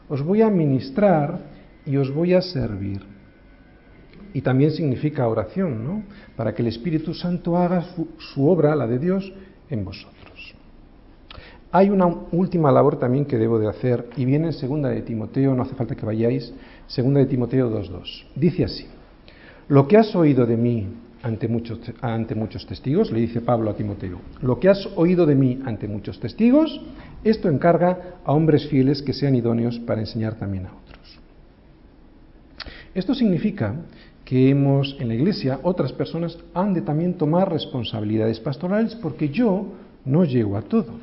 os 0.07 0.21
voy 0.21 0.43
a 0.43 0.49
ministrar 0.49 1.39
y 1.85 1.97
os 1.97 2.13
voy 2.13 2.33
a 2.33 2.41
servir. 2.41 3.01
Y 4.33 4.41
también 4.41 4.71
significa 4.71 5.27
oración, 5.27 5.83
¿no? 5.83 6.03
Para 6.37 6.53
que 6.53 6.61
el 6.61 6.67
Espíritu 6.67 7.13
Santo 7.13 7.57
haga 7.57 7.83
su, 8.17 8.47
obra, 8.47 8.75
la 8.75 8.87
de 8.87 8.99
Dios, 8.99 9.33
en 9.69 9.83
vosotros. 9.83 10.55
Hay 11.71 11.89
una 11.89 12.05
última 12.31 12.71
labor 12.71 12.97
también 12.97 13.25
que 13.25 13.37
debo 13.37 13.57
de 13.57 13.67
hacer 13.67 14.07
y 14.15 14.25
viene 14.25 14.47
en 14.47 14.53
segunda 14.53 14.89
de 14.89 15.01
Timoteo, 15.01 15.55
no 15.55 15.63
hace 15.63 15.75
falta 15.75 15.95
que 15.95 16.05
vayáis, 16.05 16.53
segunda 16.91 17.21
de 17.21 17.25
Timoteo 17.25 17.71
2.2. 17.71 18.25
Dice 18.35 18.65
así, 18.65 18.85
lo 19.69 19.87
que 19.87 19.97
has 19.97 20.13
oído 20.13 20.45
de 20.45 20.57
mí 20.57 20.87
ante 21.23 21.47
muchos, 21.47 21.79
ante 22.01 22.35
muchos 22.35 22.65
testigos, 22.65 23.11
le 23.11 23.21
dice 23.21 23.41
Pablo 23.41 23.69
a 23.69 23.75
Timoteo, 23.75 24.19
lo 24.41 24.59
que 24.59 24.67
has 24.67 24.89
oído 24.95 25.25
de 25.25 25.35
mí 25.35 25.59
ante 25.65 25.87
muchos 25.87 26.19
testigos, 26.19 26.81
esto 27.23 27.47
encarga 27.47 28.17
a 28.25 28.33
hombres 28.33 28.67
fieles 28.67 29.01
que 29.01 29.13
sean 29.13 29.35
idóneos 29.35 29.79
para 29.79 30.01
enseñar 30.01 30.35
también 30.35 30.65
a 30.65 30.73
otros. 30.73 31.19
Esto 32.93 33.15
significa 33.15 33.75
que 34.25 34.49
hemos 34.49 34.97
en 34.99 35.07
la 35.07 35.13
iglesia, 35.13 35.59
otras 35.63 35.93
personas 35.93 36.37
han 36.53 36.73
de 36.73 36.81
también 36.81 37.13
tomar 37.13 37.49
responsabilidades 37.49 38.39
pastorales 38.41 38.95
porque 38.95 39.29
yo 39.29 39.65
no 40.03 40.25
llego 40.25 40.57
a 40.57 40.61
todo. 40.61 40.93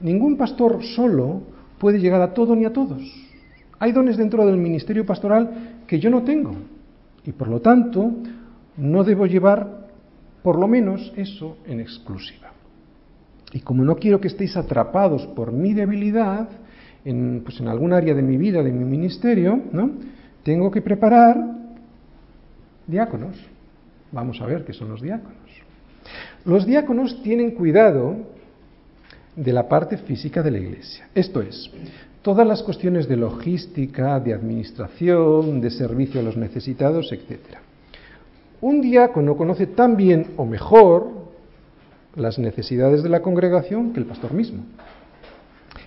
Ningún 0.00 0.36
pastor 0.36 0.84
solo 0.84 1.42
puede 1.78 1.98
llegar 1.98 2.20
a 2.20 2.32
todo 2.32 2.54
ni 2.54 2.64
a 2.64 2.72
todos. 2.72 3.25
Hay 3.78 3.92
dones 3.92 4.16
dentro 4.16 4.46
del 4.46 4.56
ministerio 4.56 5.04
pastoral 5.04 5.82
que 5.86 5.98
yo 5.98 6.10
no 6.10 6.22
tengo. 6.22 6.52
Y 7.24 7.32
por 7.32 7.48
lo 7.48 7.60
tanto, 7.60 8.12
no 8.76 9.04
debo 9.04 9.26
llevar 9.26 9.86
por 10.42 10.58
lo 10.58 10.68
menos 10.68 11.12
eso 11.16 11.58
en 11.66 11.80
exclusiva. 11.80 12.52
Y 13.52 13.60
como 13.60 13.84
no 13.84 13.96
quiero 13.96 14.20
que 14.20 14.28
estéis 14.28 14.56
atrapados 14.56 15.26
por 15.28 15.52
mi 15.52 15.74
debilidad, 15.74 16.48
en, 17.04 17.42
pues 17.44 17.60
en 17.60 17.68
algún 17.68 17.92
área 17.92 18.14
de 18.14 18.22
mi 18.22 18.36
vida, 18.36 18.62
de 18.62 18.72
mi 18.72 18.84
ministerio, 18.84 19.60
¿no? 19.72 19.90
tengo 20.42 20.70
que 20.70 20.82
preparar 20.82 21.36
diáconos. 22.86 23.36
Vamos 24.12 24.40
a 24.40 24.46
ver 24.46 24.64
qué 24.64 24.72
son 24.72 24.88
los 24.88 25.02
diáconos. 25.02 25.36
Los 26.44 26.66
diáconos 26.66 27.20
tienen 27.22 27.50
cuidado 27.52 28.16
de 29.34 29.52
la 29.52 29.68
parte 29.68 29.96
física 29.98 30.42
de 30.42 30.50
la 30.50 30.58
iglesia. 30.58 31.08
Esto 31.14 31.42
es, 31.42 31.70
todas 32.26 32.44
las 32.44 32.60
cuestiones 32.64 33.06
de 33.06 33.16
logística, 33.16 34.18
de 34.18 34.34
administración, 34.34 35.60
de 35.60 35.70
servicio 35.70 36.18
a 36.18 36.24
los 36.24 36.36
necesitados, 36.36 37.12
etc. 37.12 37.38
Un 38.60 38.80
diácono 38.80 39.36
conoce 39.36 39.68
tan 39.68 39.96
bien 39.96 40.32
o 40.36 40.44
mejor 40.44 41.06
las 42.16 42.36
necesidades 42.40 43.04
de 43.04 43.10
la 43.10 43.22
congregación 43.22 43.92
que 43.92 44.00
el 44.00 44.06
pastor 44.06 44.32
mismo. 44.34 44.64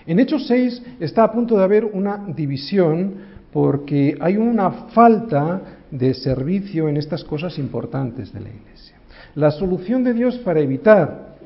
En 0.06 0.18
Hechos 0.18 0.46
6 0.46 0.82
está 0.98 1.24
a 1.24 1.32
punto 1.32 1.58
de 1.58 1.64
haber 1.64 1.84
una 1.84 2.24
división 2.34 3.16
porque 3.52 4.16
hay 4.18 4.38
una 4.38 4.70
falta 4.94 5.60
de 5.90 6.14
servicio 6.14 6.88
en 6.88 6.96
estas 6.96 7.22
cosas 7.22 7.58
importantes 7.58 8.32
de 8.32 8.40
la 8.40 8.48
iglesia. 8.48 8.96
La 9.34 9.50
solución 9.50 10.04
de 10.04 10.14
Dios 10.14 10.38
para 10.38 10.60
evitar 10.60 11.36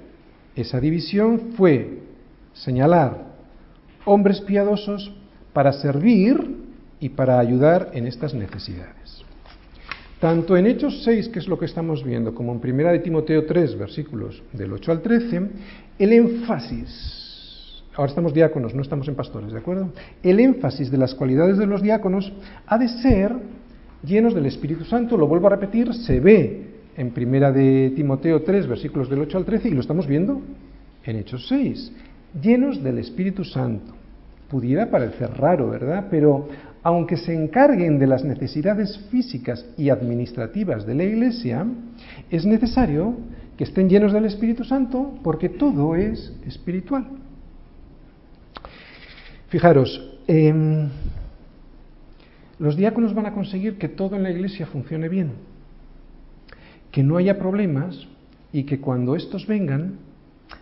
esa 0.55 0.79
división 0.79 1.51
fue 1.57 1.99
señalar 2.53 3.34
hombres 4.05 4.41
piadosos 4.41 5.13
para 5.53 5.73
servir 5.73 6.65
y 7.01 7.11
para 7.11 7.39
ayudar 7.39 7.91
en 7.93 8.07
estas 8.07 8.35
necesidades. 8.35 9.25
Tanto 10.21 10.57
en 10.57 10.67
Hechos 10.67 11.03
6, 11.05 11.29
que 11.29 11.39
es 11.39 11.49
lo 11.49 11.59
que 11.59 11.67
estamos 11.67 12.03
viendo, 12.03 12.35
como 12.35 12.53
en 12.53 12.61
Primera 12.61 12.93
de 12.93 13.01
Timoteo 13.01 13.45
3, 13.45 13.79
versículos 13.79 14.43
del 14.53 14.73
8 14.73 14.93
al 14.93 15.03
13, 15.03 15.51
el 15.99 16.13
énfasis, 16.13 17.83
ahora 17.95 18.09
estamos 18.09 18.33
diáconos, 18.33 18.75
no 18.75 18.83
estamos 18.83 19.07
en 19.09 19.17
pastores, 19.17 19.53
¿de 19.53 19.59
acuerdo? 19.59 19.91
El 20.23 20.41
énfasis 20.41 20.91
de 20.91 20.99
las 20.99 21.15
cualidades 21.15 21.59
de 21.59 21.67
los 21.67 21.83
diáconos 21.83 22.33
ha 22.67 22.79
de 22.79 22.89
ser 22.89 23.33
llenos 24.03 24.35
del 24.35 24.47
Espíritu 24.47 24.85
Santo, 24.85 25.17
lo 25.17 25.29
vuelvo 25.29 25.49
a 25.49 25.51
repetir, 25.51 25.93
se 25.93 26.21
ve 26.21 26.69
en 26.97 27.11
Primera 27.11 27.53
de 27.53 27.93
Timoteo 27.95 28.43
3, 28.43 28.67
versículos 28.67 29.11
del 29.11 29.21
8 29.21 29.39
al 29.39 29.45
13, 29.45 29.69
y 29.69 29.73
lo 29.73 29.81
estamos 29.81 30.07
viendo 30.07 30.41
en 31.05 31.17
Hechos 31.17 31.47
6, 31.49 31.93
llenos 32.41 32.83
del 32.83 32.99
Espíritu 32.99 33.45
Santo. 33.45 33.93
Pudiera 34.49 34.91
parecer 34.91 35.31
raro, 35.37 35.71
¿verdad? 35.71 36.07
Pero 36.11 36.49
aunque 36.83 37.17
se 37.17 37.35
encarguen 37.35 37.99
de 37.99 38.07
las 38.07 38.25
necesidades 38.25 38.99
físicas 39.11 39.65
y 39.79 39.89
administrativas 39.89 40.87
de 40.87 40.95
la 40.95 41.05
Iglesia, 41.05 41.67
es 42.31 42.45
necesario 42.45 43.17
que 43.57 43.65
estén 43.65 43.89
llenos 43.89 44.13
del 44.13 44.27
Espíritu 44.27 44.65
Santo 44.65 45.19
porque 45.23 45.49
todo 45.49 45.97
es 45.97 46.33
espiritual. 46.47 47.07
Fijaros, 49.49 50.19
em, 50.27 50.89
los 52.59 52.77
diáconos 52.77 53.15
van 53.15 53.27
a 53.27 53.33
conseguir 53.33 53.79
que 53.79 53.89
todo 53.89 54.17
en 54.17 54.23
la 54.23 54.31
Iglesia 54.31 54.67
funcione 54.67 55.09
bien, 55.09 55.33
que 56.91 57.03
no 57.03 57.17
haya 57.17 57.39
problemas 57.39 58.07
y 58.53 58.65
que 58.65 58.81
cuando 58.81 59.17
estos 59.17 59.47
vengan 59.47 59.99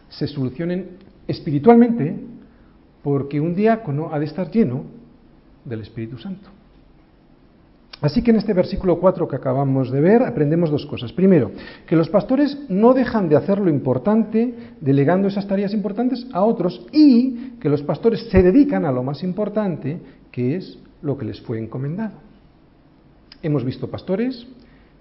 se 0.08 0.26
solucionen 0.26 1.01
espiritualmente 1.26 2.16
porque 3.02 3.40
un 3.40 3.54
diácono 3.54 4.10
ha 4.12 4.18
de 4.18 4.26
estar 4.26 4.50
lleno 4.50 4.84
del 5.64 5.80
Espíritu 5.80 6.18
Santo. 6.18 6.48
Así 8.00 8.20
que 8.20 8.32
en 8.32 8.38
este 8.38 8.52
versículo 8.52 8.98
4 8.98 9.28
que 9.28 9.36
acabamos 9.36 9.92
de 9.92 10.00
ver 10.00 10.22
aprendemos 10.24 10.70
dos 10.70 10.84
cosas. 10.86 11.12
Primero, 11.12 11.52
que 11.86 11.94
los 11.94 12.08
pastores 12.08 12.58
no 12.68 12.94
dejan 12.94 13.28
de 13.28 13.36
hacer 13.36 13.58
lo 13.60 13.70
importante 13.70 14.54
delegando 14.80 15.28
esas 15.28 15.46
tareas 15.46 15.72
importantes 15.72 16.26
a 16.32 16.42
otros 16.42 16.84
y 16.90 17.52
que 17.60 17.68
los 17.68 17.82
pastores 17.82 18.28
se 18.28 18.42
dedican 18.42 18.84
a 18.84 18.92
lo 18.92 19.04
más 19.04 19.22
importante, 19.22 20.00
que 20.32 20.56
es 20.56 20.78
lo 21.00 21.16
que 21.16 21.26
les 21.26 21.40
fue 21.42 21.60
encomendado. 21.60 22.14
Hemos 23.40 23.64
visto 23.64 23.88
pastores, 23.88 24.48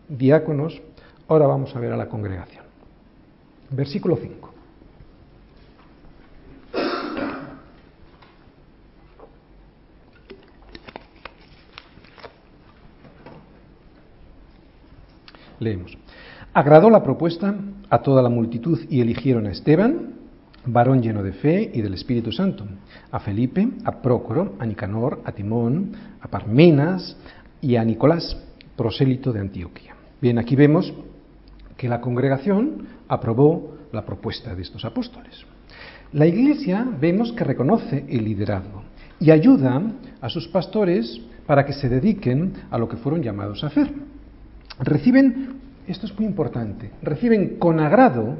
diáconos, 0.07 0.80
ahora 1.28 1.47
vamos 1.47 1.76
a 1.76 1.80
ver 1.80 1.93
a 1.93 1.97
la 1.97 2.07
congregación. 2.07 2.65
Versículo 3.72 4.15
5. 4.15 4.51
Leemos. 15.62 15.95
Agradó 16.53 16.89
la 16.89 17.03
propuesta 17.03 17.55
a 17.89 18.01
toda 18.01 18.24
la 18.24 18.30
multitud 18.30 18.80
y 18.89 18.99
eligieron 18.99 19.45
a 19.45 19.51
Esteban, 19.51 20.16
varón 20.66 21.03
lleno 21.03 21.22
de 21.22 21.34
fe 21.34 21.72
y 21.72 21.82
del 21.82 21.93
Espíritu 21.93 22.32
Santo, 22.32 22.66
a 23.12 23.20
Felipe, 23.20 23.68
a 23.86 24.01
Prócoro, 24.01 24.55
a 24.59 24.66
Nicanor, 24.66 25.22
a 25.24 25.32
Timón, 25.32 25.93
a 26.20 26.28
Parmenas 26.28 27.16
y 27.62 27.76
a 27.76 27.86
Nicolás, 27.86 28.36
prosélito 28.76 29.32
de 29.32 29.39
Antioquía. 29.39 29.95
Bien, 30.20 30.39
aquí 30.39 30.55
vemos 30.55 30.91
que 31.78 31.88
la 31.88 32.01
congregación 32.01 32.88
aprobó 33.07 33.78
la 33.91 34.03
propuesta 34.03 34.55
de 34.55 34.64
estos 34.64 34.84
apóstoles. 34.84 35.45
La 36.12 36.26
Iglesia 36.26 36.88
vemos 36.99 37.34
que 37.34 37.43
reconoce 37.43 38.03
el 38.09 38.26
liderazgo 38.26 38.82
y 39.20 39.30
ayuda 39.30 39.80
a 40.20 40.30
sus 40.30 40.47
pastores 40.47 41.22
para 41.45 41.66
que 41.66 41.74
se 41.74 41.88
dediquen 41.88 42.53
a 42.72 42.80
lo 42.80 42.89
que 42.89 42.97
fueron 42.97 43.22
llamados 43.22 43.64
a 43.64 43.68
hacer 43.68 44.11
reciben, 44.82 45.62
esto 45.88 46.06
es 46.06 46.18
muy 46.18 46.26
importante, 46.26 46.92
reciben 47.02 47.58
con 47.58 47.80
agrado 47.80 48.36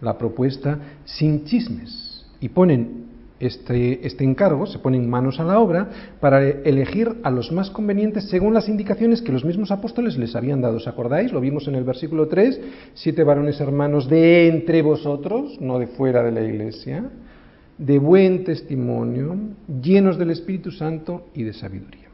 la 0.00 0.18
propuesta 0.18 0.78
sin 1.04 1.44
chismes 1.44 2.26
y 2.40 2.48
ponen 2.48 3.06
este, 3.38 4.06
este, 4.06 4.24
encargo, 4.24 4.66
se 4.66 4.78
ponen 4.78 5.08
manos 5.10 5.40
a 5.40 5.44
la 5.44 5.58
obra 5.60 5.90
para 6.20 6.42
elegir 6.42 7.16
a 7.22 7.30
los 7.30 7.52
más 7.52 7.70
convenientes 7.70 8.30
según 8.30 8.54
las 8.54 8.68
indicaciones 8.68 9.20
que 9.20 9.32
los 9.32 9.44
mismos 9.44 9.70
apóstoles 9.70 10.16
les 10.16 10.34
habían 10.34 10.62
dado. 10.62 10.78
¿Os 10.78 10.88
acordáis? 10.88 11.32
Lo 11.32 11.40
vimos 11.40 11.68
en 11.68 11.74
el 11.74 11.84
versículo 11.84 12.28
3, 12.28 12.60
siete 12.94 13.24
varones 13.24 13.60
hermanos 13.60 14.08
de 14.08 14.48
entre 14.48 14.80
vosotros, 14.80 15.60
no 15.60 15.78
de 15.78 15.86
fuera 15.86 16.22
de 16.22 16.32
la 16.32 16.42
iglesia, 16.42 17.10
de 17.76 17.98
buen 17.98 18.44
testimonio, 18.44 19.36
llenos 19.82 20.16
del 20.16 20.30
Espíritu 20.30 20.70
Santo 20.70 21.26
y 21.34 21.42
de 21.42 21.52
sabiduría. 21.52 22.05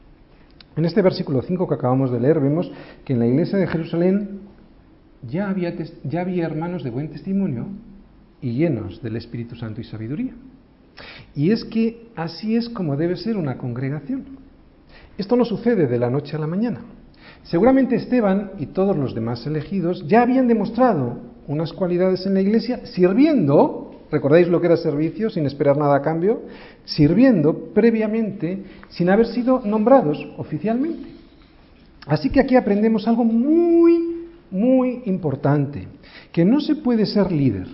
En 0.77 0.85
este 0.85 1.03
versículo 1.03 1.43
5 1.43 1.69
que 1.69 1.75
acabamos 1.75 2.11
de 2.11 2.21
leer 2.21 2.41
vemos 2.41 2.71
que 3.05 3.13
en 3.13 3.19
la 3.19 3.27
iglesia 3.27 3.59
de 3.59 3.67
Jerusalén 3.67 4.41
ya 5.29 5.51
había, 5.51 5.75
ya 6.05 6.23
había 6.23 6.47
hermanos 6.47 6.83
de 6.83 6.91
buen 6.91 7.11
testimonio 7.11 7.67
y 8.41 8.53
llenos 8.53 9.03
del 9.03 9.17
Espíritu 9.17 9.55
Santo 9.55 9.81
y 9.81 9.85
sabiduría. 9.85 10.33
Y 11.35 11.51
es 11.51 11.65
que 11.65 12.09
así 12.17 12.57
es 12.57 12.69
como 12.69 12.97
debe 12.97 13.17
ser 13.17 13.37
una 13.37 13.59
congregación. 13.59 14.25
Esto 15.19 15.37
no 15.37 15.45
sucede 15.45 15.87
de 15.87 15.99
la 15.99 16.11
noche 16.11 16.37
a 16.37 16.41
la 16.41 16.47
mañana. 16.47 16.81
Seguramente 17.45 17.97
Esteban 17.97 18.53
y 18.59 18.67
todos 18.67 18.97
los 18.97 19.15
demás 19.15 19.47
elegidos 19.47 20.07
ya 20.07 20.23
habían 20.23 20.49
demostrado 20.49 21.19
unas 21.49 21.73
cualidades 21.73 22.25
en 22.27 22.35
la 22.35 22.41
iglesia 22.41 22.87
sirviendo 22.87 24.02
¿Recordáis 24.13 24.47
lo 24.47 24.61
que 24.61 24.67
era 24.67 24.77
servicio 24.77 25.31
sin 25.31 25.47
esperar 25.47 25.79
nada 25.79 25.97
a 25.97 26.03
cambio? 26.03 26.43
Sirviendo 26.85 27.73
previamente 27.73 28.63
sin 28.91 29.09
haber 29.09 29.27
sido 29.27 29.63
nombrados 29.65 30.19
oficialmente. 30.37 31.09
Así 32.07 32.29
que 32.29 32.41
aquí 32.41 32.55
aprendemos 32.55 33.09
algo 33.09 33.25
muy, 33.25 34.29
muy 34.51 35.03
importante, 35.07 35.89
que 36.31 36.45
no 36.45 36.61
se 36.61 36.77
puede 36.77 37.07
ser 37.07 37.33
líder, 37.33 37.69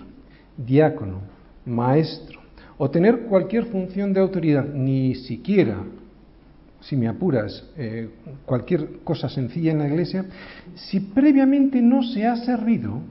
diácono, 0.55 1.19
maestro 1.65 2.39
o 2.77 2.89
tener 2.89 3.23
cualquier 3.23 3.65
función 3.65 4.13
de 4.13 4.21
autoridad, 4.21 4.65
ni 4.65 5.15
siquiera, 5.15 5.83
si 6.79 6.95
me 6.95 7.09
apuras, 7.09 7.65
eh, 7.75 8.09
cualquier 8.45 8.99
cosa 9.03 9.27
sencilla 9.27 9.73
en 9.73 9.79
la 9.79 9.87
iglesia, 9.87 10.25
si 10.75 11.01
previamente 11.01 11.81
no 11.81 12.01
se 12.01 12.25
ha 12.25 12.37
servido 12.37 13.01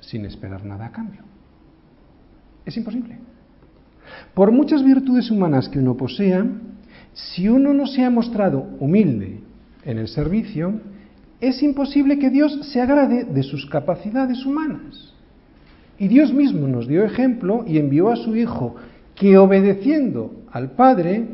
sin 0.00 0.26
esperar 0.26 0.66
nada 0.66 0.84
a 0.84 0.92
cambio. 0.92 1.23
Es 2.66 2.76
imposible. 2.76 3.18
Por 4.34 4.52
muchas 4.52 4.84
virtudes 4.84 5.30
humanas 5.30 5.68
que 5.68 5.78
uno 5.78 5.96
posea, 5.96 6.46
si 7.12 7.48
uno 7.48 7.72
no 7.72 7.86
se 7.86 8.04
ha 8.04 8.10
mostrado 8.10 8.66
humilde 8.80 9.40
en 9.84 9.98
el 9.98 10.08
servicio, 10.08 10.80
es 11.40 11.62
imposible 11.62 12.18
que 12.18 12.30
Dios 12.30 12.58
se 12.72 12.80
agrade 12.80 13.24
de 13.24 13.42
sus 13.42 13.66
capacidades 13.66 14.44
humanas. 14.44 15.12
Y 15.98 16.08
Dios 16.08 16.32
mismo 16.32 16.66
nos 16.66 16.88
dio 16.88 17.04
ejemplo 17.04 17.64
y 17.66 17.78
envió 17.78 18.10
a 18.10 18.16
su 18.16 18.34
Hijo 18.34 18.74
que 19.14 19.38
obedeciendo 19.38 20.42
al 20.50 20.72
Padre 20.72 21.24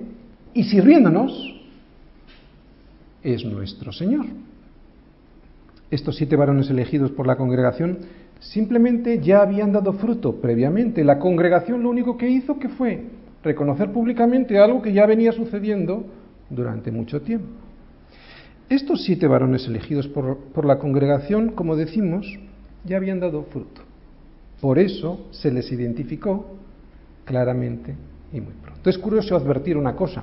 y 0.53 0.65
sirviéndonos, 0.65 1.55
es 3.23 3.45
nuestro 3.45 3.93
Señor. 3.93 4.27
Estos 5.91 6.17
siete 6.17 6.37
varones 6.37 6.71
elegidos 6.71 7.11
por 7.11 7.27
la 7.27 7.37
congregación 7.37 7.99
Simplemente 8.41 9.21
ya 9.21 9.43
habían 9.43 9.71
dado 9.71 9.93
fruto 9.93 10.41
previamente. 10.41 11.05
La 11.05 11.19
congregación 11.19 11.83
lo 11.83 11.91
único 11.91 12.17
que 12.17 12.29
hizo 12.29 12.59
que 12.59 12.69
fue 12.69 13.05
reconocer 13.43 13.93
públicamente 13.93 14.59
algo 14.59 14.83
que 14.83 14.93
ya 14.93 15.07
venía 15.07 15.33
sucediendo 15.33 16.05
durante 16.49 16.91
mucho 16.91 17.21
tiempo. 17.23 17.49
Estos 18.69 19.05
siete 19.05 19.27
varones 19.27 19.67
elegidos 19.67 20.09
por, 20.09 20.39
por 20.39 20.65
la 20.65 20.79
congregación, 20.79 21.51
como 21.53 21.77
decimos, 21.77 22.27
ya 22.85 22.97
habían 22.97 23.21
dado 23.21 23.45
fruto. 23.45 23.83
Por 24.61 24.79
eso 24.79 25.27
se 25.31 25.51
les 25.51 25.71
identificó 25.73 26.55
claramente 27.25 27.95
y 28.33 28.41
muy 28.41 28.53
pronto. 28.55 28.89
Es 28.89 28.99
curioso 28.99 29.37
advertir 29.37 29.77
una 29.77 29.97
cosa, 29.97 30.23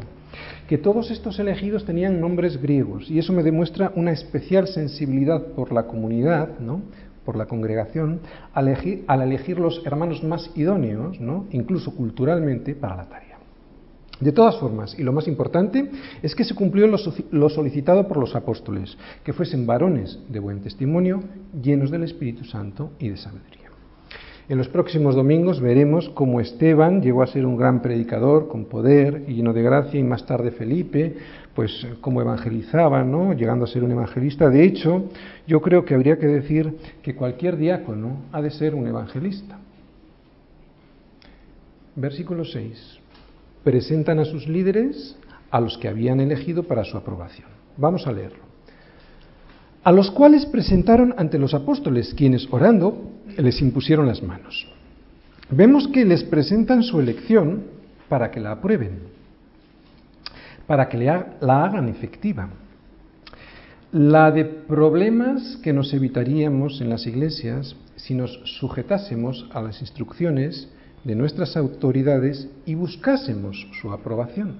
que 0.67 0.77
todos 0.77 1.11
estos 1.11 1.39
elegidos 1.39 1.85
tenían 1.85 2.19
nombres 2.19 2.61
griegos 2.61 3.09
y 3.09 3.19
eso 3.19 3.33
me 3.33 3.43
demuestra 3.43 3.91
una 3.95 4.11
especial 4.11 4.67
sensibilidad 4.67 5.41
por 5.47 5.71
la 5.71 5.83
comunidad, 5.83 6.59
¿no? 6.59 6.81
Por 7.27 7.35
la 7.35 7.45
congregación, 7.45 8.21
al 8.53 8.69
elegir, 8.69 9.59
los 9.59 9.85
hermanos 9.85 10.23
más 10.23 10.49
idóneos, 10.55 11.19
¿no? 11.19 11.45
incluso 11.51 11.93
culturalmente, 11.93 12.73
para 12.73 12.95
la 12.95 13.09
tarea. 13.09 13.37
De 14.21 14.31
todas 14.31 14.57
formas, 14.57 14.97
y 14.97 15.03
lo 15.03 15.11
más 15.11 15.27
importante, 15.27 15.91
es 16.23 16.33
que 16.33 16.45
se 16.45 16.55
cumplió 16.55 16.87
lo, 16.87 17.49
solicitado 17.49 18.07
por 18.07 18.15
los 18.15 18.33
apóstoles, 18.33 18.97
que 19.25 19.33
fuesen 19.33 19.67
varones 19.67 20.17
de 20.29 20.39
buen 20.39 20.61
testimonio, 20.61 21.21
llenos 21.61 21.91
del 21.91 22.05
Espíritu 22.05 22.45
Santo 22.45 22.91
y 22.97 23.09
de 23.09 23.17
sabiduría. 23.17 23.66
En 24.49 24.57
los 24.57 24.69
próximos 24.69 25.13
domingos 25.13 25.59
veremos 25.59 26.09
cómo 26.13 26.39
Esteban 26.39 27.01
llegó 27.01 27.21
a 27.21 27.27
ser 27.27 27.45
un 27.45 27.57
gran 27.57 27.81
predicador 27.81 28.47
con 28.47 28.63
poder 28.63 29.25
y 29.27 29.33
lleno 29.33 29.51
de 29.51 29.61
gracia 29.61 29.99
y 29.99 30.03
más 30.03 30.25
tarde 30.25 30.51
Felipe, 30.51 31.17
pues 31.53 31.85
cómo 31.99 32.21
evangelizaba, 32.21 33.03
¿no? 33.03 33.33
llegando 33.33 33.65
a 33.65 33.67
ser 33.67 33.83
un 33.83 33.91
evangelista. 33.91 34.49
De 34.49 34.63
hecho, 34.63 35.09
yo 35.47 35.61
creo 35.61 35.83
que 35.83 35.95
habría 35.95 36.17
que 36.17 36.27
decir 36.27 36.77
que 37.01 37.13
cualquier 37.13 37.57
diácono 37.57 38.21
ha 38.31 38.41
de 38.41 38.51
ser 38.51 38.73
un 38.73 38.87
evangelista. 38.87 39.59
Versículo 41.97 42.45
6. 42.45 42.99
Presentan 43.65 44.19
a 44.19 44.25
sus 44.25 44.47
líderes 44.47 45.17
a 45.51 45.59
los 45.59 45.77
que 45.77 45.89
habían 45.89 46.21
elegido 46.21 46.63
para 46.63 46.85
su 46.85 46.95
aprobación. 46.95 47.49
Vamos 47.75 48.07
a 48.07 48.13
leerlo 48.13 48.46
a 49.83 49.91
los 49.91 50.11
cuales 50.11 50.45
presentaron 50.45 51.13
ante 51.17 51.39
los 51.39 51.53
apóstoles, 51.53 52.13
quienes 52.13 52.47
orando 52.51 53.11
les 53.37 53.61
impusieron 53.61 54.07
las 54.07 54.21
manos. 54.21 54.67
Vemos 55.49 55.87
que 55.87 56.03
les 56.03 56.23
presentan 56.23 56.83
su 56.83 56.99
elección 56.99 57.63
para 58.09 58.31
que 58.31 58.39
la 58.39 58.51
aprueben, 58.51 58.99
para 60.65 60.89
que 60.89 60.97
la 60.97 61.63
hagan 61.63 61.87
efectiva. 61.87 62.49
La 63.93 64.31
de 64.31 64.43
problemas 64.43 65.57
que 65.63 65.71
nos 65.71 65.93
evitaríamos 65.93 66.81
en 66.81 66.89
las 66.89 67.07
iglesias 67.07 67.75
si 67.95 68.13
nos 68.13 68.41
sujetásemos 68.59 69.49
a 69.53 69.61
las 69.61 69.79
instrucciones 69.81 70.67
de 71.05 71.15
nuestras 71.15 71.55
autoridades 71.55 72.49
y 72.65 72.75
buscásemos 72.75 73.67
su 73.79 73.91
aprobación. 73.93 74.57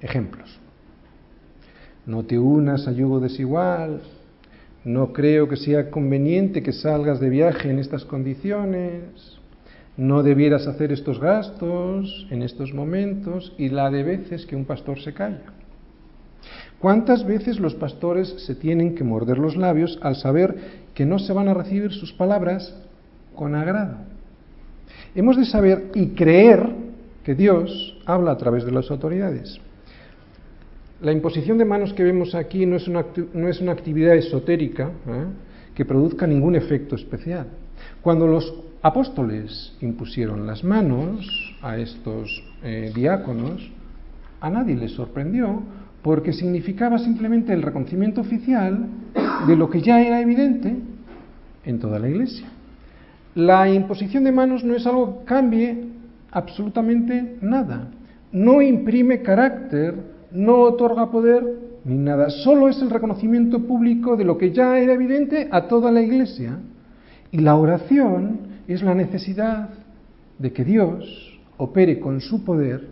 Ejemplos 0.00 0.60
no 2.06 2.24
te 2.24 2.38
unas 2.38 2.86
a 2.86 2.92
yugo 2.92 3.20
desigual, 3.20 4.00
no 4.84 5.12
creo 5.12 5.48
que 5.48 5.56
sea 5.56 5.90
conveniente 5.90 6.62
que 6.62 6.72
salgas 6.72 7.18
de 7.18 7.28
viaje 7.28 7.70
en 7.70 7.80
estas 7.80 8.04
condiciones, 8.04 9.36
no 9.96 10.22
debieras 10.22 10.66
hacer 10.66 10.92
estos 10.92 11.18
gastos 11.18 12.26
en 12.30 12.42
estos 12.42 12.72
momentos 12.72 13.52
y 13.58 13.70
la 13.70 13.90
de 13.90 14.04
veces 14.04 14.46
que 14.46 14.54
un 14.54 14.64
pastor 14.64 15.00
se 15.00 15.12
calla. 15.12 15.42
¿Cuántas 16.78 17.24
veces 17.24 17.58
los 17.58 17.74
pastores 17.74 18.28
se 18.44 18.54
tienen 18.54 18.94
que 18.94 19.02
morder 19.02 19.38
los 19.38 19.56
labios 19.56 19.98
al 20.02 20.14
saber 20.16 20.54
que 20.94 21.06
no 21.06 21.18
se 21.18 21.32
van 21.32 21.48
a 21.48 21.54
recibir 21.54 21.92
sus 21.92 22.12
palabras 22.12 22.76
con 23.34 23.54
agrado? 23.54 23.96
Hemos 25.14 25.36
de 25.36 25.46
saber 25.46 25.90
y 25.94 26.08
creer 26.08 26.68
que 27.24 27.34
Dios 27.34 27.98
habla 28.04 28.32
a 28.32 28.36
través 28.36 28.64
de 28.64 28.72
las 28.72 28.90
autoridades. 28.90 29.58
La 31.00 31.12
imposición 31.12 31.58
de 31.58 31.66
manos 31.66 31.92
que 31.92 32.02
vemos 32.02 32.34
aquí 32.34 32.64
no 32.64 32.76
es 32.76 32.88
una, 32.88 33.04
no 33.34 33.48
es 33.48 33.60
una 33.60 33.72
actividad 33.72 34.16
esotérica 34.16 34.90
¿eh? 35.06 35.26
que 35.74 35.84
produzca 35.84 36.26
ningún 36.26 36.56
efecto 36.56 36.96
especial. 36.96 37.48
Cuando 38.00 38.26
los 38.26 38.54
apóstoles 38.80 39.76
impusieron 39.82 40.46
las 40.46 40.64
manos 40.64 41.26
a 41.60 41.76
estos 41.76 42.42
eh, 42.62 42.92
diáconos, 42.94 43.70
a 44.40 44.48
nadie 44.48 44.74
les 44.74 44.92
sorprendió 44.92 45.62
porque 46.02 46.32
significaba 46.32 46.98
simplemente 46.98 47.52
el 47.52 47.62
reconocimiento 47.62 48.22
oficial 48.22 48.86
de 49.46 49.56
lo 49.56 49.68
que 49.68 49.82
ya 49.82 50.00
era 50.00 50.20
evidente 50.22 50.76
en 51.64 51.78
toda 51.78 51.98
la 51.98 52.08
iglesia. 52.08 52.46
La 53.34 53.68
imposición 53.68 54.24
de 54.24 54.32
manos 54.32 54.64
no 54.64 54.74
es 54.74 54.86
algo 54.86 55.18
que 55.18 55.24
cambie 55.26 55.84
absolutamente 56.30 57.36
nada, 57.42 57.90
no 58.32 58.62
imprime 58.62 59.20
carácter 59.20 60.15
no 60.36 60.60
otorga 60.62 61.10
poder 61.10 61.44
ni 61.84 61.96
nada, 61.96 62.30
solo 62.30 62.68
es 62.68 62.80
el 62.82 62.90
reconocimiento 62.90 63.60
público 63.60 64.16
de 64.16 64.24
lo 64.24 64.36
que 64.36 64.52
ya 64.52 64.78
era 64.78 64.92
evidente 64.92 65.48
a 65.50 65.68
toda 65.68 65.90
la 65.90 66.02
iglesia. 66.02 66.58
Y 67.30 67.38
la 67.38 67.56
oración 67.56 68.40
es 68.66 68.82
la 68.82 68.94
necesidad 68.94 69.70
de 70.38 70.52
que 70.52 70.64
Dios 70.64 71.40
opere 71.56 71.98
con 72.00 72.20
su 72.20 72.44
poder 72.44 72.88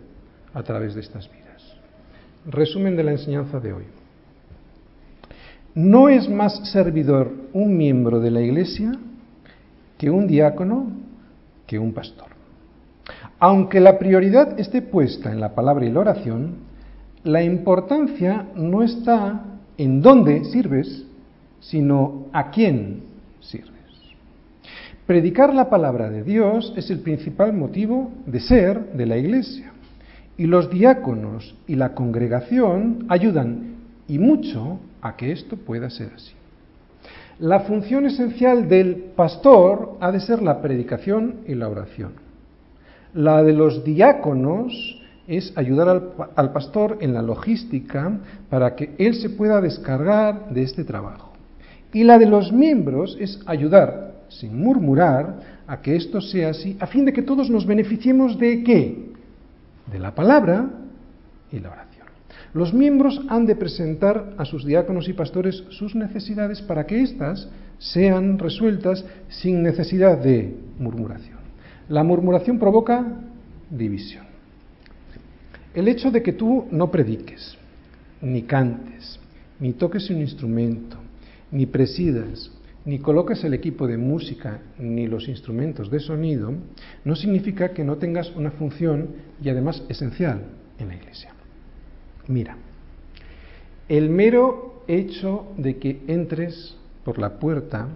a 0.53 0.63
través 0.63 0.95
de 0.95 1.01
estas 1.01 1.29
vidas. 1.29 1.77
Resumen 2.47 2.95
de 2.95 3.03
la 3.03 3.11
enseñanza 3.11 3.59
de 3.59 3.73
hoy. 3.73 3.83
No 5.73 6.07
es 6.07 6.29
más 6.29 6.71
servidor 6.71 7.31
un 7.51 7.75
miembro 7.75 8.21
de 8.21 8.31
la 8.31 8.41
iglesia 8.41 8.93
que 9.97 10.09
un 10.09 10.25
diácono, 10.25 10.87
que 11.67 11.77
un 11.77 11.93
pastor. 11.93 12.29
Aunque 13.39 13.81
la 13.81 13.99
prioridad 13.99 14.57
esté 14.57 14.81
puesta 14.81 15.31
en 15.33 15.41
la 15.41 15.53
palabra 15.53 15.85
y 15.85 15.91
la 15.91 15.99
oración, 15.99 16.64
la 17.25 17.43
importancia 17.43 18.45
no 18.55 18.83
está 18.83 19.41
en 19.77 20.01
dónde 20.01 20.45
sirves, 20.45 21.05
sino 21.59 22.27
a 22.31 22.51
quién 22.51 23.01
sirves. 23.39 23.73
Predicar 25.07 25.53
la 25.53 25.69
palabra 25.69 26.09
de 26.11 26.23
Dios 26.23 26.71
es 26.77 26.91
el 26.91 26.99
principal 26.99 27.51
motivo 27.51 28.11
de 28.27 28.39
ser 28.39 28.93
de 28.93 29.07
la 29.07 29.17
Iglesia. 29.17 29.73
Y 30.37 30.45
los 30.45 30.69
diáconos 30.69 31.55
y 31.67 31.75
la 31.75 31.95
congregación 31.95 33.05
ayudan 33.09 33.75
y 34.07 34.19
mucho 34.19 34.79
a 35.01 35.15
que 35.15 35.31
esto 35.31 35.57
pueda 35.57 35.89
ser 35.89 36.11
así. 36.15 36.33
La 37.39 37.61
función 37.61 38.05
esencial 38.05 38.69
del 38.69 38.95
pastor 39.15 39.97
ha 39.99 40.11
de 40.11 40.19
ser 40.19 40.43
la 40.43 40.61
predicación 40.61 41.37
y 41.47 41.55
la 41.55 41.69
oración. 41.69 42.13
La 43.15 43.41
de 43.41 43.53
los 43.53 43.83
diáconos 43.83 45.01
es 45.27 45.53
ayudar 45.55 46.03
al, 46.35 46.51
pastor 46.51 46.97
en 47.01 47.13
la 47.13 47.21
logística 47.21 48.19
para 48.49 48.75
que 48.75 48.93
él 48.97 49.15
se 49.15 49.29
pueda 49.29 49.61
descargar 49.61 50.49
de 50.49 50.63
este 50.63 50.83
trabajo. 50.83 51.33
Y 51.93 52.03
la 52.03 52.19
de 52.19 52.27
los 52.27 52.51
miembros 52.51 53.17
es 53.19 53.39
ayudar, 53.45 54.15
sin 54.29 54.59
murmurar, 54.59 55.55
a 55.67 55.81
que 55.81 55.95
esto 55.95 56.21
sea 56.21 56.49
así, 56.49 56.77
a 56.79 56.87
fin 56.87 57.05
de 57.05 57.13
que 57.13 57.23
todos 57.23 57.49
nos 57.49 57.65
beneficiemos 57.65 58.37
de 58.37 58.63
qué? 58.63 59.11
De 59.91 59.99
la 59.99 60.13
palabra 60.13 60.69
y 61.51 61.59
la 61.59 61.71
oración. 61.71 62.07
Los 62.53 62.73
miembros 62.73 63.19
han 63.27 63.45
de 63.45 63.55
presentar 63.55 64.33
a 64.37 64.45
sus 64.45 64.63
diáconos 64.63 65.09
y 65.09 65.13
pastores 65.13 65.63
sus 65.69 65.95
necesidades 65.95 66.61
para 66.61 66.85
que 66.85 67.01
éstas 67.01 67.49
sean 67.79 68.39
resueltas 68.39 69.03
sin 69.27 69.61
necesidad 69.63 70.17
de 70.17 70.55
murmuración. 70.79 71.39
La 71.89 72.03
murmuración 72.03 72.57
provoca 72.59 73.05
división. 73.69 74.24
El 75.75 75.89
hecho 75.89 76.09
de 76.09 76.23
que 76.23 76.31
tú 76.31 76.67
no 76.71 76.89
prediques, 76.89 77.57
ni 78.21 78.43
cantes, 78.43 79.19
ni 79.59 79.73
toques 79.73 80.09
un 80.09 80.21
instrumento, 80.21 80.95
ni 81.51 81.65
presidas, 81.65 82.49
ni 82.85 82.99
coloques 82.99 83.43
el 83.43 83.53
equipo 83.53 83.85
de 83.85 83.97
música, 83.97 84.61
ni 84.79 85.05
los 85.05 85.27
instrumentos 85.27 85.91
de 85.91 85.99
sonido, 85.99 86.53
no 87.03 87.15
significa 87.17 87.73
que 87.73 87.83
no 87.83 87.97
tengas 87.97 88.33
una 88.37 88.51
función 88.51 89.09
y 89.43 89.49
además 89.49 89.83
esencial 89.89 90.43
en 90.79 90.87
la 90.87 90.95
iglesia. 90.95 91.33
Mira, 92.27 92.55
el 93.89 94.09
mero 94.09 94.83
hecho 94.87 95.47
de 95.57 95.77
que 95.77 96.03
entres 96.07 96.77
por 97.03 97.19
la 97.19 97.37
puerta 97.37 97.89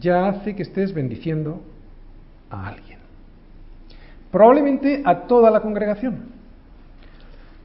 ya 0.00 0.28
hace 0.28 0.56
que 0.56 0.62
estés 0.62 0.92
bendiciendo 0.92 1.62
a 2.50 2.66
alguien. 2.66 2.98
Probablemente 4.32 5.02
a 5.04 5.26
toda 5.28 5.52
la 5.52 5.60
congregación. 5.60 6.35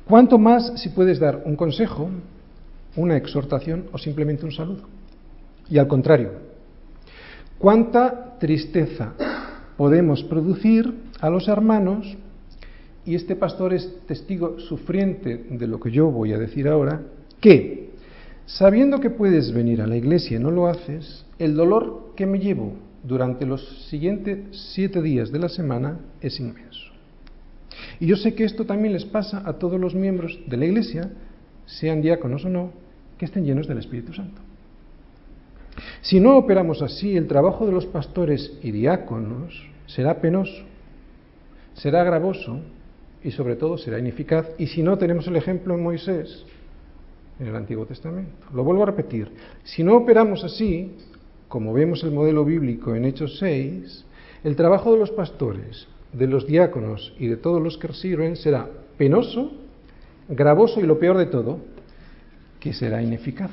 ¿Cuánto 0.05 0.37
más 0.37 0.73
si 0.81 0.89
puedes 0.89 1.19
dar 1.19 1.43
un 1.45 1.55
consejo, 1.55 2.09
una 2.95 3.17
exhortación 3.17 3.85
o 3.91 3.97
simplemente 3.97 4.45
un 4.45 4.51
saludo? 4.51 4.83
Y 5.69 5.77
al 5.77 5.87
contrario, 5.87 6.31
¿cuánta 7.57 8.37
tristeza 8.39 9.13
podemos 9.77 10.23
producir 10.23 10.93
a 11.19 11.29
los 11.29 11.47
hermanos? 11.47 12.17
Y 13.05 13.15
este 13.15 13.35
pastor 13.35 13.73
es 13.73 14.05
testigo 14.05 14.59
sufriente 14.59 15.45
de 15.49 15.67
lo 15.67 15.79
que 15.79 15.91
yo 15.91 16.11
voy 16.11 16.33
a 16.33 16.37
decir 16.37 16.67
ahora, 16.67 17.01
que, 17.39 17.91
sabiendo 18.45 18.99
que 18.99 19.09
puedes 19.09 19.51
venir 19.53 19.81
a 19.81 19.87
la 19.87 19.97
iglesia 19.97 20.37
y 20.37 20.39
no 20.39 20.51
lo 20.51 20.67
haces, 20.67 21.25
el 21.39 21.55
dolor 21.55 22.13
que 22.15 22.25
me 22.25 22.39
llevo 22.39 22.73
durante 23.03 23.45
los 23.45 23.87
siguientes 23.89 24.39
siete 24.73 25.01
días 25.01 25.31
de 25.31 25.39
la 25.39 25.49
semana 25.49 25.99
es 26.21 26.39
inmenso. 26.39 26.90
Y 28.01 28.07
yo 28.07 28.15
sé 28.15 28.33
que 28.33 28.43
esto 28.43 28.65
también 28.65 28.93
les 28.93 29.05
pasa 29.05 29.43
a 29.45 29.53
todos 29.53 29.79
los 29.79 29.93
miembros 29.93 30.39
de 30.47 30.57
la 30.57 30.65
Iglesia, 30.65 31.11
sean 31.67 32.01
diáconos 32.01 32.43
o 32.43 32.49
no, 32.49 32.71
que 33.19 33.25
estén 33.25 33.45
llenos 33.45 33.67
del 33.67 33.77
Espíritu 33.77 34.11
Santo. 34.11 34.41
Si 36.01 36.19
no 36.19 36.35
operamos 36.35 36.81
así, 36.81 37.15
el 37.15 37.27
trabajo 37.27 37.67
de 37.67 37.73
los 37.73 37.85
pastores 37.85 38.57
y 38.63 38.71
diáconos 38.71 39.69
será 39.85 40.19
penoso, 40.19 40.63
será 41.75 42.03
gravoso 42.03 42.61
y 43.23 43.29
sobre 43.29 43.55
todo 43.55 43.77
será 43.77 43.99
ineficaz. 43.99 44.47
Y 44.57 44.65
si 44.65 44.81
no 44.81 44.97
tenemos 44.97 45.27
el 45.27 45.35
ejemplo 45.35 45.75
en 45.75 45.83
Moisés, 45.83 46.43
en 47.39 47.45
el 47.49 47.55
Antiguo 47.55 47.85
Testamento. 47.85 48.47
Lo 48.51 48.63
vuelvo 48.63 48.81
a 48.81 48.87
repetir. 48.87 49.31
Si 49.63 49.83
no 49.83 49.95
operamos 49.95 50.43
así, 50.43 50.95
como 51.47 51.71
vemos 51.71 52.03
el 52.03 52.09
modelo 52.09 52.45
bíblico 52.45 52.95
en 52.95 53.05
Hechos 53.05 53.37
6, 53.37 54.05
el 54.43 54.55
trabajo 54.55 54.91
de 54.91 54.97
los 54.97 55.11
pastores, 55.11 55.87
de 56.13 56.27
los 56.27 56.45
diáconos 56.45 57.13
y 57.17 57.27
de 57.27 57.37
todos 57.37 57.61
los 57.61 57.77
que 57.77 57.93
sirven 57.93 58.35
será 58.35 58.67
penoso, 58.97 59.51
gravoso 60.29 60.79
y 60.79 60.83
lo 60.83 60.99
peor 60.99 61.17
de 61.17 61.25
todo, 61.25 61.59
que 62.59 62.73
será 62.73 63.01
ineficaz. 63.01 63.51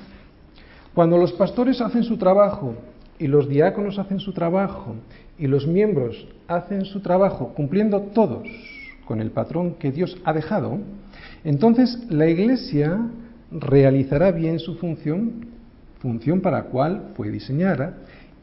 Cuando 0.95 1.17
los 1.17 1.33
pastores 1.33 1.81
hacen 1.81 2.03
su 2.03 2.17
trabajo 2.17 2.75
y 3.19 3.27
los 3.27 3.49
diáconos 3.49 3.99
hacen 3.99 4.21
su 4.21 4.33
trabajo 4.33 4.97
y 5.39 5.47
los 5.47 5.67
miembros 5.67 6.27
hacen 6.49 6.85
su 6.85 7.01
trabajo 7.01 7.53
cumpliendo 7.55 8.01
todos 8.15 8.47
con 9.05 9.21
el 9.21 9.31
patrón 9.31 9.75
que 9.75 9.93
Dios 9.93 10.19
ha 10.25 10.33
dejado, 10.33 10.79
entonces 11.45 11.99
la 12.11 12.29
Iglesia 12.29 13.01
realizará 13.51 14.33
bien 14.33 14.59
su 14.59 14.75
función, 14.75 15.47
función 16.01 16.41
para 16.41 16.59
la 16.59 16.65
cual 16.65 17.13
fue 17.15 17.31
diseñada, 17.31 17.95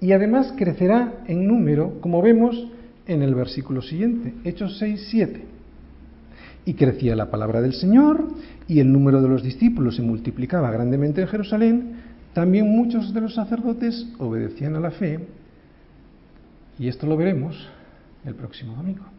y 0.01 0.11
además 0.11 0.53
crecerá 0.57 1.13
en 1.27 1.47
número, 1.47 1.99
como 2.01 2.21
vemos 2.21 2.67
en 3.07 3.21
el 3.21 3.35
versículo 3.35 3.81
siguiente, 3.81 4.33
Hechos 4.43 4.77
6, 4.79 5.07
7. 5.09 5.45
Y 6.65 6.73
crecía 6.73 7.15
la 7.15 7.29
palabra 7.29 7.61
del 7.61 7.73
Señor, 7.73 8.27
y 8.67 8.79
el 8.79 8.91
número 8.91 9.21
de 9.21 9.29
los 9.29 9.43
discípulos 9.43 9.95
se 9.95 10.01
multiplicaba 10.01 10.71
grandemente 10.71 11.21
en 11.21 11.27
Jerusalén, 11.27 11.95
también 12.33 12.67
muchos 12.67 13.13
de 13.13 13.21
los 13.21 13.35
sacerdotes 13.35 14.07
obedecían 14.17 14.75
a 14.75 14.79
la 14.79 14.91
fe, 14.91 15.19
y 16.77 16.87
esto 16.87 17.07
lo 17.07 17.15
veremos 17.15 17.55
el 18.25 18.35
próximo 18.35 18.75
domingo. 18.75 19.14